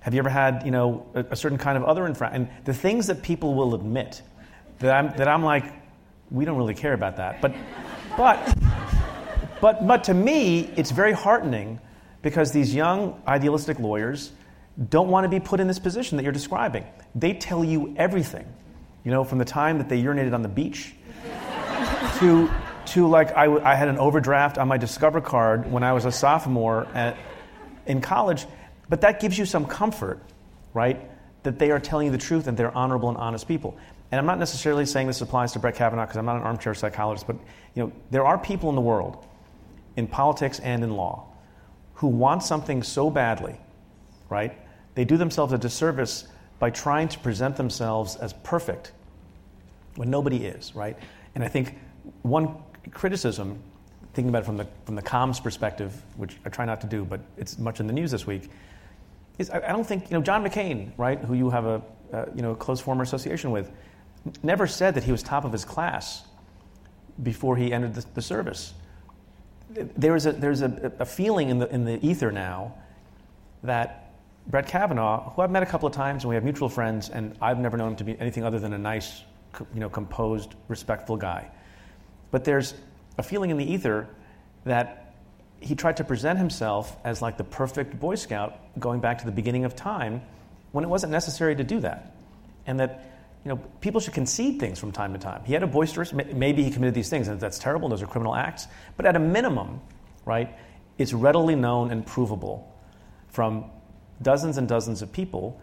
Have 0.00 0.14
you 0.14 0.18
ever 0.18 0.28
had, 0.28 0.62
you 0.64 0.70
know, 0.70 1.06
a, 1.14 1.24
a 1.30 1.36
certain 1.36 1.58
kind 1.58 1.76
of 1.76 1.84
other 1.84 2.06
infraction? 2.06 2.42
And 2.42 2.66
the 2.66 2.74
things 2.74 3.06
that 3.06 3.22
people 3.22 3.54
will 3.54 3.74
admit 3.74 4.22
that 4.78 4.94
I'm, 4.94 5.16
that 5.16 5.28
I'm 5.28 5.42
like, 5.42 5.64
we 6.30 6.44
don't 6.44 6.56
really 6.56 6.74
care 6.74 6.92
about 6.92 7.16
that. 7.16 7.40
But, 7.40 7.54
but, 8.16 8.58
but, 9.60 9.86
but 9.86 10.04
to 10.04 10.14
me, 10.14 10.70
it's 10.76 10.90
very 10.90 11.12
heartening 11.12 11.80
because 12.24 12.52
these 12.52 12.74
young, 12.74 13.22
idealistic 13.28 13.78
lawyers 13.78 14.32
don't 14.88 15.08
want 15.08 15.24
to 15.24 15.28
be 15.28 15.38
put 15.38 15.60
in 15.60 15.68
this 15.68 15.78
position 15.78 16.16
that 16.16 16.24
you're 16.24 16.32
describing. 16.32 16.84
They 17.14 17.34
tell 17.34 17.62
you 17.62 17.94
everything, 17.98 18.46
you 19.04 19.10
know, 19.10 19.24
from 19.24 19.38
the 19.38 19.44
time 19.44 19.76
that 19.76 19.90
they 19.90 20.02
urinated 20.02 20.32
on 20.32 20.40
the 20.40 20.48
beach 20.48 20.94
to, 22.18 22.50
to 22.86 23.06
like, 23.06 23.36
I, 23.36 23.44
w- 23.44 23.62
I 23.62 23.74
had 23.74 23.88
an 23.88 23.98
overdraft 23.98 24.56
on 24.56 24.66
my 24.68 24.78
Discover 24.78 25.20
card 25.20 25.70
when 25.70 25.84
I 25.84 25.92
was 25.92 26.06
a 26.06 26.10
sophomore 26.10 26.86
at, 26.94 27.18
in 27.86 28.00
college. 28.00 28.46
But 28.88 29.02
that 29.02 29.20
gives 29.20 29.38
you 29.38 29.44
some 29.44 29.66
comfort, 29.66 30.22
right? 30.72 31.10
That 31.42 31.58
they 31.58 31.70
are 31.72 31.78
telling 31.78 32.06
you 32.06 32.12
the 32.12 32.18
truth 32.18 32.46
and 32.46 32.56
they're 32.56 32.74
honorable 32.74 33.10
and 33.10 33.18
honest 33.18 33.46
people. 33.46 33.76
And 34.10 34.18
I'm 34.18 34.26
not 34.26 34.38
necessarily 34.38 34.86
saying 34.86 35.08
this 35.08 35.20
applies 35.20 35.52
to 35.52 35.58
Brett 35.58 35.74
Kavanaugh 35.74 36.04
because 36.04 36.16
I'm 36.16 36.24
not 36.24 36.36
an 36.36 36.42
armchair 36.42 36.72
psychologist, 36.72 37.26
but 37.26 37.36
you 37.74 37.82
know, 37.82 37.92
there 38.10 38.24
are 38.24 38.38
people 38.38 38.70
in 38.70 38.76
the 38.76 38.80
world, 38.80 39.26
in 39.94 40.06
politics 40.06 40.58
and 40.58 40.82
in 40.82 40.90
law, 40.90 41.28
who 42.04 42.10
want 42.10 42.42
something 42.42 42.82
so 42.82 43.08
badly, 43.08 43.56
right? 44.28 44.58
They 44.94 45.06
do 45.06 45.16
themselves 45.16 45.54
a 45.54 45.58
disservice 45.58 46.28
by 46.58 46.68
trying 46.68 47.08
to 47.08 47.18
present 47.20 47.56
themselves 47.56 48.16
as 48.16 48.34
perfect 48.34 48.92
when 49.96 50.10
nobody 50.10 50.44
is, 50.44 50.74
right? 50.76 50.98
And 51.34 51.42
I 51.42 51.48
think 51.48 51.78
one 52.20 52.56
criticism, 52.90 53.58
thinking 54.12 54.28
about 54.28 54.42
it 54.42 54.44
from 54.44 54.58
the, 54.58 54.66
from 54.84 54.96
the 54.96 55.02
comms 55.02 55.42
perspective, 55.42 56.02
which 56.18 56.36
I 56.44 56.50
try 56.50 56.66
not 56.66 56.82
to 56.82 56.86
do, 56.86 57.06
but 57.06 57.22
it's 57.38 57.58
much 57.58 57.80
in 57.80 57.86
the 57.86 57.94
news 57.94 58.10
this 58.10 58.26
week, 58.26 58.50
is 59.38 59.48
I, 59.48 59.66
I 59.66 59.72
don't 59.72 59.86
think, 59.86 60.10
you 60.10 60.18
know, 60.18 60.22
John 60.22 60.44
McCain, 60.44 60.90
right, 60.98 61.18
who 61.18 61.32
you 61.32 61.48
have 61.48 61.64
a, 61.64 61.80
you 62.34 62.42
know, 62.42 62.54
close 62.54 62.82
former 62.82 63.02
association 63.02 63.50
with, 63.50 63.70
never 64.42 64.66
said 64.66 64.94
that 64.96 65.04
he 65.04 65.10
was 65.10 65.22
top 65.22 65.46
of 65.46 65.52
his 65.52 65.64
class 65.64 66.24
before 67.22 67.56
he 67.56 67.72
entered 67.72 67.94
the, 67.94 68.04
the 68.12 68.20
service. 68.20 68.74
There's 69.74 70.26
a, 70.26 70.32
there's 70.32 70.62
a, 70.62 70.92
a 71.00 71.04
feeling 71.04 71.50
in 71.50 71.58
the, 71.58 71.68
in 71.68 71.84
the 71.84 72.04
ether 72.06 72.30
now 72.30 72.74
that 73.62 74.12
Brett 74.46 74.66
Kavanaugh, 74.66 75.30
who 75.30 75.42
I've 75.42 75.50
met 75.50 75.62
a 75.62 75.66
couple 75.66 75.86
of 75.86 75.94
times 75.94 76.22
and 76.22 76.28
we 76.28 76.34
have 76.34 76.44
mutual 76.44 76.68
friends, 76.68 77.08
and 77.08 77.36
I've 77.40 77.58
never 77.58 77.76
known 77.76 77.90
him 77.90 77.96
to 77.96 78.04
be 78.04 78.18
anything 78.20 78.44
other 78.44 78.58
than 78.58 78.72
a 78.72 78.78
nice, 78.78 79.22
you 79.72 79.80
know, 79.80 79.88
composed, 79.88 80.54
respectful 80.68 81.16
guy. 81.16 81.50
But 82.30 82.44
there's 82.44 82.74
a 83.18 83.22
feeling 83.22 83.50
in 83.50 83.56
the 83.56 83.72
ether 83.72 84.08
that 84.64 85.14
he 85.60 85.74
tried 85.74 85.96
to 85.96 86.04
present 86.04 86.38
himself 86.38 86.96
as 87.04 87.22
like 87.22 87.36
the 87.36 87.44
perfect 87.44 87.98
Boy 87.98 88.16
Scout 88.16 88.58
going 88.78 89.00
back 89.00 89.18
to 89.18 89.24
the 89.24 89.32
beginning 89.32 89.64
of 89.64 89.74
time 89.74 90.20
when 90.72 90.84
it 90.84 90.88
wasn't 90.88 91.12
necessary 91.12 91.56
to 91.56 91.64
do 91.64 91.80
that. 91.80 92.14
And 92.66 92.80
that, 92.80 93.13
you 93.44 93.50
know, 93.50 93.56
people 93.80 94.00
should 94.00 94.14
concede 94.14 94.58
things 94.58 94.78
from 94.78 94.90
time 94.90 95.12
to 95.12 95.18
time. 95.18 95.42
He 95.44 95.52
had 95.52 95.62
a 95.62 95.66
boisterous, 95.66 96.12
maybe 96.14 96.62
he 96.62 96.70
committed 96.70 96.94
these 96.94 97.10
things, 97.10 97.28
and 97.28 97.38
that's 97.38 97.58
terrible, 97.58 97.90
those 97.90 98.00
are 98.00 98.06
criminal 98.06 98.34
acts. 98.34 98.66
But 98.96 99.04
at 99.04 99.16
a 99.16 99.18
minimum, 99.18 99.82
right, 100.24 100.56
it's 100.96 101.12
readily 101.12 101.54
known 101.54 101.90
and 101.90 102.06
provable 102.06 102.72
from 103.28 103.66
dozens 104.22 104.56
and 104.56 104.66
dozens 104.66 105.02
of 105.02 105.12
people 105.12 105.60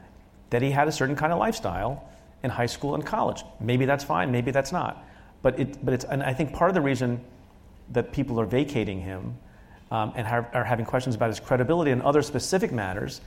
that 0.52 0.62
he 0.62 0.70
had 0.70 0.88
a 0.88 0.92
certain 0.92 1.16
kind 1.16 1.34
of 1.34 1.40
lifestyle 1.40 2.08
in 2.44 2.52
high 2.52 2.68
school 2.68 2.94
and 2.94 3.04
college. 3.04 3.44
Maybe 3.60 3.86
that's 3.86 4.04
fine, 4.04 4.32
maybe 4.32 4.52
that's 4.52 4.72
not. 4.72 5.04
But, 5.42 5.60
it, 5.60 5.84
but 5.84 5.96
it's, 5.96 6.06
and 6.06 6.22
I 6.22 6.34
think 6.34 6.54
part 6.54 6.70
of 6.70 6.76
the 6.76 6.82
reason 6.82 7.20
that 7.94 8.12
people 8.12 8.40
are 8.40 8.46
vacating 8.46 9.02
him 9.02 9.38
um, 9.90 10.14
and 10.16 10.28
are, 10.28 10.48
are 10.54 10.64
having 10.64 10.86
questions 10.86 11.16
about 11.16 11.30
his 11.30 11.40
credibility 11.40 11.90
and 11.90 12.04
other 12.04 12.22
specific 12.22 12.72
matters 12.72 13.22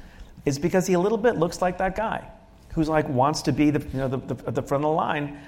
is 0.44 0.60
because 0.60 0.86
he 0.86 0.94
a 0.94 1.00
little 1.00 1.18
bit 1.18 1.36
looks 1.36 1.60
like 1.60 1.78
that 1.78 1.96
guy 1.96 2.30
who's 2.74 2.88
like 2.88 3.08
wants 3.08 3.42
to 3.42 3.52
be 3.52 3.70
the, 3.70 3.80
you 3.80 3.98
know, 3.98 4.08
the, 4.08 4.18
the, 4.18 4.48
at 4.48 4.54
the 4.54 4.62
front 4.62 4.84
of 4.84 4.90
the 4.90 4.94
line 4.94 5.38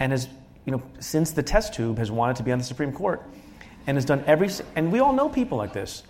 and 0.00 0.12
has, 0.12 0.28
you 0.64 0.72
know, 0.72 0.82
since 0.98 1.30
the 1.30 1.42
test 1.42 1.74
tube 1.74 1.98
has 1.98 2.10
wanted 2.10 2.36
to 2.36 2.42
be 2.42 2.52
on 2.52 2.58
the 2.58 2.64
Supreme 2.64 2.92
Court 2.92 3.22
and 3.86 3.96
has 3.96 4.04
done 4.04 4.22
every, 4.26 4.50
and 4.76 4.92
we 4.92 4.98
all 5.00 5.12
know 5.12 5.28
people 5.28 5.58
like 5.58 5.72
this, 5.72 6.02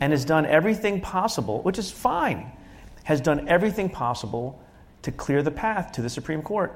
and 0.00 0.12
has 0.12 0.24
done 0.24 0.46
everything 0.46 1.00
possible, 1.00 1.62
which 1.62 1.78
is 1.78 1.90
fine, 1.90 2.50
has 3.04 3.20
done 3.20 3.48
everything 3.48 3.88
possible 3.88 4.62
to 5.02 5.10
clear 5.12 5.42
the 5.42 5.50
path 5.50 5.92
to 5.92 6.02
the 6.02 6.08
Supreme 6.08 6.42
Court. 6.42 6.72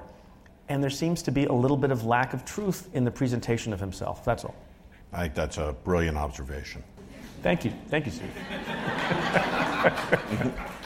And 0.69 0.83
there 0.83 0.91
seems 0.91 1.23
to 1.23 1.31
be 1.31 1.45
a 1.45 1.53
little 1.53 1.77
bit 1.77 1.91
of 1.91 2.05
lack 2.05 2.35
of 2.35 2.45
truth 2.45 2.89
in 2.95 3.05
the 3.05 3.11
presentation 3.11 3.73
of 3.73 3.81
himself. 3.81 4.25
That's 4.25 4.45
all. 4.45 4.55
I 5.13 5.23
think 5.23 5.35
that's 5.35 5.59
a 5.59 5.75
brilliant 5.85 6.17
observation. 6.17 6.83
Thank 7.43 7.65
you. 7.65 7.73
Thank 7.89 8.07
you, 8.07 8.13
Steve. 8.13 8.31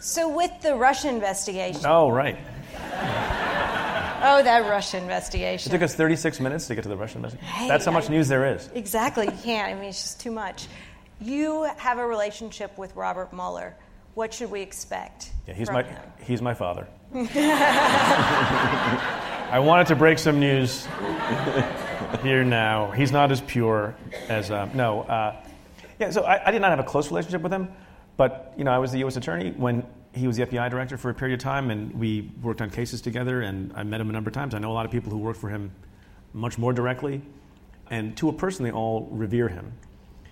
So, 0.00 0.28
with 0.28 0.52
the 0.62 0.74
Russia 0.76 1.08
investigation, 1.08 1.82
Oh, 1.84 2.08
right. 2.10 2.36
oh, 4.22 4.40
that 4.42 4.66
Russia 4.68 4.98
investigation. 4.98 5.70
It 5.70 5.74
took 5.74 5.82
us 5.82 5.94
36 5.94 6.40
minutes 6.40 6.66
to 6.68 6.74
get 6.74 6.82
to 6.82 6.88
the 6.88 6.96
Russian 6.96 7.18
investigation. 7.18 7.52
Hey, 7.52 7.68
That's 7.68 7.84
how 7.84 7.92
much 7.92 8.06
I- 8.06 8.12
news 8.12 8.28
there 8.28 8.54
is. 8.54 8.68
Exactly, 8.74 9.26
you 9.26 9.32
can't. 9.42 9.70
I 9.70 9.74
mean, 9.74 9.88
it's 9.88 10.02
just 10.02 10.20
too 10.20 10.30
much. 10.30 10.66
You 11.20 11.64
have 11.78 11.98
a 11.98 12.06
relationship 12.06 12.78
with 12.78 12.94
Robert 12.94 13.32
Mueller. 13.32 13.74
What 14.14 14.32
should 14.32 14.50
we 14.50 14.60
expect? 14.62 15.30
Yeah, 15.46 15.54
he's 15.54 15.70
my 15.70 15.82
him? 15.82 16.00
he's 16.24 16.42
my 16.42 16.54
father. 16.54 16.86
I 19.50 19.60
wanted 19.60 19.86
to 19.88 19.96
break 19.96 20.18
some 20.18 20.38
news 20.40 20.86
here 22.22 22.44
now. 22.44 22.90
He's 22.92 23.12
not 23.12 23.32
as 23.32 23.40
pure 23.40 23.94
as 24.28 24.50
um, 24.50 24.70
no. 24.74 25.02
Uh, 25.02 25.36
yeah, 25.98 26.10
so 26.10 26.22
I, 26.24 26.48
I 26.48 26.50
did 26.50 26.60
not 26.60 26.70
have 26.70 26.78
a 26.80 26.84
close 26.84 27.08
relationship 27.08 27.40
with 27.42 27.52
him, 27.52 27.68
but 28.18 28.52
you 28.58 28.64
know 28.64 28.72
I 28.72 28.78
was 28.78 28.92
the 28.92 28.98
U.S. 28.98 29.16
attorney 29.16 29.52
when 29.56 29.86
he 30.12 30.26
was 30.26 30.36
the 30.36 30.44
FBI 30.44 30.68
director 30.68 30.98
for 30.98 31.08
a 31.08 31.14
period 31.14 31.38
of 31.38 31.42
time, 31.42 31.70
and 31.70 31.94
we 31.94 32.30
worked 32.42 32.60
on 32.60 32.68
cases 32.68 33.00
together. 33.00 33.40
And 33.40 33.72
I 33.74 33.84
met 33.84 34.00
him 34.00 34.10
a 34.10 34.12
number 34.12 34.28
of 34.28 34.34
times. 34.34 34.54
I 34.54 34.58
know 34.58 34.70
a 34.70 34.74
lot 34.74 34.84
of 34.84 34.92
people 34.92 35.10
who 35.10 35.18
work 35.18 35.36
for 35.36 35.48
him 35.48 35.70
much 36.34 36.58
more 36.58 36.74
directly, 36.74 37.22
and 37.90 38.14
to 38.18 38.28
a 38.28 38.32
person, 38.32 38.64
they 38.64 38.72
all 38.72 39.08
revere 39.10 39.48
him. 39.48 39.72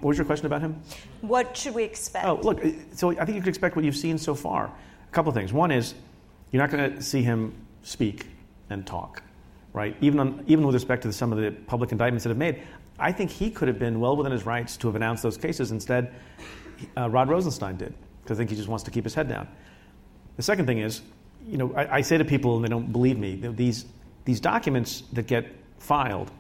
What 0.01 0.09
was 0.09 0.18
your 0.18 0.27
question 0.27 0.44
about 0.44 0.61
him? 0.61 0.83
What 1.22 1.57
should 1.57 1.75
we 1.75 1.85
expect? 1.85 2.27
Oh, 2.27 2.35
look, 2.42 2.61
so 2.92 3.12
I 3.12 3.25
think 3.25 3.37
you 3.37 3.40
can 3.40 3.49
expect 3.49 3.77
what 3.77 3.85
you've 3.85 3.96
seen 3.96 4.18
so 4.18 4.35
far. 4.35 4.66
A 4.66 5.12
couple 5.12 5.31
of 5.31 5.35
things. 5.35 5.55
One 5.55 5.70
is 5.70 5.94
you're 6.51 6.62
not 6.62 6.70
going 6.70 6.96
to 6.96 7.03
see 7.03 7.22
him 7.22 7.55
speak 7.83 8.27
and 8.68 8.87
talk, 8.87 9.22
right? 9.72 9.96
Even, 10.03 10.20
on, 10.20 10.44
even 10.49 10.66
with 10.66 10.75
respect 10.75 11.03
to 11.05 11.12
some 11.12 11.33
of 11.33 11.38
the 11.38 11.51
public 11.51 11.92
indictments 11.92 12.25
that 12.25 12.31
have 12.31 12.37
made, 12.37 12.61
I 12.99 13.12
think 13.12 13.31
he 13.31 13.51
could 13.51 13.68
have 13.68 13.79
been 13.79 14.01
well 14.01 14.16
within 14.16 14.33
his 14.33 14.44
rights 14.44 14.77
to 14.79 14.88
have 14.88 14.96
announced 14.96 15.22
those 15.22 15.38
cases. 15.38 15.70
Instead, 15.70 16.14
uh, 16.97 17.09
Rod 17.09 17.29
Rosenstein 17.29 17.77
did, 17.77 17.95
because 18.23 18.37
I 18.37 18.41
think 18.41 18.51
he 18.51 18.57
just 18.57 18.69
wants 18.69 18.85
to 18.85 18.91
keep 18.91 19.05
his 19.05 19.15
head 19.15 19.29
down. 19.29 19.49
The 20.37 20.43
second 20.43 20.67
thing 20.67 20.79
is, 20.79 21.03
you 21.47 21.57
know, 21.57 21.73
I, 21.75 21.97
I 21.97 22.01
say 22.03 22.19
to 22.19 22.25
people, 22.25 22.57
and 22.57 22.65
they 22.65 22.69
don't 22.69 22.93
believe 22.93 23.19
me, 23.19 23.37
these, 23.37 23.85
these 24.25 24.41
documents 24.41 25.03
that 25.12 25.27
get 25.27 25.47
filed 25.79 26.31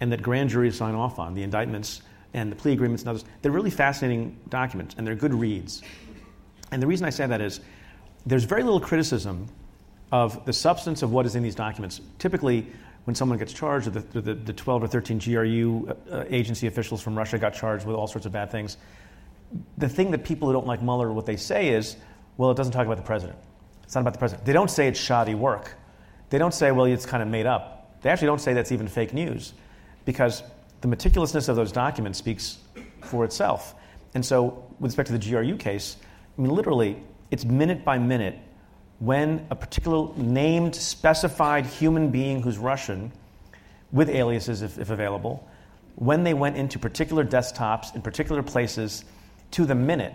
and 0.00 0.12
that 0.12 0.22
grand 0.22 0.50
juries 0.50 0.76
sign 0.76 0.94
off 0.94 1.18
on, 1.18 1.34
the 1.34 1.42
indictments 1.42 2.02
and 2.34 2.50
the 2.50 2.56
plea 2.56 2.72
agreements 2.72 3.02
and 3.02 3.10
others, 3.10 3.24
they're 3.42 3.52
really 3.52 3.70
fascinating 3.70 4.38
documents 4.48 4.94
and 4.96 5.06
they're 5.06 5.14
good 5.14 5.34
reads. 5.34 5.82
And 6.70 6.82
the 6.82 6.86
reason 6.86 7.06
I 7.06 7.10
say 7.10 7.26
that 7.26 7.40
is 7.40 7.60
there's 8.24 8.44
very 8.44 8.62
little 8.62 8.80
criticism 8.80 9.48
of 10.10 10.44
the 10.44 10.52
substance 10.52 11.02
of 11.02 11.12
what 11.12 11.26
is 11.26 11.34
in 11.34 11.42
these 11.42 11.54
documents. 11.54 12.00
Typically, 12.18 12.66
when 13.04 13.14
someone 13.14 13.38
gets 13.38 13.52
charged, 13.52 13.88
or 13.88 13.90
the, 13.90 14.20
the, 14.20 14.34
the 14.34 14.52
12 14.52 14.84
or 14.84 14.86
13 14.86 15.18
GRU 15.18 15.96
uh, 16.10 16.24
agency 16.28 16.66
officials 16.66 17.02
from 17.02 17.16
Russia 17.16 17.38
got 17.38 17.54
charged 17.54 17.84
with 17.84 17.96
all 17.96 18.06
sorts 18.06 18.26
of 18.26 18.32
bad 18.32 18.50
things, 18.50 18.76
the 19.78 19.88
thing 19.88 20.10
that 20.12 20.24
people 20.24 20.48
who 20.48 20.54
don't 20.54 20.66
like 20.66 20.82
Mueller, 20.82 21.12
what 21.12 21.26
they 21.26 21.36
say 21.36 21.70
is, 21.70 21.96
well, 22.36 22.50
it 22.50 22.56
doesn't 22.56 22.72
talk 22.72 22.86
about 22.86 22.96
the 22.96 23.02
president. 23.02 23.38
It's 23.82 23.94
not 23.94 24.02
about 24.02 24.14
the 24.14 24.18
president. 24.18 24.46
They 24.46 24.52
don't 24.52 24.70
say 24.70 24.88
it's 24.88 24.98
shoddy 24.98 25.34
work. 25.34 25.74
They 26.30 26.38
don't 26.38 26.54
say, 26.54 26.72
well, 26.72 26.86
it's 26.86 27.06
kind 27.06 27.22
of 27.22 27.28
made 27.28 27.46
up. 27.46 28.00
They 28.02 28.10
actually 28.10 28.26
don't 28.26 28.40
say 28.40 28.54
that's 28.54 28.72
even 28.72 28.88
fake 28.88 29.12
news 29.12 29.52
because 30.04 30.42
the 30.80 30.88
meticulousness 30.88 31.48
of 31.48 31.56
those 31.56 31.72
documents 31.72 32.18
speaks 32.18 32.58
for 33.02 33.24
itself. 33.24 33.74
And 34.14 34.24
so, 34.24 34.64
with 34.80 34.90
respect 34.90 35.08
to 35.08 35.18
the 35.18 35.30
GRU 35.30 35.56
case, 35.56 35.96
I 36.36 36.42
mean, 36.42 36.50
literally, 36.50 37.02
it's 37.30 37.44
minute 37.44 37.84
by 37.84 37.98
minute 37.98 38.38
when 38.98 39.46
a 39.50 39.56
particular 39.56 40.14
named, 40.16 40.74
specified 40.74 41.66
human 41.66 42.10
being 42.10 42.42
who's 42.42 42.58
Russian, 42.58 43.12
with 43.90 44.08
aliases 44.08 44.62
if, 44.62 44.78
if 44.78 44.90
available, 44.90 45.46
when 45.96 46.24
they 46.24 46.34
went 46.34 46.56
into 46.56 46.78
particular 46.78 47.24
desktops 47.24 47.94
in 47.94 48.02
particular 48.02 48.42
places 48.42 49.04
to 49.52 49.64
the 49.64 49.74
minute 49.74 50.14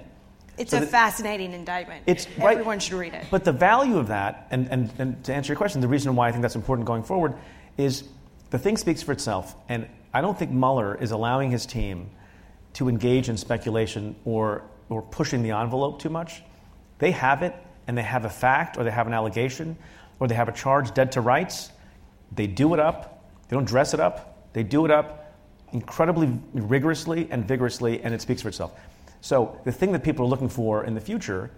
it's 0.57 0.71
so 0.71 0.81
a 0.81 0.85
fascinating 0.85 1.53
indictment. 1.53 2.03
It's, 2.07 2.27
Everyone 2.37 2.79
should 2.79 2.97
read 2.97 3.13
it. 3.13 3.27
But 3.29 3.43
the 3.43 3.51
value 3.51 3.97
of 3.97 4.07
that, 4.07 4.47
and, 4.49 4.67
and, 4.71 4.91
and 4.97 5.23
to 5.25 5.33
answer 5.33 5.53
your 5.53 5.57
question, 5.57 5.81
the 5.81 5.87
reason 5.87 6.15
why 6.15 6.27
I 6.27 6.31
think 6.31 6.41
that's 6.41 6.55
important 6.55 6.87
going 6.87 7.03
forward 7.03 7.35
is 7.77 8.03
the 8.49 8.57
thing 8.57 8.77
speaks 8.77 9.03
for 9.03 9.11
itself. 9.11 9.55
And 9.69 9.87
I 10.13 10.21
don't 10.21 10.37
think 10.37 10.51
Mueller 10.51 10.95
is 10.95 11.11
allowing 11.11 11.51
his 11.51 11.65
team 11.65 12.09
to 12.73 12.89
engage 12.89 13.29
in 13.29 13.37
speculation 13.37 14.15
or, 14.25 14.63
or 14.89 15.03
pushing 15.03 15.43
the 15.43 15.51
envelope 15.51 16.01
too 16.01 16.09
much. 16.09 16.41
They 16.97 17.11
have 17.11 17.43
it, 17.43 17.53
and 17.85 17.95
they 17.95 18.03
have 18.03 18.25
a 18.25 18.29
fact, 18.29 18.77
or 18.77 18.83
they 18.83 18.91
have 18.91 19.05
an 19.05 19.13
allegation, 19.13 19.77
or 20.19 20.27
they 20.27 20.35
have 20.35 20.49
a 20.49 20.53
charge 20.53 20.93
dead 20.93 21.11
to 21.13 21.21
rights. 21.21 21.71
They 22.31 22.47
do 22.47 22.73
it 22.73 22.79
up. 22.79 23.29
They 23.47 23.55
don't 23.55 23.67
dress 23.67 23.93
it 23.93 23.99
up. 23.99 24.53
They 24.53 24.63
do 24.63 24.85
it 24.85 24.91
up 24.91 25.35
incredibly 25.71 26.39
rigorously 26.53 27.27
and 27.29 27.47
vigorously, 27.47 28.01
and 28.01 28.13
it 28.13 28.21
speaks 28.21 28.41
for 28.41 28.47
itself. 28.47 28.71
So 29.27 29.59
the 29.65 29.73
thing 29.73 29.91
that 29.91 30.05
people 30.05 30.25
are 30.25 30.29
looking 30.29 30.47
for 30.47 30.85
in 30.85 30.93
the 30.93 31.01
future 31.01 31.51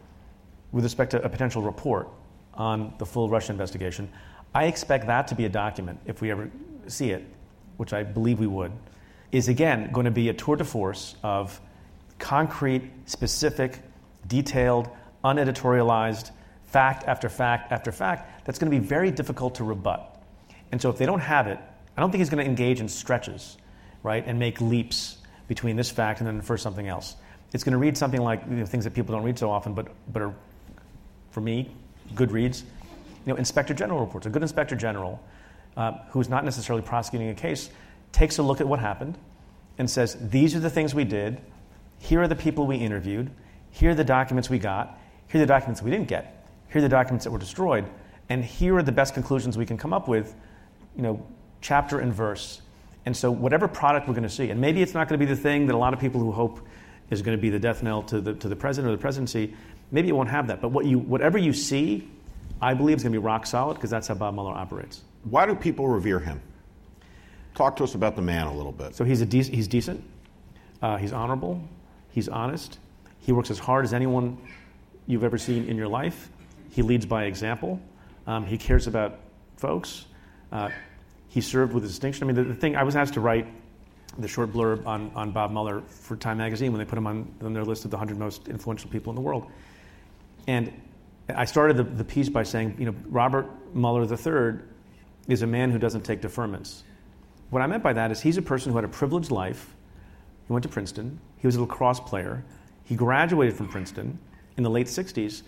with 0.72 0.84
respect 0.84 1.12
to 1.12 1.22
a 1.24 1.30
potential 1.30 1.62
report 1.62 2.10
on 2.56 2.96
the 2.98 3.06
full 3.06 3.30
Russia 3.30 3.52
investigation, 3.52 4.10
I 4.56 4.64
expect 4.66 5.06
that 5.06 5.28
to 5.28 5.36
be 5.36 5.46
a 5.46 5.50
document, 5.50 6.00
if 6.08 6.20
we 6.20 6.32
ever 6.32 6.50
see 6.88 7.12
it, 7.12 7.24
which 7.78 7.94
I 7.94 8.02
believe 8.02 8.40
we 8.40 8.48
would, 8.48 8.72
is 9.32 9.50
again 9.50 9.92
going 9.92 10.06
to 10.06 10.12
be 10.12 10.30
a 10.30 10.34
tour 10.34 10.56
de 10.56 10.64
force 10.64 11.16
of 11.22 11.62
concrete, 12.18 12.90
specific, 13.06 13.78
detailed, 14.26 14.90
uneditorialized, 15.24 16.32
fact 16.66 17.04
after 17.04 17.30
fact 17.30 17.72
after 17.72 17.92
fact 17.92 18.48
that's 18.48 18.58
going 18.58 18.72
to 18.72 18.80
be 18.80 18.84
very 18.84 19.12
difficult 19.12 19.54
to 19.56 19.64
rebut. 19.64 20.20
And 20.72 20.82
so 20.82 20.90
if 20.90 20.98
they 20.98 21.06
don't 21.06 21.20
have 21.20 21.46
it, 21.46 21.60
I 21.96 22.02
don't 22.02 22.10
think 22.10 22.22
he's 22.22 22.32
going 22.32 22.44
to 22.44 22.50
engage 22.50 22.80
in 22.80 22.90
stretches, 22.90 23.58
right, 24.02 24.24
and 24.26 24.40
make 24.40 24.60
leaps 24.60 25.20
between 25.48 25.76
this 25.76 25.92
fact 25.92 26.20
and 26.20 26.28
then 26.28 26.38
infer 26.38 26.58
something 26.58 26.88
else. 26.88 27.16
It's 27.54 27.64
going 27.64 27.74
to 27.74 27.78
read 27.78 27.98
something 27.98 28.22
like 28.22 28.44
you 28.50 28.58
know, 28.58 28.66
things 28.66 28.84
that 28.84 28.94
people 28.94 29.16
don't 29.16 29.24
read 29.24 29.40
so 29.40 29.50
often, 29.50 29.74
but, 29.74 29.88
but 30.12 30.22
are, 30.22 30.34
for 31.32 31.42
me, 31.42 31.72
good 32.16 32.32
reads. 32.32 32.64
You 33.26 33.34
know, 33.34 33.36
Inspector 33.36 33.74
General 33.74 34.00
reports. 34.00 34.26
A 34.28 34.30
good 34.30 34.42
Inspector 34.42 34.76
General, 34.76 35.20
uh, 35.76 35.94
who's 36.10 36.30
not 36.30 36.46
necessarily 36.46 36.84
prosecuting 36.84 37.30
a 37.30 37.36
case, 37.36 37.70
takes 38.12 38.38
a 38.38 38.44
look 38.44 38.62
at 38.62 38.68
what 38.68 38.80
happened 38.80 39.18
and 39.78 39.90
says, 39.90 40.18
These 40.30 40.56
are 40.56 40.60
the 40.60 40.70
things 40.70 40.94
we 40.94 41.04
did. 41.04 41.40
Here 42.00 42.22
are 42.22 42.28
the 42.28 42.36
people 42.36 42.68
we 42.68 42.78
interviewed. 42.78 43.30
Here 43.72 43.92
are 43.92 43.96
the 43.96 44.04
documents 44.04 44.50
we 44.50 44.60
got. 44.60 44.98
Here 45.28 45.40
are 45.40 45.46
the 45.46 45.48
documents 45.48 45.82
we 45.82 45.92
didn't 45.92 46.08
get. 46.08 46.48
Here 46.70 46.80
are 46.80 46.82
the 46.82 46.90
documents 46.90 47.26
that 47.26 47.32
were 47.32 47.40
destroyed. 47.40 47.86
And 48.30 48.46
here 48.46 48.76
are 48.78 48.84
the 48.84 48.92
best 48.92 49.14
conclusions 49.14 49.58
we 49.58 49.66
can 49.66 49.78
come 49.78 49.92
up 49.92 50.08
with, 50.08 50.36
you 50.96 51.02
know, 51.02 51.26
chapter 51.62 52.00
and 52.00 52.14
verse. 52.14 52.62
And 53.06 53.16
so, 53.16 53.32
whatever 53.32 53.68
product 53.68 54.08
we're 54.08 54.14
going 54.14 54.24
to 54.24 54.30
see, 54.30 54.50
and 54.52 54.62
maybe 54.62 54.82
it's 54.82 54.94
not 54.94 55.08
going 55.08 55.20
to 55.20 55.26
be 55.26 55.32
the 55.32 55.40
thing 55.40 55.66
that 55.68 55.76
a 55.76 55.78
lot 55.78 55.94
of 55.94 56.00
people 56.00 56.22
who 56.22 56.32
hope 56.32 56.60
is 57.10 57.22
going 57.22 57.38
to 57.38 57.42
be 57.42 57.50
the 57.50 57.60
death 57.60 57.84
knell 57.84 58.04
to 58.04 58.22
the, 58.22 58.34
to 58.36 58.48
the 58.48 58.56
president 58.56 58.92
or 58.92 58.96
the 58.96 59.02
presidency. 59.02 59.56
Maybe 59.92 60.10
it 60.10 60.14
won't 60.14 60.30
have 60.30 60.48
that. 60.48 60.62
But 60.62 60.70
what 60.70 60.86
you, 60.86 61.00
whatever 61.00 61.38
you 61.38 61.54
see, 61.54 62.10
I 62.62 62.74
believe 62.74 62.98
is 62.98 63.04
going 63.04 63.14
to 63.14 63.20
be 63.20 63.24
rock 63.24 63.46
solid 63.46 63.76
because 63.76 63.90
that's 63.90 64.08
how 64.08 64.14
Bob 64.14 64.34
Mueller 64.34 64.54
operates. 64.54 65.04
Why 65.24 65.46
do 65.46 65.56
people 65.56 65.88
revere 65.88 66.20
him? 66.20 66.42
Talk 67.56 67.76
to 67.78 67.84
us 67.84 67.96
about 67.96 68.16
the 68.16 68.22
man 68.22 68.48
a 68.48 68.54
little 68.56 68.72
bit. 68.72 68.96
So 68.96 69.04
he's, 69.04 69.22
a 69.22 69.26
de- 69.26 69.44
he's 69.44 69.68
decent, 69.68 70.04
uh, 70.82 70.98
he's 70.98 71.12
honorable, 71.12 71.62
he's 72.12 72.30
honest, 72.30 72.80
he 73.20 73.32
works 73.32 73.52
as 73.52 73.60
hard 73.60 73.84
as 73.84 73.94
anyone 73.94 74.38
you've 75.08 75.24
ever 75.24 75.38
seen 75.38 75.66
in 75.66 75.76
your 75.76 75.88
life, 75.88 76.30
he 76.72 76.82
leads 76.82 77.06
by 77.06 77.26
example, 77.26 77.82
um, 78.28 78.46
he 78.46 78.58
cares 78.58 78.88
about 78.88 79.20
folks. 79.58 80.06
Uh, 80.52 80.70
he 81.30 81.42
served 81.42 81.74
with 81.74 81.84
distinction. 81.84 82.24
I 82.24 82.28
mean, 82.28 82.36
the, 82.36 82.54
the 82.54 82.60
thing 82.60 82.76
I 82.76 82.84
was 82.84 82.96
asked 82.96 83.14
to 83.14 83.20
write 83.20 83.48
the 84.20 84.28
short 84.28 84.52
blurb 84.52 84.86
on, 84.86 85.12
on 85.16 85.32
Bob 85.32 85.52
Mueller 85.52 85.82
for 85.82 86.16
Time 86.16 86.38
Magazine 86.38 86.72
when 86.72 86.80
they 86.80 86.86
put 86.86 86.98
him 86.98 87.08
on, 87.08 87.34
on 87.42 87.54
their 87.54 87.64
list 87.64 87.86
of 87.86 87.92
the 87.92 87.98
100 87.98 88.18
most 88.18 88.48
influential 88.48 88.90
people 88.90 89.12
in 89.12 89.16
the 89.16 89.22
world. 89.22 89.50
And 90.48 90.72
I 91.34 91.46
started 91.46 91.78
the, 91.78 91.84
the 91.84 92.04
piece 92.04 92.30
by 92.30 92.44
saying, 92.44 92.76
you 92.80 92.86
know, 92.86 92.96
Robert 93.08 93.48
Mueller 93.74 94.04
III 94.04 94.60
is 95.28 95.42
a 95.42 95.48
man 95.48 95.72
who 95.72 95.78
doesn't 95.78 96.02
take 96.02 96.22
deferments. 96.22 96.82
What 97.50 97.62
I 97.62 97.68
meant 97.68 97.84
by 97.84 97.94
that 97.94 98.12
is 98.12 98.22
he's 98.22 98.38
a 98.38 98.42
person 98.42 98.72
who 98.72 98.78
had 98.78 98.86
a 98.86 98.90
privileged 98.90 99.32
life. 99.32 99.76
He 100.48 100.54
went 100.54 100.64
to 100.64 100.70
Princeton. 100.70 101.20
He 101.38 101.48
was 101.48 101.56
a 101.56 101.62
lacrosse 101.62 102.00
player. 102.00 102.44
He 102.84 102.96
graduated 102.96 103.56
from 103.56 103.70
Princeton 103.70 104.18
in 104.58 104.64
the 104.64 104.70
late 104.70 104.88
60s, 104.88 105.44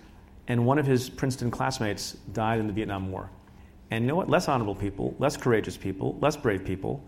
and 0.48 0.66
one 0.66 0.78
of 0.78 0.86
his 0.86 1.10
Princeton 1.10 1.52
classmates 1.52 2.14
died 2.34 2.60
in 2.60 2.68
the 2.68 2.74
Vietnam 2.74 3.12
War. 3.12 3.30
And 3.90 4.04
you 4.04 4.08
know 4.08 4.16
what? 4.16 4.30
Less 4.30 4.48
honorable 4.48 4.76
people, 4.76 5.16
less 5.20 5.36
courageous 5.36 5.76
people, 5.76 6.18
less 6.22 6.38
brave 6.38 6.64
people 6.64 7.04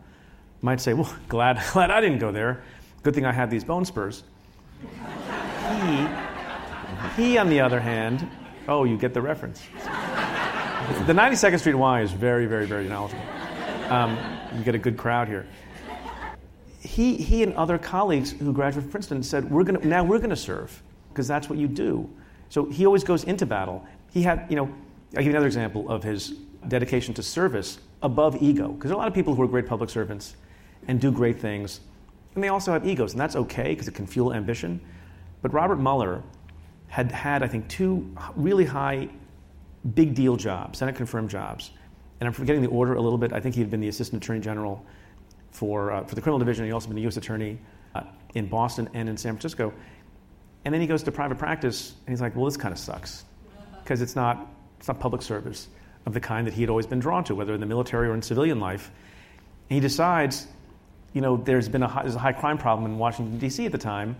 might 0.63 0.82
say, 0.82 0.93
well, 0.93 1.13
glad, 1.28 1.62
glad 1.73 1.91
I 1.91 2.02
didn't 2.02 2.17
go 2.17 2.32
there. 2.32 2.63
Good 3.04 3.13
thing 3.13 3.26
I 3.26 3.32
had 3.32 3.52
these 3.52 3.63
bone 3.63 3.86
spurs. 3.86 4.23
he, 5.86 6.08
he, 7.15 7.38
on 7.38 7.49
the 7.49 7.60
other 7.60 7.80
hand, 7.80 8.28
oh, 8.67 8.86
you 8.86 8.97
get 8.97 9.13
the 9.13 9.21
reference. 9.21 9.62
the 11.06 11.13
92nd 11.13 11.60
Street 11.60 11.76
Y 11.76 12.02
is 12.02 12.12
very, 12.12 12.47
very, 12.47 12.65
very 12.65 12.88
knowledgeable. 12.88 13.23
Um, 13.89 14.17
you 14.58 14.63
get 14.63 14.73
a 14.73 14.80
good 14.80 14.97
crowd 14.97 15.28
here. 15.28 15.45
He, 16.80 17.17
he 17.17 17.43
and 17.43 17.54
other 17.56 17.78
colleagues 17.78 18.32
who 18.32 18.52
graduated 18.54 18.84
from 18.84 18.91
Princeton 18.91 19.23
said, 19.23 19.49
we're 19.49 19.63
gonna, 19.63 19.86
now 19.86 20.04
we're 20.04 20.17
going 20.17 20.30
to 20.30 20.36
serve, 20.36 20.82
because 21.10 21.28
that's 21.28 21.49
what 21.49 21.60
you 21.60 21.67
do. 21.67 22.10
So 22.49 22.65
he 22.65 22.86
always 22.86 23.04
goes 23.04 23.26
into 23.26 23.45
battle. 23.45 23.86
He 24.12 24.21
had, 24.21 24.45
you 24.49 24.56
know, 24.56 24.65
I'll 24.65 25.17
give 25.17 25.26
you 25.26 25.32
another 25.32 25.47
example 25.47 25.89
of 25.89 26.04
his 26.04 26.36
dedication 26.67 27.13
to 27.15 27.23
service 27.23 27.80
above 28.02 28.41
ego, 28.41 28.69
because 28.69 28.89
there 28.89 28.93
are 28.93 28.95
a 28.95 28.99
lot 28.99 29.08
of 29.08 29.13
people 29.13 29.36
who 29.36 29.41
are 29.41 29.47
great 29.47 29.67
public 29.67 29.89
servants 29.89 30.36
and 30.88 31.00
do 31.00 31.12
great 31.12 31.39
things. 31.39 31.82
And 32.36 32.43
they 32.43 32.49
also 32.49 32.72
have 32.74 32.88
egos, 32.88 33.14
and 33.14 33.22
that's 33.22 33.36
okay 33.36 33.70
because 33.70 33.88
it 33.88 33.93
can 33.93 34.07
fuel 34.07 34.34
ambition. 34.34 34.82
But 35.41 35.53
Robert 35.53 35.78
Mueller 35.78 36.24
had 36.88 37.12
had, 37.12 37.43
I 37.43 37.47
think, 37.47 37.68
two 37.68 38.16
really 38.36 38.66
high, 38.66 39.10
big 39.93 40.16
deal 40.16 40.36
jobs, 40.36 40.80
Senate 40.80 40.95
confirmed 40.95 41.30
jobs. 41.30 41.72
And 42.20 42.28
I'm 42.28 42.34
forgetting 42.34 42.62
the 42.62 42.70
order 42.70 42.93
a 42.93 43.01
little 43.01 43.18
bit. 43.18 43.34
I 43.34 43.39
think 43.39 43.55
he 43.55 43.62
had 43.62 43.70
been 43.70 43.82
the 43.82 43.88
Assistant 43.88 44.24
Attorney 44.24 44.39
General 44.39 44.84
for, 45.51 45.91
uh, 45.91 46.03
for 46.05 46.16
the 46.16 46.22
criminal 46.22 46.39
division. 46.39 46.66
He 46.66 46.72
also 46.72 46.88
been 46.88 46.95
the 46.95 47.01
U.S. 47.03 47.18
Attorney 47.18 47.60
uh, 47.93 48.03
in 48.34 48.47
Boston 48.47 48.89
and 48.93 49.10
in 49.10 49.18
San 49.18 49.34
Francisco. 49.34 49.74
And 50.66 50.74
then 50.74 50.82
he 50.82 50.88
goes 50.88 51.03
to 51.03 51.12
private 51.12 51.38
practice, 51.38 51.95
and 52.05 52.14
he's 52.14 52.22
like, 52.22 52.36
well, 52.36 52.45
this 52.45 52.57
kind 52.57 52.72
of 52.72 52.80
sucks 52.80 53.26
because 53.84 54.01
it's 54.01 54.16
not, 54.16 54.47
it's 54.80 54.88
not 54.88 54.99
public 54.99 55.22
service 55.22 55.68
of 56.05 56.14
the 56.14 56.20
kind 56.20 56.47
that 56.47 56.53
he 56.53 56.62
had 56.62 56.70
always 56.70 56.86
been 56.86 56.99
drawn 56.99 57.24
to, 57.26 57.36
whether 57.36 57.53
in 57.53 57.60
the 57.60 57.66
military 57.66 58.07
or 58.07 58.14
in 58.14 58.22
civilian 58.22 58.60
life. 58.60 58.91
And 59.70 59.76
he 59.76 59.80
decides 59.82 60.47
you 61.14 61.22
know, 61.22 61.38
there's 61.38 61.70
been 61.70 61.84
a 61.84 61.88
high, 61.88 62.01
there's 62.01 62.16
a 62.16 62.20
high 62.20 62.34
crime 62.34 62.57
problem 62.57 62.91
in 62.91 62.97
Washington 62.97 63.38
D.C. 63.38 63.66
at 63.66 63.72
the 63.72 63.78
time, 63.78 64.16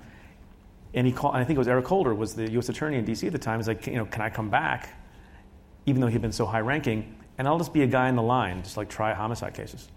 and 0.94 1.06
he 1.06 1.14
called. 1.14 1.34
And 1.34 1.42
I 1.42 1.46
think 1.46 1.58
it 1.58 1.60
was 1.60 1.68
Eric 1.68 1.88
Holder 1.88 2.14
was 2.14 2.36
the 2.36 2.50
U.S. 2.52 2.70
attorney 2.70 2.98
in 2.98 3.06
D.C. 3.06 3.26
at 3.26 3.34
the 3.34 3.40
time. 3.40 3.60
He's 3.60 3.68
like, 3.68 3.88
you 3.88 3.96
know, 3.96 4.06
can 4.06 4.22
I 4.22 4.30
come 4.30 4.50
back, 4.50 4.90
even 5.86 6.02
though 6.02 6.08
he'd 6.08 6.22
been 6.22 6.32
so 6.32 6.46
high 6.46 6.62
ranking, 6.62 7.16
and 7.38 7.48
I'll 7.48 7.58
just 7.58 7.74
be 7.74 7.82
a 7.82 7.88
guy 7.88 8.10
in 8.10 8.16
the 8.16 8.22
line, 8.22 8.62
just 8.64 8.78
like 8.78 8.90
try 8.90 9.14
homicide 9.14 9.54
cases. 9.54 9.90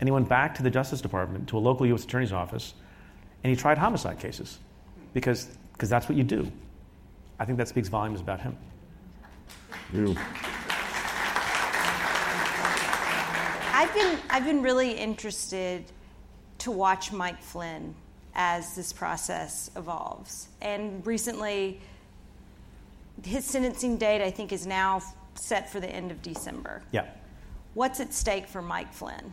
And 0.00 0.08
he 0.08 0.10
went 0.10 0.28
back 0.28 0.54
to 0.56 0.64
the 0.64 0.70
Justice 0.70 1.00
Department 1.00 1.48
to 1.48 1.56
a 1.56 1.60
local 1.60 1.86
U.S. 1.86 2.02
attorney's 2.04 2.32
office, 2.32 2.74
and 3.44 3.50
he 3.50 3.56
tried 3.56 3.78
homicide 3.78 4.18
cases, 4.18 4.58
because 5.14 5.48
because 5.72 5.88
that's 5.88 6.08
what 6.08 6.18
you 6.18 6.24
do. 6.24 6.50
I 7.38 7.44
think 7.44 7.58
that 7.58 7.68
speaks 7.68 7.88
volumes 7.88 8.20
about 8.20 8.40
him. 8.40 8.56
Ooh. 9.94 10.16
I've 13.74 13.94
been 13.94 14.18
I've 14.30 14.44
been 14.44 14.62
really 14.62 14.92
interested 14.92 15.84
to 16.62 16.70
watch 16.70 17.12
Mike 17.12 17.42
Flynn 17.42 17.94
as 18.34 18.74
this 18.76 18.92
process 18.92 19.70
evolves. 19.76 20.48
And 20.60 21.04
recently, 21.06 21.80
his 23.24 23.44
sentencing 23.44 23.96
date 23.98 24.22
I 24.22 24.30
think 24.30 24.52
is 24.52 24.66
now 24.66 25.02
set 25.34 25.70
for 25.70 25.80
the 25.80 25.88
end 25.88 26.10
of 26.10 26.22
December. 26.22 26.82
Yeah. 26.92 27.06
What's 27.74 28.00
at 28.00 28.12
stake 28.12 28.46
for 28.46 28.62
Mike 28.62 28.92
Flynn? 28.92 29.32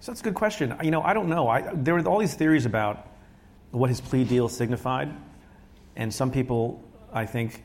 So 0.00 0.12
that's 0.12 0.20
a 0.20 0.24
good 0.24 0.34
question. 0.34 0.74
You 0.82 0.90
know, 0.90 1.02
I 1.02 1.12
don't 1.14 1.28
know. 1.28 1.48
I, 1.48 1.72
there 1.74 1.94
were 1.94 2.06
all 2.06 2.18
these 2.18 2.34
theories 2.34 2.66
about 2.66 3.08
what 3.70 3.88
his 3.88 4.00
plea 4.00 4.24
deal 4.24 4.48
signified, 4.48 5.12
and 5.96 6.12
some 6.12 6.30
people, 6.30 6.82
I 7.12 7.26
think, 7.26 7.62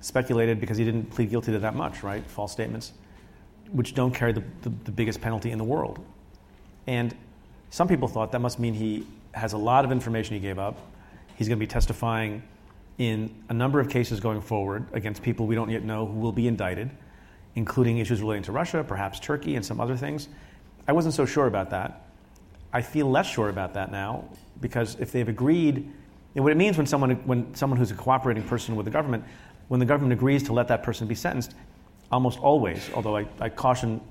speculated 0.00 0.60
because 0.60 0.76
he 0.76 0.84
didn't 0.84 1.10
plead 1.10 1.30
guilty 1.30 1.52
to 1.52 1.58
that 1.60 1.74
much, 1.74 2.02
right? 2.02 2.24
False 2.26 2.52
statements, 2.52 2.92
which 3.70 3.94
don't 3.94 4.14
carry 4.14 4.32
the, 4.32 4.42
the, 4.62 4.70
the 4.84 4.92
biggest 4.92 5.20
penalty 5.20 5.50
in 5.50 5.58
the 5.58 5.64
world. 5.64 6.04
And 6.86 7.14
some 7.72 7.88
people 7.88 8.06
thought 8.06 8.32
that 8.32 8.40
must 8.40 8.58
mean 8.58 8.74
he 8.74 9.06
has 9.32 9.54
a 9.54 9.56
lot 9.56 9.86
of 9.86 9.92
information 9.92 10.34
he 10.34 10.40
gave 10.40 10.58
up. 10.58 10.78
He's 11.36 11.48
going 11.48 11.58
to 11.58 11.66
be 11.66 11.66
testifying 11.66 12.42
in 12.98 13.34
a 13.48 13.54
number 13.54 13.80
of 13.80 13.88
cases 13.88 14.20
going 14.20 14.42
forward 14.42 14.84
against 14.92 15.22
people 15.22 15.46
we 15.46 15.54
don't 15.54 15.70
yet 15.70 15.82
know 15.82 16.04
who 16.04 16.20
will 16.20 16.32
be 16.32 16.46
indicted, 16.46 16.90
including 17.54 17.96
issues 17.96 18.20
relating 18.20 18.42
to 18.42 18.52
Russia, 18.52 18.84
perhaps 18.86 19.18
Turkey, 19.18 19.56
and 19.56 19.64
some 19.64 19.80
other 19.80 19.96
things. 19.96 20.28
I 20.86 20.92
wasn't 20.92 21.14
so 21.14 21.24
sure 21.24 21.46
about 21.46 21.70
that. 21.70 22.08
I 22.74 22.82
feel 22.82 23.10
less 23.10 23.26
sure 23.26 23.48
about 23.48 23.72
that 23.72 23.90
now 23.90 24.28
because 24.60 24.96
if 25.00 25.10
they've 25.10 25.26
agreed, 25.26 25.90
and 26.34 26.44
what 26.44 26.52
it 26.52 26.58
means 26.58 26.76
when 26.76 26.86
someone, 26.86 27.12
when 27.26 27.54
someone 27.54 27.78
who's 27.78 27.90
a 27.90 27.94
cooperating 27.94 28.42
person 28.42 28.76
with 28.76 28.84
the 28.84 28.92
government, 28.92 29.24
when 29.68 29.80
the 29.80 29.86
government 29.86 30.12
agrees 30.12 30.42
to 30.42 30.52
let 30.52 30.68
that 30.68 30.82
person 30.82 31.06
be 31.06 31.14
sentenced, 31.14 31.54
almost 32.10 32.38
always, 32.38 32.90
although 32.92 33.16
I, 33.16 33.26
I 33.40 33.48
caution 33.48 34.02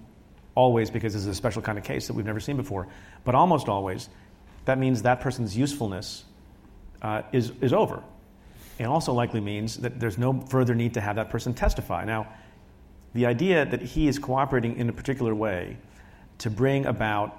always 0.55 0.89
because 0.89 1.13
this 1.13 1.21
is 1.21 1.27
a 1.27 1.35
special 1.35 1.61
kind 1.61 1.77
of 1.77 1.83
case 1.83 2.07
that 2.07 2.13
we've 2.13 2.25
never 2.25 2.39
seen 2.39 2.57
before, 2.57 2.87
but 3.23 3.35
almost 3.35 3.69
always, 3.69 4.09
that 4.65 4.77
means 4.77 5.01
that 5.03 5.21
person's 5.21 5.55
usefulness 5.57 6.25
uh, 7.01 7.21
is, 7.31 7.51
is 7.61 7.73
over. 7.73 8.03
It 8.77 8.85
also 8.85 9.13
likely 9.13 9.41
means 9.41 9.77
that 9.77 9.99
there's 9.99 10.17
no 10.17 10.41
further 10.49 10.75
need 10.75 10.93
to 10.95 11.01
have 11.01 11.15
that 11.15 11.29
person 11.29 11.53
testify. 11.53 12.03
Now, 12.05 12.27
the 13.13 13.25
idea 13.25 13.65
that 13.65 13.81
he 13.81 14.07
is 14.07 14.19
cooperating 14.19 14.77
in 14.77 14.89
a 14.89 14.93
particular 14.93 15.35
way 15.35 15.77
to 16.39 16.49
bring 16.49 16.85
about 16.85 17.37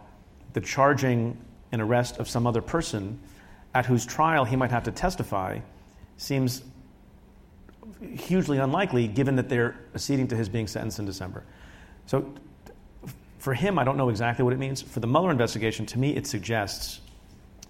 the 0.53 0.61
charging 0.61 1.37
and 1.73 1.81
arrest 1.81 2.19
of 2.19 2.29
some 2.29 2.47
other 2.47 2.61
person 2.61 3.19
at 3.75 3.87
whose 3.87 4.05
trial 4.05 4.45
he 4.45 4.55
might 4.55 4.71
have 4.71 4.85
to 4.85 4.93
testify 4.93 5.59
seems 6.19 6.63
hugely 8.15 8.59
unlikely 8.59 9.09
given 9.09 9.37
that 9.37 9.49
they're 9.49 9.75
acceding 9.95 10.29
to 10.29 10.37
his 10.37 10.49
being 10.49 10.67
sentenced 10.67 10.99
in 10.99 11.07
December. 11.07 11.43
So 12.07 12.35
for 13.43 13.55
him, 13.55 13.77
I 13.77 13.83
don't 13.83 13.97
know 13.97 14.09
exactly 14.09 14.45
what 14.45 14.53
it 14.53 14.61
means. 14.61 14.81
For 14.81 15.01
the 15.01 15.09
Mueller 15.09 15.33
investigation, 15.33 15.85
to 15.87 15.99
me, 15.99 16.15
it 16.15 16.29
suggests, 16.29 17.01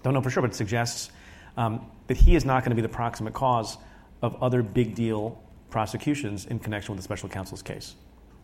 don't 0.03 0.13
know 0.13 0.21
for 0.21 0.29
sure, 0.29 0.41
but 0.41 0.51
it 0.51 0.55
suggests 0.55 1.09
um, 1.57 1.83
that 2.05 2.15
he 2.15 2.35
is 2.35 2.45
not 2.45 2.63
going 2.63 2.69
to 2.69 2.75
be 2.75 2.83
the 2.83 2.93
proximate 2.93 3.33
cause 3.33 3.79
of 4.21 4.41
other 4.43 4.61
big 4.61 4.93
deal 4.93 5.41
prosecutions 5.71 6.45
in 6.45 6.59
connection 6.59 6.93
with 6.93 6.99
the 6.99 7.03
special 7.03 7.27
counsel's 7.27 7.63
case. 7.63 7.95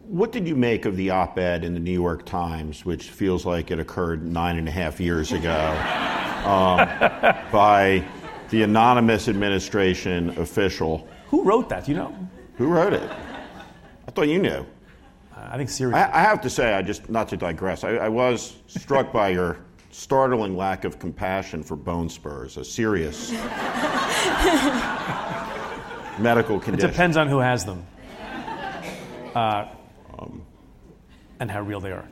What 0.08 0.32
did 0.32 0.48
you 0.48 0.56
make 0.56 0.86
of 0.86 0.98
the 0.98 1.12
op 1.12 1.38
ed 1.38 1.64
in 1.64 1.76
the 1.76 1.80
New 1.80 1.94
York 1.94 2.26
Times, 2.26 2.84
which 2.84 3.12
feels 3.12 3.46
like 3.46 3.70
it 3.70 3.78
occurred 3.78 4.26
nine 4.26 4.58
and 4.58 4.68
a 4.68 4.72
half 4.72 5.00
years 5.00 5.32
ago, 5.32 5.52
um, 6.46 6.78
by 7.52 8.04
the 8.50 8.64
anonymous 8.64 9.28
administration 9.28 10.32
official? 10.40 11.08
Who 11.28 11.44
wrote 11.44 11.70
that? 11.70 11.86
Do 11.86 11.92
you 11.92 11.98
know? 11.98 12.28
Who 12.56 12.66
wrote 12.66 12.94
it? 12.94 13.08
I 14.08 14.12
thought 14.12 14.28
you 14.28 14.40
knew. 14.40 14.66
I 15.52 15.58
think 15.58 15.70
Siri. 15.70 15.94
I, 15.94 16.20
I 16.20 16.22
have 16.22 16.42
to 16.42 16.50
say, 16.50 16.74
I 16.74 16.82
just, 16.82 17.10
not 17.10 17.30
to 17.30 17.38
digress, 17.38 17.84
I, 17.84 17.96
I 17.96 18.10
was 18.10 18.58
struck 18.68 19.14
by 19.14 19.30
your 19.30 19.60
startling 19.92 20.56
lack 20.56 20.86
of 20.86 21.00
compassion 21.00 21.64
for 21.64 21.76
bone 21.76 22.10
spurs, 22.10 22.58
a 22.58 22.66
serious 22.66 23.32
medical 26.20 26.60
condition. 26.60 26.90
It 26.90 26.92
depends 26.92 27.18
on 27.18 27.28
who 27.28 27.40
has 27.40 27.66
them 27.66 27.86
uh, 29.36 29.66
and 31.40 31.50
how 31.50 31.62
real 31.62 31.80
they 31.80 31.92
are. 31.92 32.08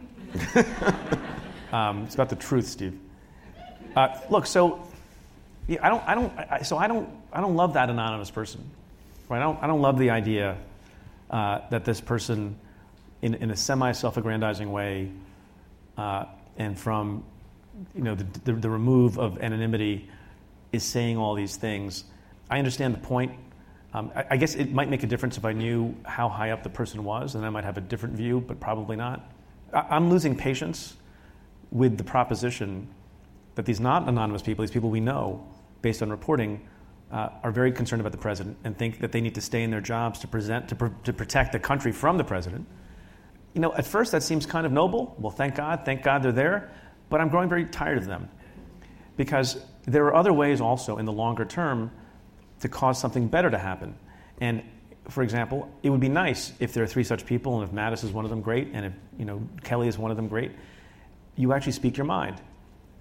um, 1.72 2.04
it's 2.04 2.16
about 2.16 2.30
the 2.30 2.36
truth, 2.36 2.68
Steve. 2.68 3.00
Uh, 3.96 4.20
look, 4.30 4.46
so 4.46 4.88
yeah, 5.68 5.80
I 5.82 5.90
don't, 5.90 6.04
I 6.08 6.16
don't, 6.16 6.34
I, 6.38 6.62
so 6.62 6.78
I 6.78 6.88
don't, 6.88 7.10
I 7.34 7.42
don't 7.42 7.56
love 7.56 7.74
that 7.74 7.90
anonymous 7.90 8.32
person. 8.32 8.70
Right? 9.30 9.40
I 9.40 9.44
don't, 9.44 9.62
I 9.62 9.68
don't 9.68 9.82
love 9.82 9.98
the 9.98 10.10
idea 10.10 10.58
uh, 11.30 11.60
that 11.70 11.84
this 11.84 12.00
person, 12.00 12.58
in, 13.22 13.36
in 13.36 13.52
a 13.52 13.56
semi-self-aggrandizing 13.56 14.72
way, 14.72 15.12
uh, 15.98 16.26
and 16.58 16.78
from 16.78 17.24
you 17.96 18.02
know 18.02 18.16
the, 18.16 18.26
the, 18.46 18.54
the 18.54 18.70
remove 18.70 19.18
of 19.20 19.40
anonymity, 19.40 20.10
is 20.72 20.84
saying 20.84 21.18
all 21.18 21.36
these 21.36 21.56
things. 21.56 22.04
I 22.50 22.60
understand 22.60 22.94
the 22.94 23.00
point. 23.00 23.32
Um, 23.94 24.12
I, 24.16 24.26
I 24.32 24.38
guess 24.38 24.56
it 24.56 24.72
might 24.72 24.90
make 24.90 25.04
a 25.04 25.08
difference 25.08 25.38
if 25.38 25.46
I 25.46 25.54
knew 25.54 25.96
how 26.06 26.30
high 26.30 26.52
up 26.52 26.64
the 26.64 26.70
person 26.70 27.04
was, 27.04 27.36
and 27.36 27.46
I 27.46 27.50
might 27.50 27.64
have 27.64 27.78
a 27.78 27.82
different 27.82 28.16
view, 28.16 28.42
but 28.42 28.60
probably 28.60 28.96
not. 28.96 29.32
I, 29.74 29.86
I'm 29.90 30.10
losing 30.10 30.36
patience 30.36 30.96
with 31.72 31.98
the 31.98 32.04
proposition 32.04 32.88
that 33.56 33.66
these 33.66 33.80
not 33.80 34.08
anonymous 34.08 34.42
people, 34.42 34.64
these 34.64 34.72
people 34.72 34.90
we 34.90 35.00
know 35.00 35.46
based 35.82 36.02
on 36.02 36.10
reporting, 36.10 36.62
uh, 37.12 37.30
are 37.44 37.52
very 37.52 37.72
concerned 37.72 38.02
about 38.02 38.12
the 38.12 38.18
president 38.18 38.58
and 38.64 38.78
think 38.78 39.00
that 39.00 39.12
they 39.12 39.22
need 39.22 39.36
to 39.36 39.42
stay 39.42 39.64
in 39.64 39.72
their 39.72 39.82
jobs 39.82 40.20
to, 40.20 40.28
present, 40.28 40.68
to, 40.70 40.76
pr- 40.76 40.88
to 41.04 41.14
protect 41.14 41.52
the 41.52 41.60
country 41.60 41.92
from 41.92 42.18
the 42.18 42.24
president. 42.24 42.68
You 43.58 43.62
know, 43.62 43.74
at 43.74 43.88
first 43.88 44.12
that 44.12 44.22
seems 44.22 44.46
kind 44.46 44.68
of 44.68 44.72
noble. 44.72 45.16
Well, 45.18 45.32
thank 45.32 45.56
God, 45.56 45.82
thank 45.84 46.04
God 46.04 46.22
they're 46.22 46.32
there. 46.32 46.70
But 47.10 47.22
I'm 47.22 47.30
growing 47.30 47.50
very 47.50 47.66
tired 47.66 47.98
of 47.98 48.06
them 48.06 48.30
because 49.16 49.60
there 49.86 50.06
are 50.06 50.14
other 50.14 50.32
ways 50.32 50.62
also 50.62 51.00
in 51.00 51.06
the 51.06 51.12
longer 51.12 51.44
term 51.44 51.90
to 52.60 52.70
cause 52.70 53.00
something 53.02 53.30
better 53.30 53.50
to 53.50 53.58
happen. 53.58 53.96
And 54.40 54.62
for 55.10 55.24
example, 55.24 55.72
it 55.82 55.90
would 55.90 56.00
be 56.00 56.08
nice 56.08 56.54
if 56.60 56.72
there 56.72 56.84
are 56.84 56.88
three 56.88 57.04
such 57.04 57.26
people, 57.26 57.60
and 57.60 57.68
if 57.68 57.76
Mattis 57.76 58.04
is 58.04 58.12
one 58.12 58.26
of 58.26 58.30
them, 58.30 58.42
great, 58.42 58.68
and 58.74 58.86
if 58.86 58.94
you 59.18 59.26
know 59.26 59.42
Kelly 59.64 59.88
is 59.88 59.98
one 59.98 60.12
of 60.12 60.18
them, 60.18 60.28
great. 60.28 60.52
You 61.36 61.52
actually 61.54 61.72
speak 61.72 61.98
your 61.98 62.06
mind, 62.06 62.40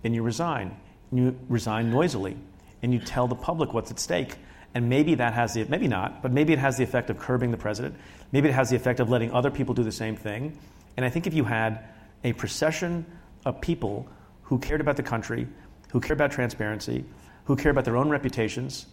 and 0.04 0.14
you 0.14 0.22
resign. 0.22 0.74
And 1.10 1.20
you 1.20 1.38
resign 1.50 1.90
noisily, 1.90 2.38
and 2.82 2.94
you 2.94 2.98
tell 2.98 3.28
the 3.28 3.34
public 3.34 3.74
what's 3.74 3.90
at 3.90 3.98
stake. 3.98 4.36
And 4.76 4.90
maybe 4.90 5.14
that 5.14 5.32
has 5.32 5.54
the 5.54 5.64
maybe 5.64 5.88
not, 5.88 6.20
but 6.20 6.32
maybe 6.32 6.52
it 6.52 6.58
has 6.58 6.76
the 6.76 6.84
effect 6.84 7.08
of 7.08 7.18
curbing 7.18 7.50
the 7.50 7.56
president. 7.56 7.94
Maybe 8.30 8.50
it 8.50 8.52
has 8.52 8.68
the 8.68 8.76
effect 8.76 9.00
of 9.00 9.08
letting 9.08 9.32
other 9.32 9.50
people 9.50 9.74
do 9.74 9.82
the 9.82 9.90
same 9.90 10.16
thing. 10.16 10.58
And 10.98 11.06
I 11.06 11.08
think 11.08 11.26
if 11.26 11.32
you 11.32 11.44
had 11.44 11.82
a 12.24 12.34
procession 12.34 13.06
of 13.46 13.58
people 13.62 14.06
who 14.42 14.58
cared 14.58 14.82
about 14.82 14.98
the 14.98 15.02
country, 15.02 15.48
who 15.92 16.00
cared 16.00 16.18
about 16.18 16.30
transparency, 16.30 17.06
who 17.46 17.56
care 17.56 17.70
about 17.70 17.86
their 17.86 17.96
own 17.96 18.10
reputations 18.10 18.84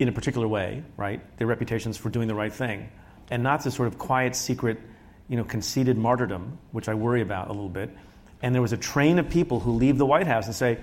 in 0.00 0.08
a 0.08 0.12
particular 0.12 0.48
way, 0.48 0.82
right? 0.96 1.20
Their 1.36 1.46
reputations 1.46 1.96
for 1.96 2.10
doing 2.10 2.26
the 2.26 2.34
right 2.34 2.52
thing, 2.52 2.88
and 3.30 3.44
not 3.44 3.62
this 3.62 3.76
sort 3.76 3.86
of 3.86 3.96
quiet, 3.96 4.34
secret, 4.34 4.80
you 5.28 5.36
know, 5.36 5.44
conceited 5.44 5.96
martyrdom, 5.96 6.58
which 6.72 6.88
I 6.88 6.94
worry 6.94 7.22
about 7.22 7.46
a 7.46 7.52
little 7.52 7.68
bit. 7.68 7.96
And 8.42 8.52
there 8.52 8.62
was 8.62 8.72
a 8.72 8.76
train 8.76 9.20
of 9.20 9.30
people 9.30 9.60
who 9.60 9.70
leave 9.70 9.98
the 9.98 10.06
White 10.06 10.26
House 10.26 10.46
and 10.46 10.54
say, 10.54 10.78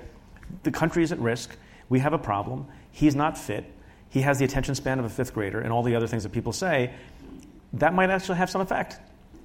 the 0.64 0.72
country 0.72 1.03
is 1.03 1.12
at 1.12 1.20
risk. 1.20 1.58
We 1.89 1.99
have 1.99 2.14
a 2.14 2.18
problem. 2.18 2.68
He's 2.93 3.18
not 3.18 3.38
fit. 3.38 3.66
He 4.16 4.22
has 4.22 4.39
the 4.39 4.45
attention 4.45 4.76
span 4.76 4.97
of 4.97 5.03
a 5.03 5.09
fifth 5.09 5.34
grader, 5.34 5.59
and 5.59 5.74
all 5.74 5.84
the 5.84 5.93
other 5.93 6.07
things 6.07 6.24
that 6.24 6.32
people 6.32 6.53
say. 6.53 6.93
That 7.74 7.93
might 7.93 8.09
actually 8.09 8.38
have 8.38 8.49
some 8.49 8.61
effect. 8.61 8.97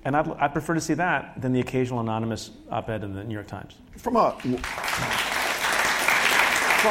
And 0.05 0.17
I'd, 0.17 0.31
I'd 0.35 0.53
prefer 0.53 0.75
to 0.75 0.81
see 0.81 0.95
that 0.95 1.43
than 1.43 1.53
the 1.53 1.59
occasional 1.59 1.99
anonymous 1.99 2.53
op 2.71 2.89
ed 2.89 3.03
in 3.03 3.13
the 3.13 3.25
New 3.25 3.35
York 3.35 3.49
Times. 3.49 3.75
From 3.97 4.15
a 4.15 4.31
from 4.31 4.55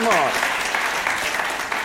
a 0.03 0.29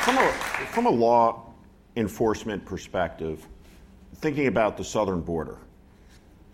from 0.03 0.18
a 0.18 0.32
from 0.72 0.86
a 0.86 0.90
law 0.90 1.53
enforcement 1.95 2.64
perspective, 2.64 3.47
thinking 4.16 4.49
about 4.49 4.76
the 4.76 4.82
southern 4.82 5.20
border, 5.20 5.59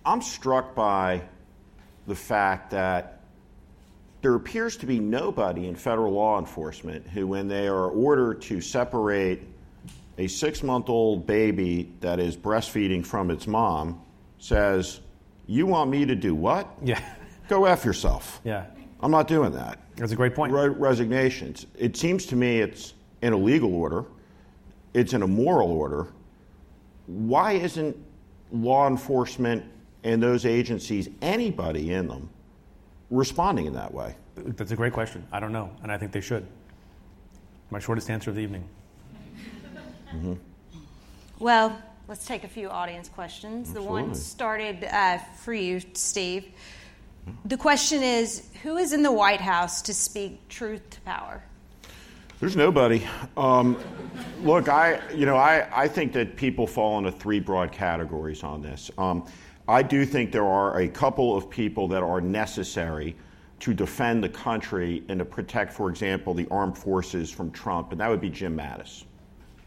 I'm 0.05 0.21
struck 0.21 0.75
by 0.75 1.23
the 2.07 2.15
fact 2.15 2.73
that 2.73 3.20
there 4.23 4.35
appears 4.35 4.77
to 4.77 4.87
be 4.87 4.99
nobody 5.01 5.67
in 5.67 5.75
federal 5.75 6.13
law 6.13 6.39
enforcement 6.39 7.07
who, 7.09 7.27
when 7.27 7.49
they 7.49 7.69
are 7.69 7.89
ordered 7.89 8.43
to 8.43 8.61
separate 8.61 9.43
a 10.19 10.27
six 10.27 10.63
month 10.63 10.89
old 10.89 11.27
baby 11.27 11.91
that 12.01 12.21
is 12.21 12.37
breastfeeding 12.37 13.05
from 13.05 13.31
its 13.31 13.47
mom, 13.47 14.01
says, 14.39 15.01
You 15.47 15.67
want 15.67 15.91
me 15.91 16.05
to 16.05 16.15
do 16.15 16.35
what? 16.35 16.69
Yeah. 16.83 17.01
Go 17.49 17.65
F 17.65 17.85
yourself. 17.85 18.41
Yeah. 18.45 18.67
I'm 19.01 19.11
not 19.11 19.27
doing 19.27 19.53
that. 19.53 19.79
That's 19.97 20.13
a 20.13 20.17
great 20.17 20.35
point. 20.35 20.53
Re- 20.53 20.69
resignations. 20.69 21.67
It 21.79 21.97
seems 21.97 22.27
to 22.27 22.37
me 22.37 22.61
it's 22.61 22.95
in 23.23 23.33
a 23.33 23.37
legal 23.37 23.75
order, 23.75 24.05
it's 24.93 25.15
in 25.15 25.23
a 25.23 25.27
moral 25.27 25.71
order. 25.71 26.09
Why 27.07 27.53
isn't 27.53 27.97
law 28.53 28.87
enforcement 28.87 29.65
and 30.05 30.23
those 30.23 30.47
agencies, 30.47 31.09
anybody 31.23 31.93
in 31.93 32.09
them, 32.09 32.31
responding 33.11 33.67
in 33.67 33.75
that 33.75 33.93
way? 33.93 34.15
That's 34.37 34.71
a 34.71 34.77
great 34.77 34.93
question. 34.93 35.27
I 35.33 35.41
don't 35.41 35.53
know, 35.53 35.71
and 35.83 35.93
I 35.93 35.99
think 35.99 36.13
they 36.13 36.21
should. 36.21 36.47
My 37.71 37.79
shortest 37.79 38.11
answer 38.11 38.31
of 38.31 38.37
the 38.37 38.43
evening. 38.43 38.69
Well, 41.39 41.81
Let's 42.11 42.27
take 42.27 42.43
a 42.43 42.49
few 42.49 42.69
audience 42.69 43.09
questions. 43.09 43.69
Absolutely. 43.69 43.87
The 43.87 43.89
one 43.89 44.15
started 44.17 44.83
uh, 44.83 45.19
for 45.19 45.55
you, 45.55 45.81
Steve. 45.95 46.45
The 47.45 47.57
question 47.57 48.03
is 48.03 48.49
Who 48.65 48.79
is 48.79 48.93
in 48.93 49.05
the 49.05 49.13
White 49.13 49.41
House 49.41 49.81
to 49.83 49.95
speak 49.95 50.49
truth 50.49 50.91
to 50.91 51.01
power? 51.03 51.45
There's 52.41 52.57
nobody. 52.57 53.07
Um, 53.37 53.79
look, 54.43 54.69
I, 54.69 55.01
you 55.15 55.25
know, 55.25 55.37
I, 55.37 55.69
I 55.73 55.87
think 55.87 56.13
that 56.15 56.35
people 56.35 56.67
fall 56.67 56.99
into 56.99 57.13
three 57.13 57.39
broad 57.39 57.71
categories 57.71 58.43
on 58.43 58.61
this. 58.61 58.91
Um, 58.99 59.25
I 59.71 59.83
do 59.83 60.05
think 60.05 60.33
there 60.33 60.47
are 60.47 60.81
a 60.81 60.89
couple 60.89 61.37
of 61.37 61.49
people 61.49 61.87
that 61.89 62.03
are 62.03 62.21
necessary 62.21 63.15
to 63.61 63.73
defend 63.73 64.25
the 64.25 64.29
country 64.29 65.05
and 65.09 65.21
to 65.21 65.25
protect, 65.25 65.73
for 65.73 65.89
example, 65.89 66.35
the 66.35 66.49
armed 66.51 66.77
forces 66.77 67.31
from 67.31 67.53
Trump, 67.53 67.93
and 67.93 68.01
that 68.01 68.11
would 68.11 68.21
be 68.21 68.31
Jim 68.31 68.57
Mattis. 68.57 69.05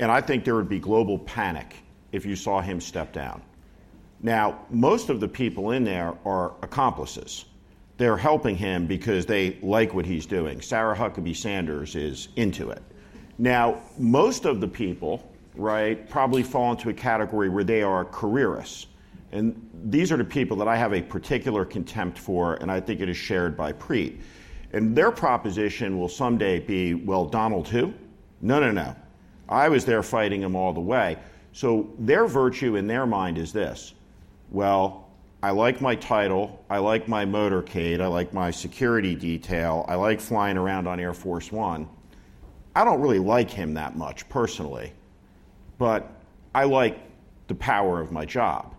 And 0.02 0.12
I 0.12 0.20
think 0.20 0.44
there 0.44 0.56
would 0.56 0.68
be 0.68 0.80
global 0.80 1.20
panic 1.20 1.78
if 2.12 2.26
you 2.26 2.36
saw 2.36 2.60
him 2.60 2.82
step 2.82 3.14
down. 3.14 3.42
Now, 4.22 4.60
most 4.70 5.10
of 5.10 5.22
the 5.22 5.28
people 5.30 5.72
in 5.72 5.86
there 5.86 6.14
are 6.26 6.54
accomplices. 6.62 7.46
They're 7.96 8.18
helping 8.18 8.58
him 8.58 8.88
because 8.88 9.26
they 9.26 9.58
like 9.62 9.94
what 9.94 10.06
he's 10.06 10.26
doing. 10.26 10.60
Sarah 10.60 10.98
Huckabee 10.98 11.36
Sanders 11.36 11.96
is 11.96 12.28
into 12.36 12.72
it. 12.72 12.82
Now, 13.38 13.82
most 13.98 14.44
of 14.44 14.60
the 14.60 14.68
people, 14.68 15.32
right, 15.56 16.10
probably 16.10 16.44
fall 16.44 16.72
into 16.72 16.90
a 16.90 16.94
category 16.94 17.48
where 17.48 17.64
they 17.64 17.84
are 17.84 18.04
careerists. 18.04 18.88
And 19.34 19.70
these 19.86 20.12
are 20.12 20.18
the 20.18 20.24
people 20.24 20.56
that 20.58 20.68
I 20.68 20.78
have 20.78 20.94
a 20.94 21.02
particular 21.02 21.66
contempt 21.66 22.20
for, 22.20 22.54
and 22.56 22.72
I 22.72 22.80
think 22.80 23.02
it 23.02 23.10
is 23.10 23.18
shared 23.18 23.58
by 23.58 23.74
Preet. 23.74 24.20
And 24.74 24.96
their 24.96 25.12
proposition 25.12 26.00
will 26.00 26.08
someday 26.08 26.60
be, 26.60 26.94
well, 26.94 27.26
Donald 27.26 27.68
who? 27.68 27.94
No, 28.42 28.60
no, 28.60 28.72
no. 28.72 28.96
I 29.50 29.70
was 29.70 29.86
there 29.86 30.04
fighting 30.04 30.42
him 30.42 30.56
all 30.56 30.72
the 30.72 30.80
way. 30.80 31.18
So 31.52 31.90
their 31.98 32.28
virtue 32.28 32.76
in 32.76 32.88
their 32.88 33.06
mind 33.06 33.38
is 33.38 33.52
this 33.52 33.94
well, 34.52 35.10
I 35.42 35.50
like 35.50 35.82
my 35.82 35.96
title, 35.96 36.64
I 36.70 36.78
like 36.78 37.08
my 37.08 37.26
motorcade, 37.26 38.02
I 38.02 38.08
like 38.08 38.34
my 38.34 38.52
security 38.52 39.16
detail, 39.16 39.84
I 39.88 39.96
like 39.96 40.22
flying 40.22 40.58
around 40.58 40.88
on 40.88 41.00
Air 41.00 41.14
Force 41.14 41.52
One. 41.52 41.90
I 42.76 42.84
don't 42.86 43.02
really 43.02 43.20
like 43.20 43.50
him 43.50 43.74
that 43.74 43.98
much 43.98 44.30
personally, 44.30 44.94
but 45.80 46.10
I 46.54 46.66
like 46.66 47.00
the 47.48 47.56
power 47.56 48.00
of 48.00 48.12
my 48.12 48.26
job. 48.26 48.73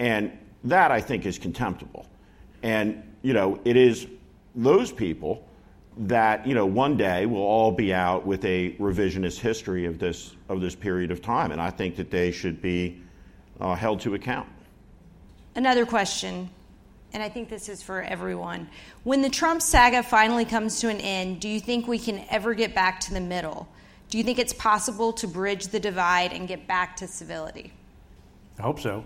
And 0.00 0.36
that 0.64 0.90
I 0.90 1.00
think 1.00 1.26
is 1.26 1.38
contemptible. 1.38 2.06
And, 2.62 3.02
you 3.22 3.34
know, 3.34 3.60
it 3.64 3.76
is 3.76 4.06
those 4.54 4.90
people 4.90 5.46
that, 5.98 6.46
you 6.46 6.54
know, 6.54 6.64
one 6.64 6.96
day 6.96 7.26
will 7.26 7.42
all 7.42 7.70
be 7.70 7.92
out 7.92 8.26
with 8.26 8.44
a 8.44 8.72
revisionist 8.78 9.38
history 9.38 9.84
of 9.84 9.98
this, 9.98 10.34
of 10.48 10.62
this 10.62 10.74
period 10.74 11.10
of 11.10 11.20
time. 11.20 11.52
And 11.52 11.60
I 11.60 11.70
think 11.70 11.96
that 11.96 12.10
they 12.10 12.30
should 12.30 12.62
be 12.62 13.00
uh, 13.60 13.74
held 13.74 14.00
to 14.00 14.14
account. 14.14 14.48
Another 15.54 15.84
question, 15.84 16.48
and 17.12 17.22
I 17.22 17.28
think 17.28 17.50
this 17.50 17.68
is 17.68 17.82
for 17.82 18.00
everyone. 18.00 18.68
When 19.04 19.20
the 19.20 19.28
Trump 19.28 19.60
saga 19.60 20.02
finally 20.02 20.46
comes 20.46 20.80
to 20.80 20.88
an 20.88 20.98
end, 21.00 21.40
do 21.40 21.48
you 21.48 21.60
think 21.60 21.86
we 21.86 21.98
can 21.98 22.24
ever 22.30 22.54
get 22.54 22.74
back 22.74 23.00
to 23.00 23.12
the 23.12 23.20
middle? 23.20 23.68
Do 24.08 24.16
you 24.16 24.24
think 24.24 24.38
it's 24.38 24.54
possible 24.54 25.12
to 25.14 25.28
bridge 25.28 25.68
the 25.68 25.80
divide 25.80 26.32
and 26.32 26.48
get 26.48 26.66
back 26.66 26.96
to 26.96 27.06
civility? 27.06 27.72
I 28.58 28.62
hope 28.62 28.80
so. 28.80 29.04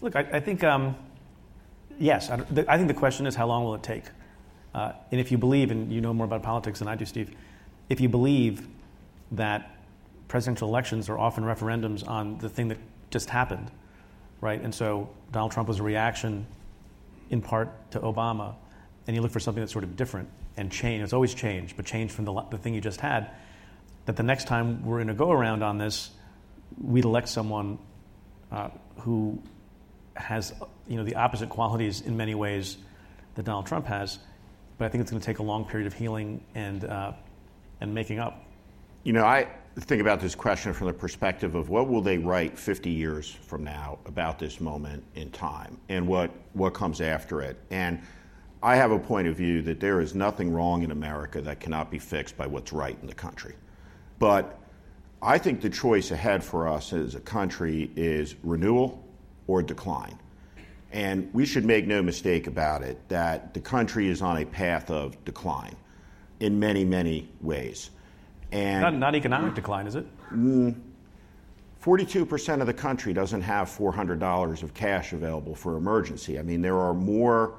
Look, 0.00 0.16
I, 0.16 0.20
I 0.32 0.40
think, 0.40 0.64
um, 0.64 0.96
yes, 1.98 2.30
I, 2.30 2.42
I, 2.68 2.76
think 2.76 2.88
the 2.88 2.94
question 2.94 3.26
is 3.26 3.34
how 3.34 3.46
long 3.46 3.64
will 3.64 3.74
it 3.74 3.82
take? 3.82 4.04
Uh, 4.74 4.92
and 5.10 5.20
if 5.20 5.30
you 5.30 5.36
believe, 5.36 5.70
and 5.70 5.92
you 5.92 6.00
know 6.00 6.14
more 6.14 6.24
about 6.24 6.42
politics 6.42 6.78
than 6.78 6.88
I 6.88 6.94
do, 6.96 7.04
Steve, 7.04 7.30
if 7.88 8.00
you 8.00 8.08
believe 8.08 8.66
that 9.32 9.76
presidential 10.28 10.68
elections 10.68 11.08
are 11.08 11.18
often 11.18 11.44
referendums 11.44 12.06
on 12.08 12.38
the 12.38 12.48
thing 12.48 12.68
that 12.68 12.78
just 13.10 13.28
happened, 13.28 13.70
right? 14.40 14.60
And 14.60 14.74
so 14.74 15.10
Donald 15.32 15.52
Trump 15.52 15.68
was 15.68 15.80
a 15.80 15.82
reaction 15.82 16.46
in 17.28 17.42
part 17.42 17.90
to 17.90 18.00
Obama, 18.00 18.54
and 19.06 19.14
you 19.14 19.22
look 19.22 19.32
for 19.32 19.40
something 19.40 19.60
that's 19.60 19.72
sort 19.72 19.84
of 19.84 19.96
different 19.96 20.28
and 20.56 20.70
change. 20.72 21.02
It's 21.02 21.12
always 21.12 21.34
change, 21.34 21.76
but 21.76 21.84
change 21.84 22.10
from 22.10 22.24
the, 22.24 22.40
the 22.50 22.58
thing 22.58 22.74
you 22.74 22.80
just 22.80 23.00
had. 23.00 23.30
That 24.06 24.16
the 24.16 24.22
next 24.22 24.46
time 24.46 24.84
we're 24.84 25.00
in 25.00 25.10
a 25.10 25.14
go 25.14 25.30
around 25.30 25.62
on 25.62 25.78
this, 25.78 26.10
we'd 26.80 27.04
elect 27.04 27.28
someone 27.28 27.78
uh, 28.50 28.70
who 28.98 29.42
has 30.20 30.52
you 30.86 30.96
know 30.96 31.04
the 31.04 31.16
opposite 31.16 31.48
qualities 31.48 32.02
in 32.02 32.16
many 32.16 32.34
ways 32.34 32.78
that 33.34 33.44
Donald 33.44 33.66
Trump 33.66 33.86
has, 33.86 34.18
but 34.78 34.84
I 34.84 34.88
think 34.88 35.02
it's 35.02 35.10
going 35.10 35.20
to 35.20 35.26
take 35.26 35.38
a 35.38 35.42
long 35.42 35.64
period 35.64 35.86
of 35.86 35.94
healing 35.94 36.42
and 36.54 36.84
uh, 36.84 37.12
and 37.80 37.94
making 37.94 38.18
up. 38.18 38.44
You 39.02 39.12
know, 39.12 39.24
I 39.24 39.48
think 39.78 40.02
about 40.02 40.20
this 40.20 40.34
question 40.34 40.72
from 40.72 40.88
the 40.88 40.92
perspective 40.92 41.54
of 41.54 41.70
what 41.70 41.88
will 41.88 42.02
they 42.02 42.18
write 42.18 42.58
50 42.58 42.90
years 42.90 43.30
from 43.30 43.64
now 43.64 43.98
about 44.04 44.38
this 44.38 44.60
moment 44.60 45.02
in 45.14 45.30
time 45.30 45.78
and 45.88 46.06
what 46.06 46.30
what 46.52 46.74
comes 46.74 47.00
after 47.00 47.40
it. 47.40 47.58
And 47.70 48.00
I 48.62 48.76
have 48.76 48.90
a 48.90 48.98
point 48.98 49.26
of 49.26 49.36
view 49.36 49.62
that 49.62 49.80
there 49.80 50.00
is 50.00 50.14
nothing 50.14 50.52
wrong 50.52 50.82
in 50.82 50.90
America 50.90 51.40
that 51.40 51.60
cannot 51.60 51.90
be 51.90 51.98
fixed 51.98 52.36
by 52.36 52.46
what's 52.46 52.72
right 52.72 52.96
in 53.00 53.06
the 53.06 53.14
country. 53.14 53.54
But 54.18 54.58
I 55.22 55.38
think 55.38 55.62
the 55.62 55.70
choice 55.70 56.10
ahead 56.10 56.44
for 56.44 56.68
us 56.68 56.92
as 56.92 57.14
a 57.14 57.20
country 57.20 57.90
is 57.96 58.36
renewal 58.42 59.02
or 59.50 59.62
decline. 59.62 60.16
And 60.92 61.28
we 61.34 61.44
should 61.44 61.64
make 61.64 61.86
no 61.86 62.02
mistake 62.02 62.46
about 62.46 62.82
it 62.82 62.96
that 63.08 63.52
the 63.52 63.60
country 63.60 64.08
is 64.08 64.22
on 64.22 64.38
a 64.38 64.44
path 64.44 64.90
of 64.90 65.22
decline 65.24 65.74
in 66.38 66.58
many, 66.58 66.84
many 66.84 67.28
ways. 67.40 67.90
And 68.52 68.82
not, 68.82 68.94
not 68.94 69.14
economic 69.16 69.54
decline, 69.54 69.88
is 69.88 69.96
it? 69.96 70.06
Mm. 70.32 70.80
42% 71.82 72.60
of 72.60 72.66
the 72.66 72.74
country 72.74 73.12
doesn't 73.12 73.40
have 73.40 73.68
$400 73.68 74.62
of 74.62 74.74
cash 74.74 75.12
available 75.12 75.54
for 75.54 75.76
emergency. 75.76 76.38
I 76.38 76.42
mean, 76.42 76.60
there 76.62 76.78
are 76.78 76.94
more 76.94 77.54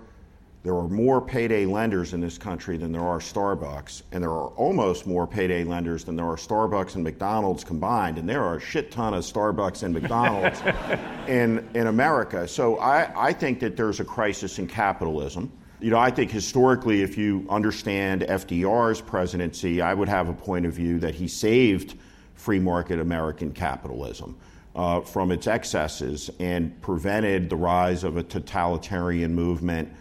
there 0.63 0.75
are 0.75 0.87
more 0.87 1.19
payday 1.19 1.65
lenders 1.65 2.13
in 2.13 2.21
this 2.21 2.37
country 2.37 2.77
than 2.77 2.91
there 2.91 3.01
are 3.01 3.17
Starbucks, 3.17 4.03
and 4.11 4.23
there 4.23 4.29
are 4.29 4.49
almost 4.49 5.07
more 5.07 5.25
payday 5.25 5.63
lenders 5.63 6.03
than 6.03 6.15
there 6.15 6.27
are 6.27 6.35
Starbucks 6.35 6.93
and 6.93 7.03
McDonald's 7.03 7.63
combined, 7.63 8.19
and 8.19 8.29
there 8.29 8.43
are 8.43 8.57
a 8.57 8.59
shit 8.59 8.91
ton 8.91 9.15
of 9.15 9.23
Starbucks 9.23 9.81
and 9.81 9.91
McDonald's 9.91 10.61
in, 11.27 11.67
in 11.73 11.87
America. 11.87 12.47
So 12.47 12.77
I, 12.77 13.29
I 13.29 13.33
think 13.33 13.59
that 13.61 13.75
there's 13.75 13.99
a 13.99 14.03
crisis 14.03 14.59
in 14.59 14.67
capitalism. 14.67 15.51
You 15.79 15.89
know, 15.89 15.97
I 15.97 16.11
think 16.11 16.29
historically, 16.29 17.01
if 17.01 17.17
you 17.17 17.43
understand 17.49 18.21
FDR's 18.21 19.01
presidency, 19.01 19.81
I 19.81 19.95
would 19.95 20.09
have 20.09 20.29
a 20.29 20.33
point 20.33 20.67
of 20.67 20.73
view 20.73 20.99
that 20.99 21.15
he 21.15 21.27
saved 21.27 21.97
free 22.35 22.59
market 22.59 22.99
American 22.99 23.51
capitalism. 23.51 24.37
Uh, 24.73 25.01
from 25.01 25.33
its 25.33 25.47
excesses 25.47 26.29
and 26.39 26.81
prevented 26.81 27.49
the 27.49 27.55
rise 27.57 28.05
of 28.05 28.15
a 28.15 28.23
totalitarian 28.23 29.35
movement 29.35 29.91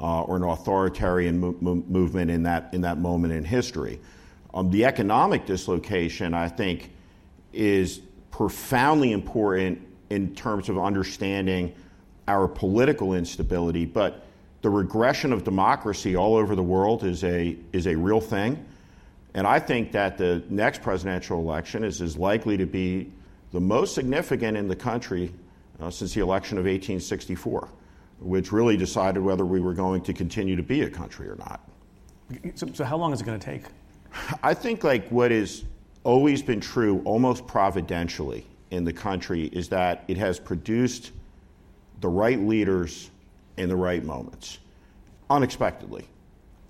uh, 0.00 0.22
or 0.22 0.36
an 0.36 0.42
authoritarian 0.42 1.38
mo- 1.38 1.56
mo- 1.60 1.84
movement 1.88 2.30
in 2.30 2.42
that, 2.44 2.72
in 2.72 2.80
that 2.80 2.98
moment 2.98 3.32
in 3.32 3.44
history. 3.44 4.00
Um, 4.54 4.70
the 4.70 4.84
economic 4.84 5.46
dislocation, 5.46 6.34
I 6.34 6.48
think, 6.48 6.90
is 7.52 8.00
profoundly 8.30 9.12
important 9.12 9.86
in 10.08 10.34
terms 10.34 10.68
of 10.68 10.78
understanding 10.78 11.74
our 12.26 12.48
political 12.48 13.14
instability, 13.14 13.84
but 13.84 14.26
the 14.62 14.70
regression 14.70 15.32
of 15.32 15.44
democracy 15.44 16.16
all 16.16 16.36
over 16.36 16.54
the 16.54 16.62
world 16.62 17.04
is 17.04 17.24
a, 17.24 17.56
is 17.72 17.86
a 17.86 17.94
real 17.94 18.20
thing. 18.20 18.64
And 19.34 19.46
I 19.46 19.58
think 19.58 19.92
that 19.92 20.18
the 20.18 20.42
next 20.48 20.82
presidential 20.82 21.38
election 21.38 21.84
is 21.84 22.00
as 22.00 22.16
likely 22.16 22.56
to 22.56 22.66
be 22.66 23.12
the 23.52 23.60
most 23.60 23.94
significant 23.94 24.56
in 24.56 24.68
the 24.68 24.76
country 24.76 25.32
uh, 25.80 25.90
since 25.90 26.14
the 26.14 26.20
election 26.20 26.58
of 26.58 26.64
1864 26.64 27.68
which 28.20 28.52
really 28.52 28.76
decided 28.76 29.22
whether 29.22 29.44
we 29.44 29.60
were 29.60 29.74
going 29.74 30.02
to 30.02 30.12
continue 30.12 30.56
to 30.56 30.62
be 30.62 30.82
a 30.82 30.90
country 30.90 31.28
or 31.28 31.36
not. 31.36 31.68
So, 32.54 32.68
so 32.72 32.84
how 32.84 32.96
long 32.96 33.12
is 33.12 33.20
it 33.20 33.24
going 33.24 33.38
to 33.38 33.44
take? 33.44 33.62
I 34.42 34.54
think 34.54 34.84
like 34.84 35.08
what 35.08 35.30
has 35.30 35.64
always 36.04 36.42
been 36.42 36.60
true, 36.60 37.02
almost 37.04 37.46
providentially, 37.46 38.46
in 38.70 38.84
the 38.84 38.92
country 38.92 39.46
is 39.46 39.68
that 39.68 40.04
it 40.08 40.16
has 40.16 40.38
produced 40.38 41.12
the 42.00 42.08
right 42.08 42.40
leaders 42.40 43.10
in 43.56 43.68
the 43.68 43.76
right 43.76 44.04
moments, 44.04 44.58
unexpectedly. 45.28 46.06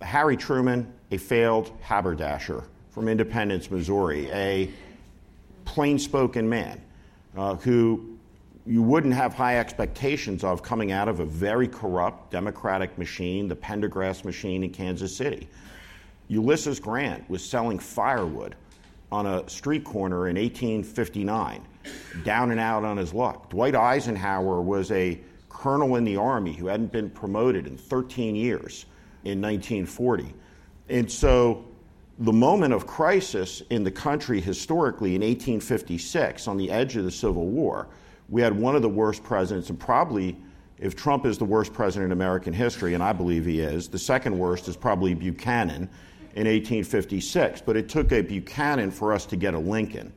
Harry 0.02 0.36
Truman, 0.36 0.92
a 1.10 1.18
failed 1.18 1.72
haberdasher 1.82 2.64
from 2.90 3.06
Independence, 3.06 3.70
Missouri, 3.70 4.30
a 4.32 4.70
plain 5.64 5.98
spoken 5.98 6.48
man 6.48 6.80
uh, 7.36 7.54
who 7.56 8.18
you 8.66 8.82
wouldn't 8.82 9.14
have 9.14 9.34
high 9.34 9.58
expectations 9.58 10.44
of 10.44 10.62
coming 10.62 10.92
out 10.92 11.08
of 11.08 11.20
a 11.20 11.24
very 11.24 11.66
corrupt 11.66 12.30
Democratic 12.30 12.96
machine, 12.98 13.48
the 13.48 13.56
Pendergast 13.56 14.24
machine 14.24 14.62
in 14.62 14.70
Kansas 14.70 15.16
City. 15.16 15.48
Ulysses 16.28 16.78
Grant 16.78 17.28
was 17.28 17.44
selling 17.44 17.78
firewood 17.78 18.54
on 19.10 19.26
a 19.26 19.48
street 19.48 19.82
corner 19.84 20.28
in 20.28 20.36
1859, 20.36 21.66
down 22.22 22.50
and 22.52 22.60
out 22.60 22.84
on 22.84 22.96
his 22.96 23.12
luck. 23.12 23.50
Dwight 23.50 23.74
Eisenhower 23.74 24.60
was 24.60 24.92
a 24.92 25.18
colonel 25.48 25.96
in 25.96 26.04
the 26.04 26.16
Army 26.16 26.52
who 26.52 26.68
hadn't 26.68 26.92
been 26.92 27.10
promoted 27.10 27.66
in 27.66 27.76
13 27.76 28.36
years 28.36 28.86
in 29.24 29.40
1940. 29.40 30.32
And 30.88 31.10
so 31.10 31.64
the 32.20 32.32
moment 32.32 32.72
of 32.72 32.86
crisis 32.86 33.62
in 33.70 33.82
the 33.82 33.90
country 33.90 34.40
historically 34.40 35.14
in 35.14 35.22
1856, 35.22 36.46
on 36.46 36.56
the 36.56 36.70
edge 36.70 36.96
of 36.96 37.04
the 37.04 37.10
Civil 37.10 37.46
War, 37.46 37.88
we 38.30 38.40
had 38.40 38.56
one 38.56 38.76
of 38.76 38.82
the 38.82 38.88
worst 38.88 39.22
presidents, 39.22 39.68
and 39.70 39.78
probably 39.78 40.36
if 40.78 40.96
Trump 40.96 41.26
is 41.26 41.36
the 41.36 41.44
worst 41.44 41.74
president 41.74 42.06
in 42.06 42.12
American 42.12 42.54
history, 42.54 42.94
and 42.94 43.02
I 43.02 43.12
believe 43.12 43.44
he 43.44 43.60
is, 43.60 43.88
the 43.88 43.98
second 43.98 44.38
worst 44.38 44.66
is 44.66 44.76
probably 44.76 45.12
Buchanan 45.12 45.90
in 46.34 46.46
1856. 46.46 47.60
But 47.60 47.76
it 47.76 47.88
took 47.88 48.12
a 48.12 48.22
Buchanan 48.22 48.90
for 48.90 49.12
us 49.12 49.26
to 49.26 49.36
get 49.36 49.52
a 49.52 49.58
Lincoln. 49.58 50.12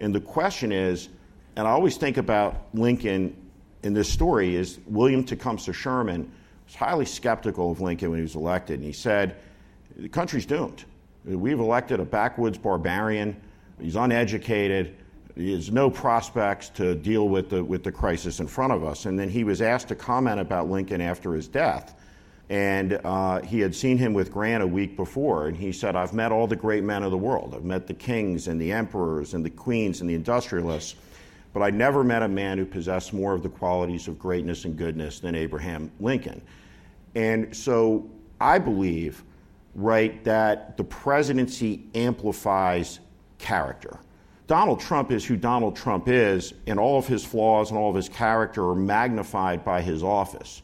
And 0.00 0.12
the 0.12 0.20
question 0.20 0.72
is, 0.72 1.08
and 1.54 1.68
I 1.68 1.70
always 1.70 1.96
think 1.96 2.16
about 2.16 2.66
Lincoln 2.74 3.36
in 3.84 3.92
this 3.92 4.08
story, 4.08 4.56
is 4.56 4.80
William 4.86 5.22
Tecumseh 5.22 5.72
Sherman 5.72 6.30
was 6.66 6.74
highly 6.74 7.04
skeptical 7.04 7.70
of 7.70 7.80
Lincoln 7.80 8.10
when 8.10 8.18
he 8.18 8.22
was 8.22 8.34
elected. 8.34 8.80
And 8.80 8.84
he 8.84 8.92
said, 8.92 9.36
the 9.96 10.08
country's 10.08 10.46
doomed. 10.46 10.84
We've 11.24 11.60
elected 11.60 12.00
a 12.00 12.04
backwoods 12.04 12.58
barbarian. 12.58 13.40
He's 13.80 13.94
uneducated. 13.94 14.96
Has 15.36 15.70
no 15.70 15.88
prospects 15.88 16.68
to 16.70 16.94
deal 16.94 17.28
with 17.28 17.48
the, 17.48 17.64
with 17.64 17.82
the 17.82 17.92
crisis 17.92 18.40
in 18.40 18.46
front 18.46 18.72
of 18.72 18.84
us. 18.84 19.06
And 19.06 19.18
then 19.18 19.30
he 19.30 19.44
was 19.44 19.62
asked 19.62 19.88
to 19.88 19.94
comment 19.94 20.40
about 20.40 20.68
Lincoln 20.68 21.00
after 21.00 21.32
his 21.32 21.48
death. 21.48 21.94
And 22.50 23.00
uh, 23.02 23.40
he 23.40 23.60
had 23.60 23.74
seen 23.74 23.96
him 23.96 24.12
with 24.12 24.30
Grant 24.30 24.62
a 24.62 24.66
week 24.66 24.94
before, 24.94 25.46
and 25.46 25.56
he 25.56 25.72
said, 25.72 25.96
I've 25.96 26.12
met 26.12 26.32
all 26.32 26.46
the 26.46 26.56
great 26.56 26.84
men 26.84 27.02
of 27.02 27.10
the 27.10 27.16
world. 27.16 27.54
I've 27.54 27.64
met 27.64 27.86
the 27.86 27.94
kings 27.94 28.46
and 28.48 28.60
the 28.60 28.70
emperors 28.70 29.32
and 29.32 29.42
the 29.42 29.48
queens 29.48 30.02
and 30.02 30.10
the 30.10 30.14
industrialists, 30.14 30.96
but 31.54 31.60
I 31.62 31.70
never 31.70 32.04
met 32.04 32.22
a 32.22 32.28
man 32.28 32.58
who 32.58 32.66
possessed 32.66 33.14
more 33.14 33.32
of 33.32 33.42
the 33.42 33.48
qualities 33.48 34.06
of 34.06 34.18
greatness 34.18 34.66
and 34.66 34.76
goodness 34.76 35.18
than 35.18 35.34
Abraham 35.34 35.90
Lincoln. 35.98 36.42
And 37.14 37.56
so 37.56 38.10
I 38.38 38.58
believe, 38.58 39.24
right, 39.74 40.22
that 40.24 40.76
the 40.76 40.84
presidency 40.84 41.84
amplifies 41.94 43.00
character. 43.38 43.98
Donald 44.52 44.80
Trump 44.80 45.10
is 45.10 45.24
who 45.24 45.34
Donald 45.34 45.74
Trump 45.74 46.08
is, 46.08 46.52
and 46.66 46.78
all 46.78 46.98
of 46.98 47.06
his 47.06 47.24
flaws 47.24 47.70
and 47.70 47.78
all 47.78 47.88
of 47.88 47.96
his 47.96 48.10
character 48.10 48.68
are 48.68 48.74
magnified 48.74 49.64
by 49.64 49.80
his 49.80 50.02
office. 50.02 50.60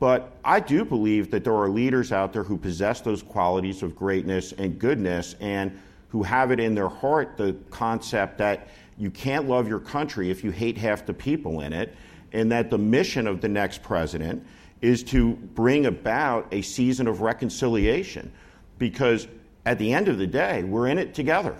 But 0.00 0.32
I 0.44 0.58
do 0.58 0.84
believe 0.84 1.30
that 1.30 1.44
there 1.44 1.54
are 1.54 1.68
leaders 1.68 2.10
out 2.10 2.32
there 2.32 2.42
who 2.42 2.58
possess 2.58 3.02
those 3.02 3.22
qualities 3.22 3.84
of 3.84 3.94
greatness 3.94 4.50
and 4.50 4.80
goodness 4.80 5.36
and 5.38 5.80
who 6.08 6.24
have 6.24 6.50
it 6.50 6.58
in 6.58 6.74
their 6.74 6.88
heart 6.88 7.36
the 7.36 7.54
concept 7.70 8.38
that 8.38 8.66
you 8.98 9.12
can't 9.12 9.46
love 9.46 9.68
your 9.68 9.78
country 9.78 10.28
if 10.28 10.42
you 10.42 10.50
hate 10.50 10.76
half 10.76 11.06
the 11.06 11.14
people 11.14 11.60
in 11.60 11.72
it, 11.72 11.94
and 12.32 12.50
that 12.50 12.68
the 12.68 12.78
mission 12.78 13.28
of 13.28 13.40
the 13.40 13.48
next 13.48 13.80
president 13.80 14.44
is 14.80 15.04
to 15.04 15.34
bring 15.54 15.86
about 15.86 16.48
a 16.50 16.62
season 16.62 17.06
of 17.06 17.20
reconciliation. 17.20 18.32
Because 18.78 19.28
at 19.64 19.78
the 19.78 19.92
end 19.92 20.08
of 20.08 20.18
the 20.18 20.26
day, 20.26 20.64
we're 20.64 20.88
in 20.88 20.98
it 20.98 21.14
together. 21.14 21.56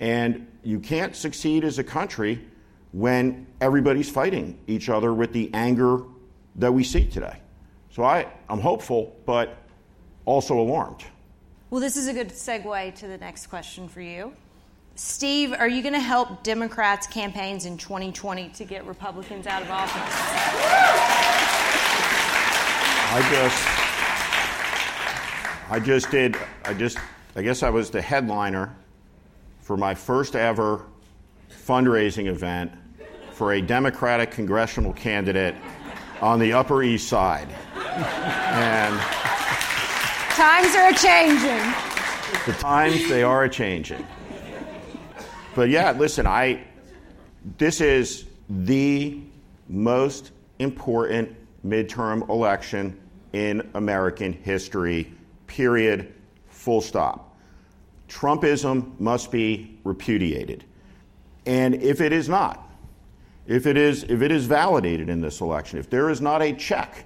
And 0.00 0.46
you 0.62 0.78
can't 0.78 1.14
succeed 1.16 1.64
as 1.64 1.78
a 1.78 1.84
country 1.84 2.44
when 2.92 3.46
everybody's 3.60 4.10
fighting 4.10 4.58
each 4.66 4.88
other 4.88 5.12
with 5.12 5.32
the 5.32 5.50
anger 5.52 6.02
that 6.56 6.72
we 6.72 6.84
see 6.84 7.06
today. 7.06 7.38
So 7.90 8.04
I, 8.04 8.26
I'm 8.48 8.60
hopeful, 8.60 9.16
but 9.26 9.56
also 10.24 10.58
alarmed. 10.58 11.04
Well, 11.70 11.80
this 11.80 11.96
is 11.96 12.08
a 12.08 12.12
good 12.12 12.30
segue 12.30 12.94
to 12.96 13.08
the 13.08 13.18
next 13.18 13.48
question 13.48 13.88
for 13.88 14.00
you. 14.00 14.32
Steve, 14.94 15.52
are 15.52 15.68
you 15.68 15.82
going 15.82 15.94
to 15.94 16.00
help 16.00 16.42
Democrats' 16.42 17.06
campaigns 17.06 17.66
in 17.66 17.78
2020 17.78 18.48
to 18.48 18.64
get 18.64 18.84
Republicans 18.84 19.46
out 19.46 19.62
of 19.62 19.70
office? 19.70 19.94
I 23.10 23.20
just, 23.30 23.64
I 25.70 25.78
just 25.78 26.10
did, 26.10 26.36
I 26.64 26.74
just, 26.74 26.98
I 27.36 27.42
guess 27.42 27.62
I 27.62 27.70
was 27.70 27.90
the 27.90 28.02
headliner 28.02 28.74
for 29.68 29.76
my 29.76 29.94
first 29.94 30.34
ever 30.34 30.86
fundraising 31.50 32.26
event 32.26 32.72
for 33.32 33.52
a 33.52 33.60
Democratic 33.60 34.30
congressional 34.30 34.94
candidate 34.94 35.54
on 36.22 36.38
the 36.38 36.54
Upper 36.54 36.82
East 36.82 37.06
Side. 37.06 37.48
And 37.84 38.98
times 40.30 40.74
are 40.74 40.88
a 40.88 40.94
changing. 40.94 41.74
The 42.46 42.58
times 42.58 43.10
they 43.10 43.22
are 43.22 43.44
a 43.44 43.50
changing. 43.50 44.06
But 45.54 45.68
yeah, 45.68 45.92
listen, 45.92 46.26
I 46.26 46.64
this 47.58 47.82
is 47.82 48.24
the 48.48 49.20
most 49.68 50.30
important 50.60 51.36
midterm 51.66 52.26
election 52.30 52.98
in 53.34 53.68
American 53.74 54.32
history. 54.32 55.12
Period. 55.46 56.14
Full 56.48 56.80
stop. 56.80 57.27
Trumpism 58.08 58.98
must 58.98 59.30
be 59.30 59.78
repudiated. 59.84 60.64
And 61.46 61.74
if 61.76 62.00
it 62.00 62.12
is 62.12 62.28
not, 62.28 62.70
if 63.46 63.66
it 63.66 63.76
is, 63.76 64.04
if 64.04 64.22
it 64.22 64.30
is 64.30 64.46
validated 64.46 65.08
in 65.08 65.20
this 65.20 65.40
election, 65.40 65.78
if 65.78 65.88
there 65.88 66.10
is 66.10 66.20
not 66.20 66.42
a 66.42 66.52
check 66.52 67.04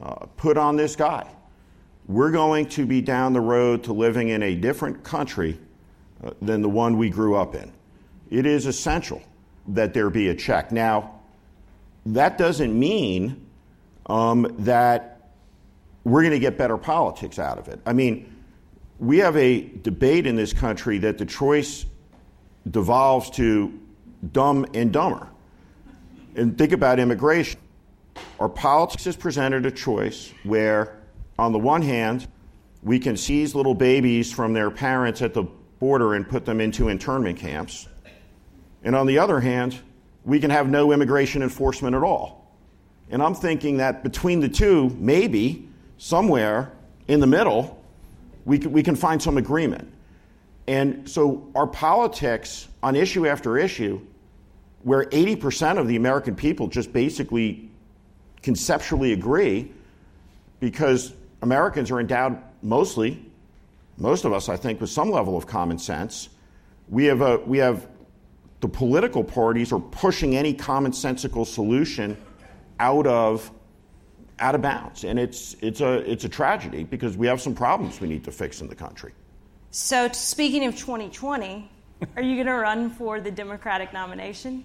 uh, 0.00 0.26
put 0.36 0.56
on 0.56 0.76
this 0.76 0.96
guy, 0.96 1.28
we're 2.08 2.30
going 2.30 2.66
to 2.66 2.86
be 2.86 3.00
down 3.00 3.32
the 3.32 3.40
road 3.40 3.84
to 3.84 3.92
living 3.92 4.28
in 4.28 4.42
a 4.42 4.54
different 4.54 5.02
country 5.04 5.58
uh, 6.24 6.30
than 6.42 6.62
the 6.62 6.68
one 6.68 6.96
we 6.96 7.10
grew 7.10 7.36
up 7.36 7.54
in. 7.54 7.72
It 8.30 8.46
is 8.46 8.66
essential 8.66 9.22
that 9.68 9.94
there 9.94 10.10
be 10.10 10.28
a 10.28 10.34
check. 10.34 10.72
Now, 10.72 11.20
that 12.06 12.38
doesn't 12.38 12.76
mean 12.76 13.46
um, 14.06 14.54
that 14.60 15.30
we're 16.04 16.22
going 16.22 16.32
to 16.32 16.38
get 16.38 16.56
better 16.56 16.76
politics 16.76 17.38
out 17.38 17.58
of 17.58 17.68
it. 17.68 17.80
I 17.84 17.92
mean, 17.92 18.35
we 18.98 19.18
have 19.18 19.36
a 19.36 19.68
debate 19.82 20.26
in 20.26 20.36
this 20.36 20.52
country 20.52 20.98
that 20.98 21.18
the 21.18 21.26
choice 21.26 21.86
devolves 22.70 23.30
to 23.30 23.78
dumb 24.32 24.66
and 24.74 24.92
dumber. 24.92 25.28
And 26.34 26.56
think 26.56 26.72
about 26.72 26.98
immigration. 26.98 27.60
Our 28.40 28.48
politics 28.48 29.04
has 29.04 29.16
presented 29.16 29.66
a 29.66 29.70
choice 29.70 30.32
where, 30.44 30.98
on 31.38 31.52
the 31.52 31.58
one 31.58 31.82
hand, 31.82 32.26
we 32.82 32.98
can 32.98 33.16
seize 33.16 33.54
little 33.54 33.74
babies 33.74 34.32
from 34.32 34.52
their 34.52 34.70
parents 34.70 35.22
at 35.22 35.34
the 35.34 35.44
border 35.78 36.14
and 36.14 36.28
put 36.28 36.44
them 36.44 36.60
into 36.60 36.88
internment 36.88 37.38
camps. 37.38 37.88
And 38.82 38.94
on 38.94 39.06
the 39.06 39.18
other 39.18 39.40
hand, 39.40 39.78
we 40.24 40.40
can 40.40 40.50
have 40.50 40.68
no 40.68 40.92
immigration 40.92 41.42
enforcement 41.42 41.94
at 41.94 42.02
all. 42.02 42.54
And 43.10 43.22
I'm 43.22 43.34
thinking 43.34 43.76
that 43.78 44.02
between 44.02 44.40
the 44.40 44.48
two, 44.48 44.90
maybe 44.98 45.68
somewhere 45.98 46.72
in 47.08 47.20
the 47.20 47.26
middle, 47.26 47.75
we 48.46 48.58
can, 48.58 48.72
we 48.72 48.82
can 48.82 48.96
find 48.96 49.20
some 49.20 49.36
agreement. 49.36 49.92
And 50.66 51.08
so 51.08 51.50
our 51.54 51.66
politics 51.66 52.68
on 52.82 52.96
issue 52.96 53.26
after 53.26 53.58
issue 53.58 54.00
where 54.82 55.04
80% 55.06 55.78
of 55.78 55.88
the 55.88 55.96
American 55.96 56.34
people 56.34 56.68
just 56.68 56.92
basically 56.92 57.68
conceptually 58.42 59.12
agree 59.12 59.70
because 60.60 61.12
Americans 61.42 61.90
are 61.90 62.00
endowed 62.00 62.38
mostly, 62.62 63.22
most 63.98 64.24
of 64.24 64.32
us, 64.32 64.48
I 64.48 64.56
think, 64.56 64.80
with 64.80 64.90
some 64.90 65.10
level 65.10 65.36
of 65.36 65.46
common 65.46 65.78
sense. 65.78 66.28
We 66.88 67.06
have, 67.06 67.20
a, 67.20 67.38
we 67.38 67.58
have 67.58 67.88
the 68.60 68.68
political 68.68 69.24
parties 69.24 69.72
are 69.72 69.80
pushing 69.80 70.36
any 70.36 70.54
commonsensical 70.54 71.46
solution 71.46 72.16
out 72.78 73.06
of 73.06 73.50
out 74.38 74.54
of 74.54 74.60
bounds 74.62 75.04
and 75.04 75.18
it's 75.18 75.56
it's 75.62 75.80
a 75.80 76.08
it's 76.10 76.24
a 76.24 76.28
tragedy 76.28 76.84
because 76.84 77.16
we 77.16 77.26
have 77.26 77.40
some 77.40 77.54
problems 77.54 78.00
we 78.00 78.08
need 78.08 78.22
to 78.24 78.30
fix 78.30 78.60
in 78.60 78.68
the 78.68 78.74
country 78.74 79.12
so 79.70 80.08
speaking 80.12 80.66
of 80.66 80.76
2020 80.76 81.70
are 82.16 82.22
you 82.22 82.34
going 82.34 82.46
to 82.46 82.52
run 82.52 82.90
for 82.90 83.18
the 83.20 83.30
democratic 83.30 83.92
nomination 83.94 84.62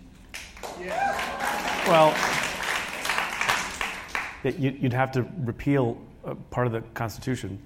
Yeah. 0.80 1.88
well, 1.88 2.14
you'd 4.44 4.94
have 4.94 5.12
to 5.14 5.26
repeal 5.44 5.98
uh, 6.26 6.36
part 6.50 6.68
of 6.68 6.74
the 6.74 6.82
Constitution. 6.94 7.60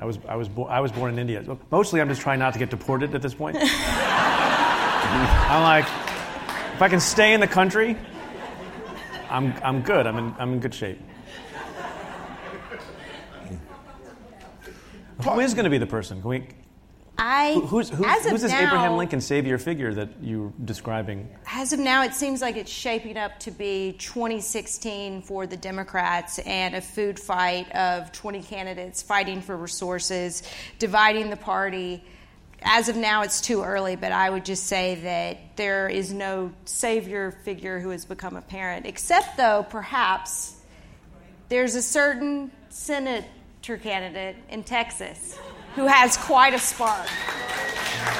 I 0.00 0.04
was, 0.04 0.18
I, 0.28 0.36
was 0.36 0.48
bo- 0.48 0.66
I 0.66 0.80
was 0.80 0.92
born 0.92 1.12
in 1.12 1.18
India. 1.18 1.44
Mostly, 1.70 2.00
I'm 2.00 2.08
just 2.08 2.20
trying 2.20 2.38
not 2.38 2.52
to 2.54 2.58
get 2.58 2.70
deported 2.70 3.14
at 3.14 3.22
this 3.22 3.34
point. 3.34 3.56
I'm 3.60 5.62
like, 5.62 5.84
if 6.74 6.82
I 6.82 6.88
can 6.88 7.00
stay 7.00 7.34
in 7.34 7.40
the 7.40 7.48
country, 7.48 7.96
I'm, 9.30 9.54
I'm 9.62 9.82
good. 9.82 10.06
I'm 10.06 10.16
in, 10.18 10.34
I'm 10.38 10.52
in 10.54 10.60
good 10.60 10.74
shape. 10.74 11.00
Who 15.24 15.40
is 15.40 15.54
going 15.54 15.64
to 15.64 15.70
be 15.70 15.78
the 15.78 15.86
person? 15.86 16.20
Can 16.20 16.30
we, 16.30 16.46
I 17.18 17.54
who's, 17.66 17.90
who's, 17.90 18.06
who's 18.24 18.42
this 18.42 18.52
now, 18.52 18.68
Abraham 18.68 18.96
Lincoln 18.96 19.20
savior 19.20 19.58
figure 19.58 19.92
that 19.92 20.08
you're 20.22 20.52
describing? 20.64 21.28
As 21.52 21.72
of 21.72 21.80
now, 21.80 22.04
it 22.04 22.14
seems 22.14 22.40
like 22.40 22.56
it's 22.56 22.70
shaping 22.70 23.16
up 23.16 23.40
to 23.40 23.50
be 23.50 23.96
2016 23.98 25.22
for 25.22 25.44
the 25.44 25.56
Democrats 25.56 26.38
and 26.40 26.76
a 26.76 26.80
food 26.80 27.18
fight 27.18 27.70
of 27.72 28.12
20 28.12 28.42
candidates 28.42 29.02
fighting 29.02 29.40
for 29.40 29.56
resources, 29.56 30.44
dividing 30.78 31.30
the 31.30 31.36
party. 31.36 32.04
As 32.62 32.88
of 32.88 32.96
now, 32.96 33.22
it's 33.22 33.40
too 33.40 33.62
early, 33.62 33.94
but 33.94 34.10
I 34.10 34.28
would 34.28 34.44
just 34.44 34.64
say 34.64 34.96
that 34.96 35.38
there 35.56 35.88
is 35.88 36.12
no 36.12 36.52
savior 36.64 37.30
figure 37.30 37.78
who 37.78 37.90
has 37.90 38.04
become 38.04 38.34
apparent, 38.36 38.84
except 38.84 39.36
though 39.36 39.64
perhaps 39.68 40.56
there's 41.48 41.76
a 41.76 41.82
certain 41.82 42.50
senator 42.68 43.76
candidate 43.80 44.36
in 44.50 44.64
Texas 44.64 45.38
who 45.76 45.86
has 45.86 46.16
quite 46.16 46.52
a 46.52 46.58
spark. 46.58 47.08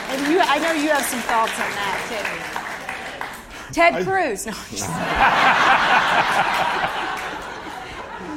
And 0.08 0.32
you, 0.32 0.40
I 0.40 0.58
know 0.58 0.72
you 0.72 0.88
have 0.90 1.04
some 1.04 1.20
thoughts 1.20 1.52
on 1.52 1.70
that 1.70 2.54
too. 3.68 3.74
Ted 3.74 4.06
Cruz. 4.06 4.46
No, 4.46 4.52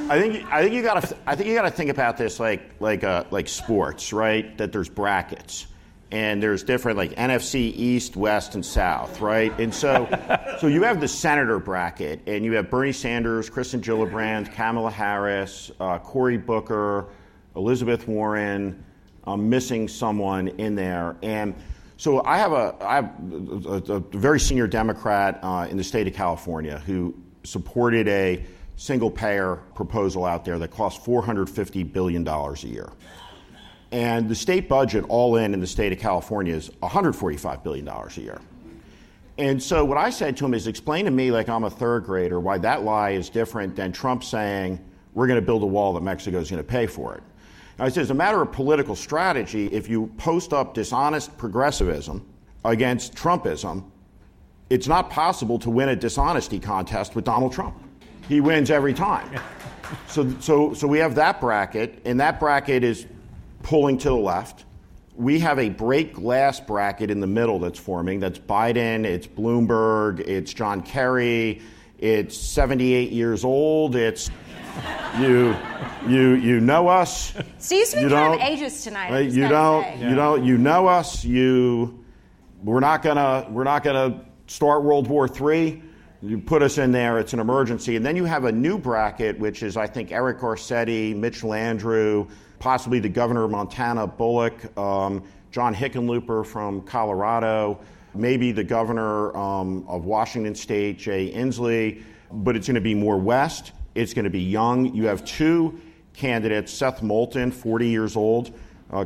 I 0.10 0.20
think 0.20 0.46
I 0.52 0.62
think 0.62 0.74
you 0.74 0.82
got 0.82 1.02
to 1.02 1.16
I 1.26 1.36
think 1.36 1.48
you 1.48 1.56
got 1.56 1.62
to 1.62 1.72
think 1.72 1.90
about 1.90 2.18
this 2.18 2.38
like 2.40 2.62
like 2.82 3.04
uh, 3.06 3.24
like 3.32 3.48
sports, 3.48 4.12
right? 4.12 4.58
That 4.58 4.74
there's 4.74 4.90
brackets 4.90 5.68
and 6.12 6.44
there's 6.44 6.64
different 6.64 6.98
like 6.98 7.12
NFC 7.12 7.74
East, 7.76 8.16
West, 8.16 8.56
and 8.56 8.66
South, 8.66 9.22
right? 9.22 9.58
And 9.60 9.74
so 9.74 10.08
so 10.60 10.68
you 10.68 10.84
have 10.84 11.00
the 11.00 11.08
senator 11.08 11.60
bracket, 11.60 12.22
and 12.28 12.44
you 12.44 12.54
have 12.54 12.70
Bernie 12.70 12.92
Sanders, 12.92 13.50
Kirsten 13.50 13.82
Gillibrand, 13.82 14.52
Kamala 14.54 14.92
Harris, 14.92 15.72
uh, 15.80 16.00
Cory 16.00 16.38
Booker, 16.38 17.08
Elizabeth 17.56 18.08
Warren. 18.08 18.84
I'm 19.24 19.50
missing 19.50 19.88
someone 19.88 20.48
in 20.48 20.76
there, 20.76 21.16
and 21.22 21.56
so 21.98 22.24
I 22.26 22.38
have 22.40 22.52
a 22.52 22.76
I 22.82 22.96
have 22.96 23.12
a, 23.32 23.94
a, 23.94 23.96
a 23.96 24.00
very 24.00 24.40
senior 24.40 24.68
Democrat 24.68 25.40
uh, 25.44 25.68
in 25.70 25.78
the 25.78 25.84
state 25.84 26.08
of 26.08 26.14
California 26.14 26.80
who 26.80 27.16
supported 27.44 28.08
a 28.08 28.44
single 28.76 29.12
payer 29.12 29.58
proposal 29.76 30.26
out 30.26 30.44
there 30.44 30.58
that 30.58 30.72
costs 30.72 31.06
$450 31.06 31.94
billion 31.94 32.28
a 32.28 32.56
year. 32.64 32.92
And 33.92 34.30
the 34.30 34.36
state 34.36 34.70
budget, 34.70 35.04
all 35.10 35.36
in 35.36 35.54
in 35.54 35.60
the 35.60 35.68
state 35.68 35.92
of 35.92 36.00
California, 36.00 36.56
is 36.56 36.70
$145 36.82 37.64
billion 37.64 37.88
a 37.88 38.10
year. 38.16 38.40
And 39.38 39.62
so 39.62 39.84
what 39.84 39.98
I 39.98 40.10
said 40.10 40.38
to 40.38 40.46
him 40.46 40.54
is 40.54 40.68
explain 40.68 41.06
to 41.06 41.12
me, 41.12 41.32
like 41.32 41.50
I'm 41.50 41.64
a 41.64 41.70
third 41.70 42.06
grader, 42.06 42.40
why 42.40 42.58
that 42.60 42.84
lie 42.84 43.12
is 43.12 43.30
different 43.30 43.76
than 43.76 43.92
Trump 43.92 44.24
saying 44.24 44.80
we're 45.14 45.28
going 45.28 45.40
to 45.40 45.46
build 45.46 45.64
a 45.64 45.68
wall 45.68 45.94
that 45.94 46.02
Mexico 46.02 46.40
is 46.40 46.50
going 46.50 46.64
to 46.64 46.68
pay 46.68 46.88
for 46.88 47.16
it. 47.16 47.24
And 47.78 47.88
I 47.88 47.90
said, 47.90 48.02
as 48.02 48.12
a 48.12 48.16
matter 48.16 48.42
of 48.42 48.52
political 48.52 48.96
strategy, 48.96 49.68
if 49.68 49.90
you 49.90 50.08
post 50.18 50.54
up 50.54 50.74
dishonest 50.74 51.38
progressivism 51.38 52.26
against 52.64 53.16
Trumpism, 53.16 53.84
it's 54.70 54.88
not 54.88 55.10
possible 55.10 55.60
to 55.60 55.70
win 55.70 55.90
a 55.90 55.96
dishonesty 55.96 56.60
contest 56.60 57.16
with 57.16 57.26
Donald 57.26 57.52
Trump 57.52 57.76
he 58.32 58.40
wins 58.40 58.72
every 58.72 58.94
time. 58.94 59.30
So, 60.08 60.34
so, 60.40 60.74
so 60.74 60.88
we 60.88 61.00
have 61.00 61.16
that 61.16 61.42
bracket, 61.42 62.02
and 62.06 62.18
that 62.22 62.40
bracket 62.40 62.82
is 62.82 63.08
pulling 63.64 63.98
to 64.00 64.10
the 64.10 64.16
left. 64.16 64.66
We 65.16 65.40
have 65.40 65.60
a 65.60 65.70
break 65.70 66.14
glass 66.14 66.60
bracket 66.60 67.12
in 67.12 67.20
the 67.20 67.28
middle 67.28 67.60
that's 67.60 67.80
forming. 67.80 68.20
That's 68.20 68.40
Biden, 68.40 69.06
it's 69.06 69.28
Bloomberg, 69.28 70.20
it's 70.22 70.54
John 70.54 70.82
Kerry, 70.82 71.62
it's 72.00 72.36
78 72.38 73.12
years 73.12 73.44
old, 73.44 73.96
it's 73.96 74.32
you, 75.20 75.56
you, 76.08 76.34
you 76.36 76.60
know 76.62 76.88
us. 76.88 77.34
Steve's 77.60 77.94
been 77.94 78.04
you 78.04 78.10
kind 78.10 78.42
of 78.42 78.60
don't- 78.60 78.82
tonight. 78.84 79.12
Right? 79.12 79.30
You 79.30 79.48
don't, 79.50 79.84
say. 79.84 80.10
you 80.10 80.16
don't, 80.16 80.46
you 80.46 80.58
know 80.58 80.88
us. 80.88 81.26
You, 81.26 82.04
we're 82.64 82.80
not 82.80 83.02
gonna, 83.04 83.48
we're 83.50 83.66
not 83.66 83.84
gonna 83.84 84.26
start 84.48 84.84
World 84.84 85.08
War 85.08 85.28
III. 85.28 85.84
You 86.24 86.38
put 86.38 86.62
us 86.62 86.78
in 86.78 86.92
there; 86.92 87.20
it's 87.20 87.34
an 87.34 87.40
emergency. 87.40 87.96
And 87.96 88.06
then 88.06 88.16
you 88.16 88.26
have 88.26 88.46
a 88.46 88.52
new 88.52 88.78
bracket, 88.78 89.40
which 89.40 89.64
is, 89.64 89.76
I 89.76 89.88
think, 89.88 90.12
Eric 90.12 90.40
Garcetti, 90.40 91.16
Mitch 91.16 91.42
Landrieu, 91.42 92.30
possibly 92.62 93.00
the 93.00 93.10
governor 93.10 93.44
of 93.44 93.52
Montana, 93.52 94.06
Bullock, 94.06 94.78
um, 94.78 95.24
John 95.50 95.74
Hickenlooper 95.74 96.46
from 96.46 96.82
Colorado, 96.84 97.80
maybe 98.14 98.52
the 98.52 98.64
governor 98.64 99.36
um, 99.36 99.84
of 99.88 100.06
Washington 100.06 100.54
State, 100.54 101.00
Jay 101.00 101.34
Inslee. 101.34 102.04
But 102.32 102.56
it's 102.56 102.68
going 102.68 102.76
to 102.76 102.82
be 102.82 102.94
more 102.94 103.18
west. 103.18 103.72
It's 103.96 104.14
going 104.14 104.26
to 104.26 104.30
be 104.30 104.42
young. 104.42 104.94
You 104.94 105.08
have 105.08 105.26
two 105.26 105.82
candidates: 106.14 106.72
Seth 106.72 107.02
Moulton, 107.02 107.52
40 107.52 107.88
years 107.88 108.16
old 108.16 108.54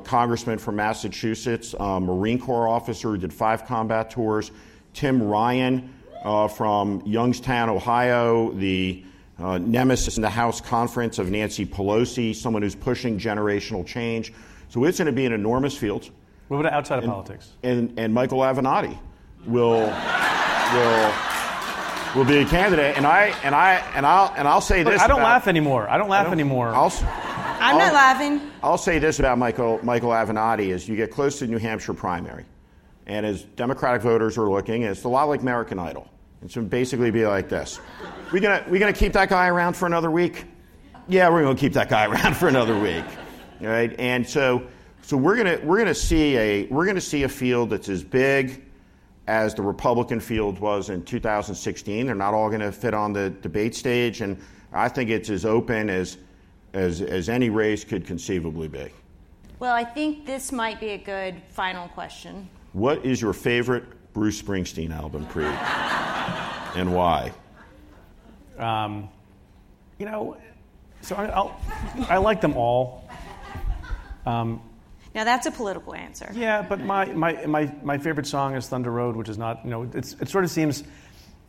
congressman 0.03 0.57
from 0.57 0.75
Massachusetts, 0.75 1.73
Marine 1.79 2.39
Corps 2.39 2.67
officer 2.67 3.09
who 3.09 3.17
did 3.17 3.31
five 3.31 3.65
combat 3.65 4.09
tours, 4.09 4.51
Tim 4.93 5.23
Ryan 5.23 5.93
uh, 6.23 6.47
from 6.47 7.01
Youngstown, 7.05 7.69
Ohio, 7.69 8.51
the 8.51 9.05
uh, 9.39 9.57
nemesis 9.57 10.17
in 10.17 10.21
the 10.21 10.29
House 10.29 10.61
conference 10.61 11.19
of 11.19 11.29
Nancy 11.29 11.65
Pelosi, 11.65 12.35
someone 12.35 12.61
who's 12.61 12.75
pushing 12.75 13.19
generational 13.19 13.85
change. 13.85 14.31
So 14.69 14.83
it's 14.85 14.97
going 14.97 15.07
to 15.07 15.11
be 15.11 15.25
an 15.25 15.33
enormous 15.33 15.77
field. 15.77 16.09
What 16.47 16.59
about 16.59 16.73
outside 16.73 16.99
of 16.99 17.05
politics? 17.05 17.49
And, 17.63 17.97
and 17.97 18.13
Michael 18.13 18.39
Avenatti 18.39 18.97
will, 19.45 19.81
will, 20.73 21.13
will 22.15 22.25
be 22.25 22.37
a 22.37 22.45
candidate. 22.45 22.97
And, 22.97 23.05
I, 23.05 23.33
and, 23.43 23.53
I, 23.55 23.75
and, 23.95 24.05
I'll, 24.05 24.33
and 24.37 24.47
I'll 24.47 24.61
say 24.61 24.83
Look, 24.83 24.93
this. 24.93 25.01
I 25.01 25.07
don't 25.07 25.19
about- 25.19 25.25
laugh 25.25 25.47
anymore. 25.47 25.89
I 25.89 25.97
don't 25.97 26.09
laugh 26.09 26.31
anymore. 26.31 26.69
I'll, 26.69 26.85
s- 26.87 27.01
I'm 27.03 27.77
not 27.77 27.87
I'll- 27.89 27.93
laughing. 27.93 28.41
I'll 28.63 28.77
say 28.77 28.99
this 28.99 29.19
about 29.19 29.37
Michael, 29.37 29.79
Michael 29.83 30.09
Avenatti 30.11 30.67
is 30.69 30.87
you 30.87 30.95
get 30.95 31.11
close 31.11 31.39
to 31.39 31.45
the 31.45 31.51
New 31.51 31.57
Hampshire 31.59 31.93
primary, 31.93 32.45
and 33.05 33.25
as 33.25 33.43
Democratic 33.43 34.01
voters 34.01 34.37
are 34.37 34.49
looking, 34.49 34.83
it's 34.83 35.03
a 35.03 35.07
lot 35.09 35.25
like 35.25 35.41
American 35.41 35.77
Idol. 35.79 36.07
It 36.43 36.51
should 36.51 36.69
basically 36.69 37.11
be 37.11 37.25
like 37.25 37.49
this. 37.49 37.79
We 38.31 38.39
gonna, 38.39 38.63
we 38.69 38.79
gonna 38.79 38.93
keep 38.93 39.13
that 39.13 39.29
guy 39.29 39.47
around 39.47 39.75
for 39.75 39.85
another 39.85 40.11
week? 40.11 40.45
Yeah, 41.07 41.29
we're 41.29 41.43
gonna 41.43 41.55
keep 41.55 41.73
that 41.73 41.89
guy 41.89 42.05
around 42.11 42.35
for 42.35 42.47
another 42.47 42.79
week. 42.79 43.05
All 43.61 43.67
right? 43.67 43.97
And 43.99 44.27
so, 44.27 44.67
so 45.01 45.17
we're 45.17 45.37
gonna, 45.37 45.59
we're 45.63 45.77
gonna 45.77 45.95
see 45.95 46.37
a, 46.37 46.65
we're 46.67 46.85
gonna 46.85 47.01
see 47.01 47.23
a 47.23 47.29
field 47.29 47.69
that's 47.71 47.89
as 47.89 48.03
big 48.03 48.65
as 49.27 49.55
the 49.55 49.61
Republican 49.61 50.19
field 50.19 50.59
was 50.59 50.89
in 50.89 51.03
2016. 51.03 52.05
They're 52.05 52.15
not 52.15 52.33
all 52.33 52.49
going 52.49 52.61
to 52.61 52.71
fit 52.71 52.93
on 52.93 53.13
the 53.13 53.29
debate 53.29 53.75
stage, 53.75 54.21
and 54.21 54.39
I 54.71 54.89
think 54.89 55.09
it's 55.09 55.29
as 55.29 55.45
open 55.45 55.89
as, 55.89 56.17
as, 56.73 57.01
as 57.01 57.29
any 57.29 57.49
race 57.49 57.83
could 57.83 58.05
conceivably 58.05 58.67
be. 58.67 58.91
Well, 59.59 59.73
I 59.73 59.83
think 59.83 60.25
this 60.25 60.51
might 60.51 60.79
be 60.79 60.89
a 60.89 60.97
good 60.97 61.41
final 61.49 61.87
question. 61.89 62.49
What 62.73 63.05
is 63.05 63.21
your 63.21 63.33
favorite 63.33 63.85
Bruce 64.13 64.41
Springsteen 64.41 64.95
album, 64.95 65.25
Preet? 65.27 66.03
And 66.75 66.93
why? 66.93 67.31
Um, 68.57 69.09
you 69.97 70.05
know, 70.05 70.37
so 71.01 71.15
I, 71.15 71.25
I'll, 71.27 71.59
I 72.09 72.17
like 72.17 72.41
them 72.41 72.55
all. 72.55 73.07
Um, 74.25 74.61
Now 75.13 75.23
that's 75.23 75.45
a 75.45 75.51
political 75.51 75.93
answer. 75.93 76.29
yeah, 76.33 76.61
but 76.61 76.79
my, 76.79 77.05
my, 77.05 77.45
my, 77.45 77.71
my 77.83 77.97
favorite 77.97 78.27
song 78.27 78.55
is 78.55 78.67
Thunder 78.67 78.91
Road, 78.91 79.15
which 79.15 79.29
is 79.29 79.37
not, 79.37 79.63
you 79.63 79.69
know, 79.71 79.89
it's, 79.93 80.13
it 80.19 80.29
sort 80.29 80.43
of 80.43 80.51
seems 80.51 80.83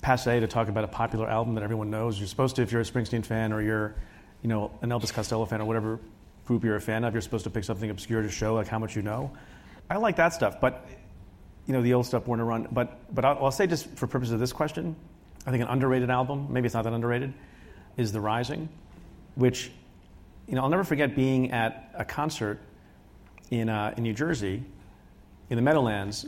passe 0.03 0.41
to 0.41 0.47
talk 0.47 0.69
about 0.69 0.85
a 0.85 0.89
popular 0.89 1.29
album 1.29 1.55
that 1.55 1.65
everyone 1.65 1.91
knows. 1.91 2.19
You're 2.19 2.29
supposed 2.29 2.57
to, 2.57 2.63
if 2.63 2.71
you're 2.71 2.83
a 2.83 2.85
Springsteen 2.85 3.25
fan 3.25 3.53
or 3.53 3.63
you're, 3.63 3.95
you 4.43 4.49
know, 4.49 4.71
an 4.83 4.91
Elvis 4.91 5.13
Costello 5.13 5.47
fan 5.47 5.61
or 5.61 5.65
whatever 5.65 5.99
group 6.45 6.63
you're 6.63 6.77
a 6.77 6.81
fan 6.81 7.03
of, 7.05 7.15
you're 7.15 7.23
supposed 7.23 7.45
to 7.45 7.51
pick 7.51 7.65
something 7.65 7.91
obscure 7.91 8.23
to 8.23 8.31
show 8.31 8.55
like 8.55 8.69
how 8.69 8.79
much 8.79 8.95
you 8.95 9.03
know. 9.03 9.33
I 9.89 9.97
like 9.97 10.17
that 10.17 10.33
stuff, 10.35 10.61
but 10.61 10.87
you 11.67 11.73
know, 11.73 11.83
the 11.83 11.95
old 11.95 12.07
stuff 12.07 12.25
Born 12.27 12.39
to 12.39 12.45
Run. 12.45 12.69
But 12.71 13.13
but 13.13 13.25
I'll, 13.25 13.47
I'll 13.47 13.51
say 13.51 13.67
just 13.67 13.89
for 13.97 14.07
purposes 14.07 14.33
of 14.35 14.39
this 14.39 14.53
question, 14.53 14.95
I 15.47 15.51
think 15.51 15.63
an 15.63 15.69
underrated 15.69 16.11
album, 16.11 16.49
maybe 16.51 16.67
it's 16.67 16.75
not 16.75 16.85
that 16.85 16.93
underrated, 16.93 17.33
is 17.97 18.13
The 18.13 18.21
Rising, 18.21 18.69
which 19.37 19.71
you 20.49 20.57
know 20.57 20.63
I'll 20.63 20.69
never 20.69 20.85
forget 20.85 21.15
being 21.15 21.53
at 21.53 21.93
a 21.95 22.05
concert 22.05 22.59
in 23.51 23.69
uh, 23.69 23.95
in 23.97 24.03
New 24.03 24.13
Jersey, 24.13 24.63
in 25.49 25.57
the 25.57 25.63
Meadowlands, 25.63 26.27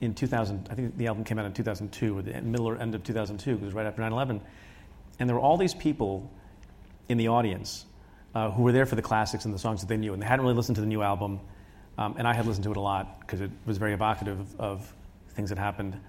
in 0.00 0.14
2000. 0.14 0.68
I 0.70 0.74
think 0.74 0.96
the 0.96 1.06
album 1.06 1.24
came 1.24 1.38
out 1.38 1.44
in 1.44 1.52
2002, 1.52 2.18
or 2.18 2.22
the 2.22 2.40
middle 2.40 2.66
or 2.66 2.78
end 2.78 2.94
of 2.94 3.04
2002, 3.04 3.50
because 3.52 3.62
it 3.62 3.66
was 3.66 3.74
right 3.74 3.86
after 3.86 4.00
9/11, 4.00 4.40
and 5.18 5.28
there 5.28 5.36
were 5.36 5.42
all 5.42 5.58
these 5.58 5.74
people 5.74 6.30
in 7.10 7.18
the 7.18 7.28
audience 7.28 7.84
uh, 8.34 8.50
who 8.50 8.62
were 8.62 8.72
there 8.72 8.86
for 8.86 8.96
the 8.96 9.02
classics 9.02 9.44
and 9.44 9.52
the 9.52 9.58
songs 9.58 9.80
that 9.80 9.88
they 9.88 9.98
knew, 9.98 10.14
and 10.14 10.22
they 10.22 10.26
hadn't 10.26 10.42
really 10.42 10.56
listened 10.56 10.76
to 10.76 10.80
the 10.80 10.86
new 10.86 11.02
album. 11.02 11.38
Um, 11.96 12.16
and 12.18 12.26
I 12.26 12.34
had 12.34 12.44
listened 12.44 12.64
to 12.64 12.72
it 12.72 12.76
a 12.76 12.80
lot 12.80 13.20
because 13.20 13.40
it 13.40 13.50
was 13.66 13.78
very 13.78 13.92
evocative 13.92 14.58
of 14.58 14.92
things 15.28 15.50
that 15.50 15.58
happened 15.58 16.00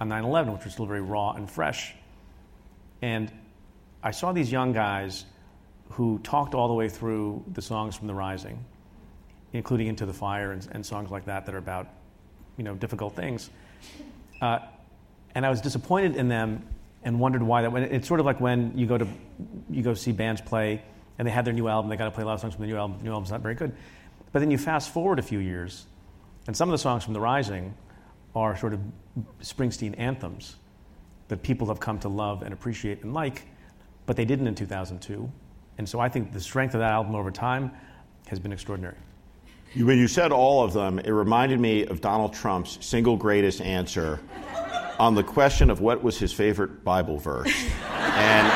on 0.00 0.08
9 0.08 0.24
11, 0.24 0.52
which 0.52 0.64
were 0.64 0.70
still 0.70 0.86
very 0.86 1.00
raw 1.00 1.32
and 1.32 1.50
fresh. 1.50 1.94
And 3.00 3.30
I 4.02 4.10
saw 4.10 4.32
these 4.32 4.50
young 4.50 4.72
guys 4.72 5.24
who 5.90 6.18
talked 6.20 6.54
all 6.54 6.68
the 6.68 6.74
way 6.74 6.88
through 6.88 7.44
the 7.52 7.62
songs 7.62 7.96
from 7.96 8.06
The 8.06 8.14
Rising, 8.14 8.64
including 9.52 9.88
Into 9.88 10.06
the 10.06 10.12
Fire 10.12 10.52
and, 10.52 10.66
and 10.72 10.86
songs 10.86 11.10
like 11.10 11.26
that 11.26 11.46
that 11.46 11.54
are 11.54 11.58
about 11.58 11.88
you 12.56 12.64
know, 12.64 12.74
difficult 12.74 13.14
things. 13.14 13.50
Uh, 14.40 14.60
and 15.34 15.46
I 15.46 15.50
was 15.50 15.60
disappointed 15.60 16.16
in 16.16 16.28
them 16.28 16.66
and 17.02 17.18
wondered 17.18 17.42
why 17.42 17.62
that. 17.62 17.74
It's 17.92 18.08
sort 18.08 18.20
of 18.20 18.26
like 18.26 18.40
when 18.40 18.76
you 18.76 18.86
go 18.86 18.98
to 18.98 19.06
you 19.70 19.82
go 19.82 19.94
see 19.94 20.12
bands 20.12 20.40
play 20.40 20.82
and 21.18 21.26
they 21.26 21.32
had 21.32 21.44
their 21.44 21.54
new 21.54 21.68
album, 21.68 21.90
they 21.90 21.96
got 21.96 22.04
to 22.06 22.10
play 22.10 22.22
a 22.22 22.26
lot 22.26 22.34
of 22.34 22.40
songs 22.40 22.54
from 22.54 22.62
the 22.62 22.68
new 22.68 22.76
album. 22.76 22.98
The 22.98 23.04
new 23.04 23.10
album's 23.10 23.30
not 23.30 23.40
very 23.40 23.54
good, 23.54 23.74
but 24.32 24.40
then 24.40 24.50
you 24.50 24.58
fast 24.58 24.92
forward 24.92 25.18
a 25.18 25.22
few 25.22 25.38
years, 25.38 25.86
and 26.46 26.56
some 26.56 26.68
of 26.68 26.72
the 26.72 26.78
songs 26.78 27.04
from 27.04 27.14
The 27.14 27.20
Rising 27.20 27.74
are 28.34 28.56
sort 28.56 28.72
of 28.72 28.80
Springsteen 29.42 29.94
anthems 29.98 30.56
that 31.28 31.42
people 31.42 31.66
have 31.68 31.80
come 31.80 31.98
to 32.00 32.08
love 32.08 32.42
and 32.42 32.52
appreciate 32.52 33.02
and 33.02 33.12
like, 33.14 33.42
but 34.06 34.16
they 34.16 34.24
didn't 34.24 34.46
in 34.46 34.54
2002. 34.54 35.30
And 35.78 35.88
so 35.88 36.00
I 36.00 36.08
think 36.08 36.32
the 36.32 36.40
strength 36.40 36.74
of 36.74 36.80
that 36.80 36.92
album 36.92 37.14
over 37.14 37.30
time 37.30 37.70
has 38.28 38.38
been 38.38 38.52
extraordinary. 38.52 38.96
You- 39.74 39.86
When 39.86 39.98
you 39.98 40.08
said 40.08 40.32
all 40.32 40.62
of 40.62 40.72
them, 40.72 40.98
it 40.98 41.10
reminded 41.10 41.60
me 41.60 41.86
of 41.86 42.00
Donald 42.00 42.34
Trump's 42.34 42.78
single 42.84 43.16
greatest 43.16 43.60
answer 43.60 44.20
on 44.98 45.14
the 45.14 45.22
question 45.22 45.70
of 45.70 45.80
what 45.80 46.02
was 46.02 46.18
his 46.18 46.32
favorite 46.32 46.84
Bible 46.84 47.18
verse. 47.18 47.52
And, 48.14 48.46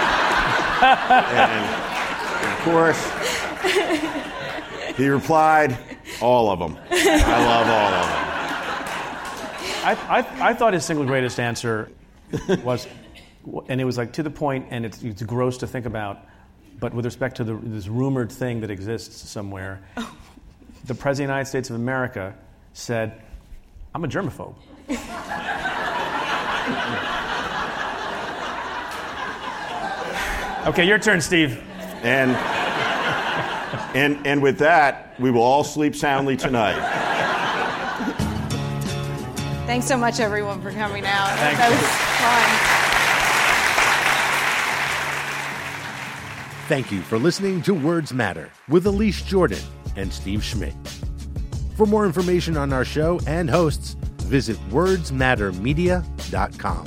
and 1.32 1.64
of 2.52 2.58
course, 2.64 3.02
he 4.98 5.08
replied, 5.08 5.78
all 6.20 6.50
of 6.50 6.58
them. 6.58 6.76
I 6.90 7.44
love 7.46 7.66
all 7.68 7.94
of 7.94 8.06
them. 8.06 8.15
I, 9.86 9.92
I, 10.18 10.48
I 10.50 10.54
thought 10.54 10.72
his 10.72 10.84
single 10.84 11.06
greatest 11.06 11.38
answer 11.38 11.92
was, 12.64 12.88
and 13.68 13.80
it 13.80 13.84
was 13.84 13.96
like 13.96 14.14
to 14.14 14.24
the 14.24 14.30
point, 14.30 14.66
and 14.70 14.84
it's, 14.84 15.00
it's 15.04 15.22
gross 15.22 15.58
to 15.58 15.68
think 15.68 15.86
about. 15.86 16.18
But 16.80 16.92
with 16.92 17.04
respect 17.04 17.36
to 17.36 17.44
the, 17.44 17.54
this 17.54 17.86
rumored 17.86 18.32
thing 18.32 18.62
that 18.62 18.70
exists 18.72 19.30
somewhere, 19.30 19.80
the 20.86 20.94
President 20.94 21.10
of 21.10 21.16
the 21.16 21.22
United 21.22 21.46
States 21.46 21.70
of 21.70 21.76
America 21.76 22.34
said, 22.72 23.22
I'm 23.94 24.02
a 24.02 24.08
germaphobe. 24.08 24.56
okay, 30.66 30.84
your 30.84 30.98
turn, 30.98 31.20
Steve. 31.20 31.62
And, 32.02 32.32
and, 33.94 34.26
and 34.26 34.42
with 34.42 34.58
that, 34.58 35.14
we 35.20 35.30
will 35.30 35.42
all 35.42 35.62
sleep 35.62 35.94
soundly 35.94 36.36
tonight. 36.36 36.95
Thanks 39.66 39.86
so 39.86 39.96
much, 39.96 40.20
everyone, 40.20 40.60
for 40.62 40.70
coming 40.70 41.04
out. 41.04 41.36
Thank 41.38 41.58
that 41.58 41.70
you. 41.70 41.76
was 41.76 41.86
fun. 42.22 42.86
Thank 46.68 46.90
you 46.92 47.00
for 47.02 47.18
listening 47.18 47.62
to 47.62 47.74
Words 47.74 48.12
Matter 48.12 48.50
with 48.68 48.86
Elise 48.86 49.22
Jordan 49.22 49.62
and 49.96 50.12
Steve 50.12 50.42
Schmidt. 50.42 50.74
For 51.76 51.86
more 51.86 52.04
information 52.06 52.56
on 52.56 52.72
our 52.72 52.84
show 52.84 53.20
and 53.26 53.48
hosts, 53.50 53.94
visit 54.22 54.56
wordsmattermedia.com. 54.70 56.86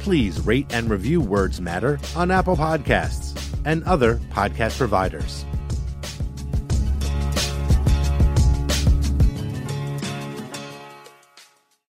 Please 0.00 0.40
rate 0.46 0.72
and 0.74 0.88
review 0.88 1.20
Words 1.20 1.60
Matter 1.60 1.98
on 2.16 2.30
Apple 2.30 2.56
Podcasts 2.56 3.36
and 3.64 3.84
other 3.84 4.14
podcast 4.30 4.78
providers. 4.78 5.44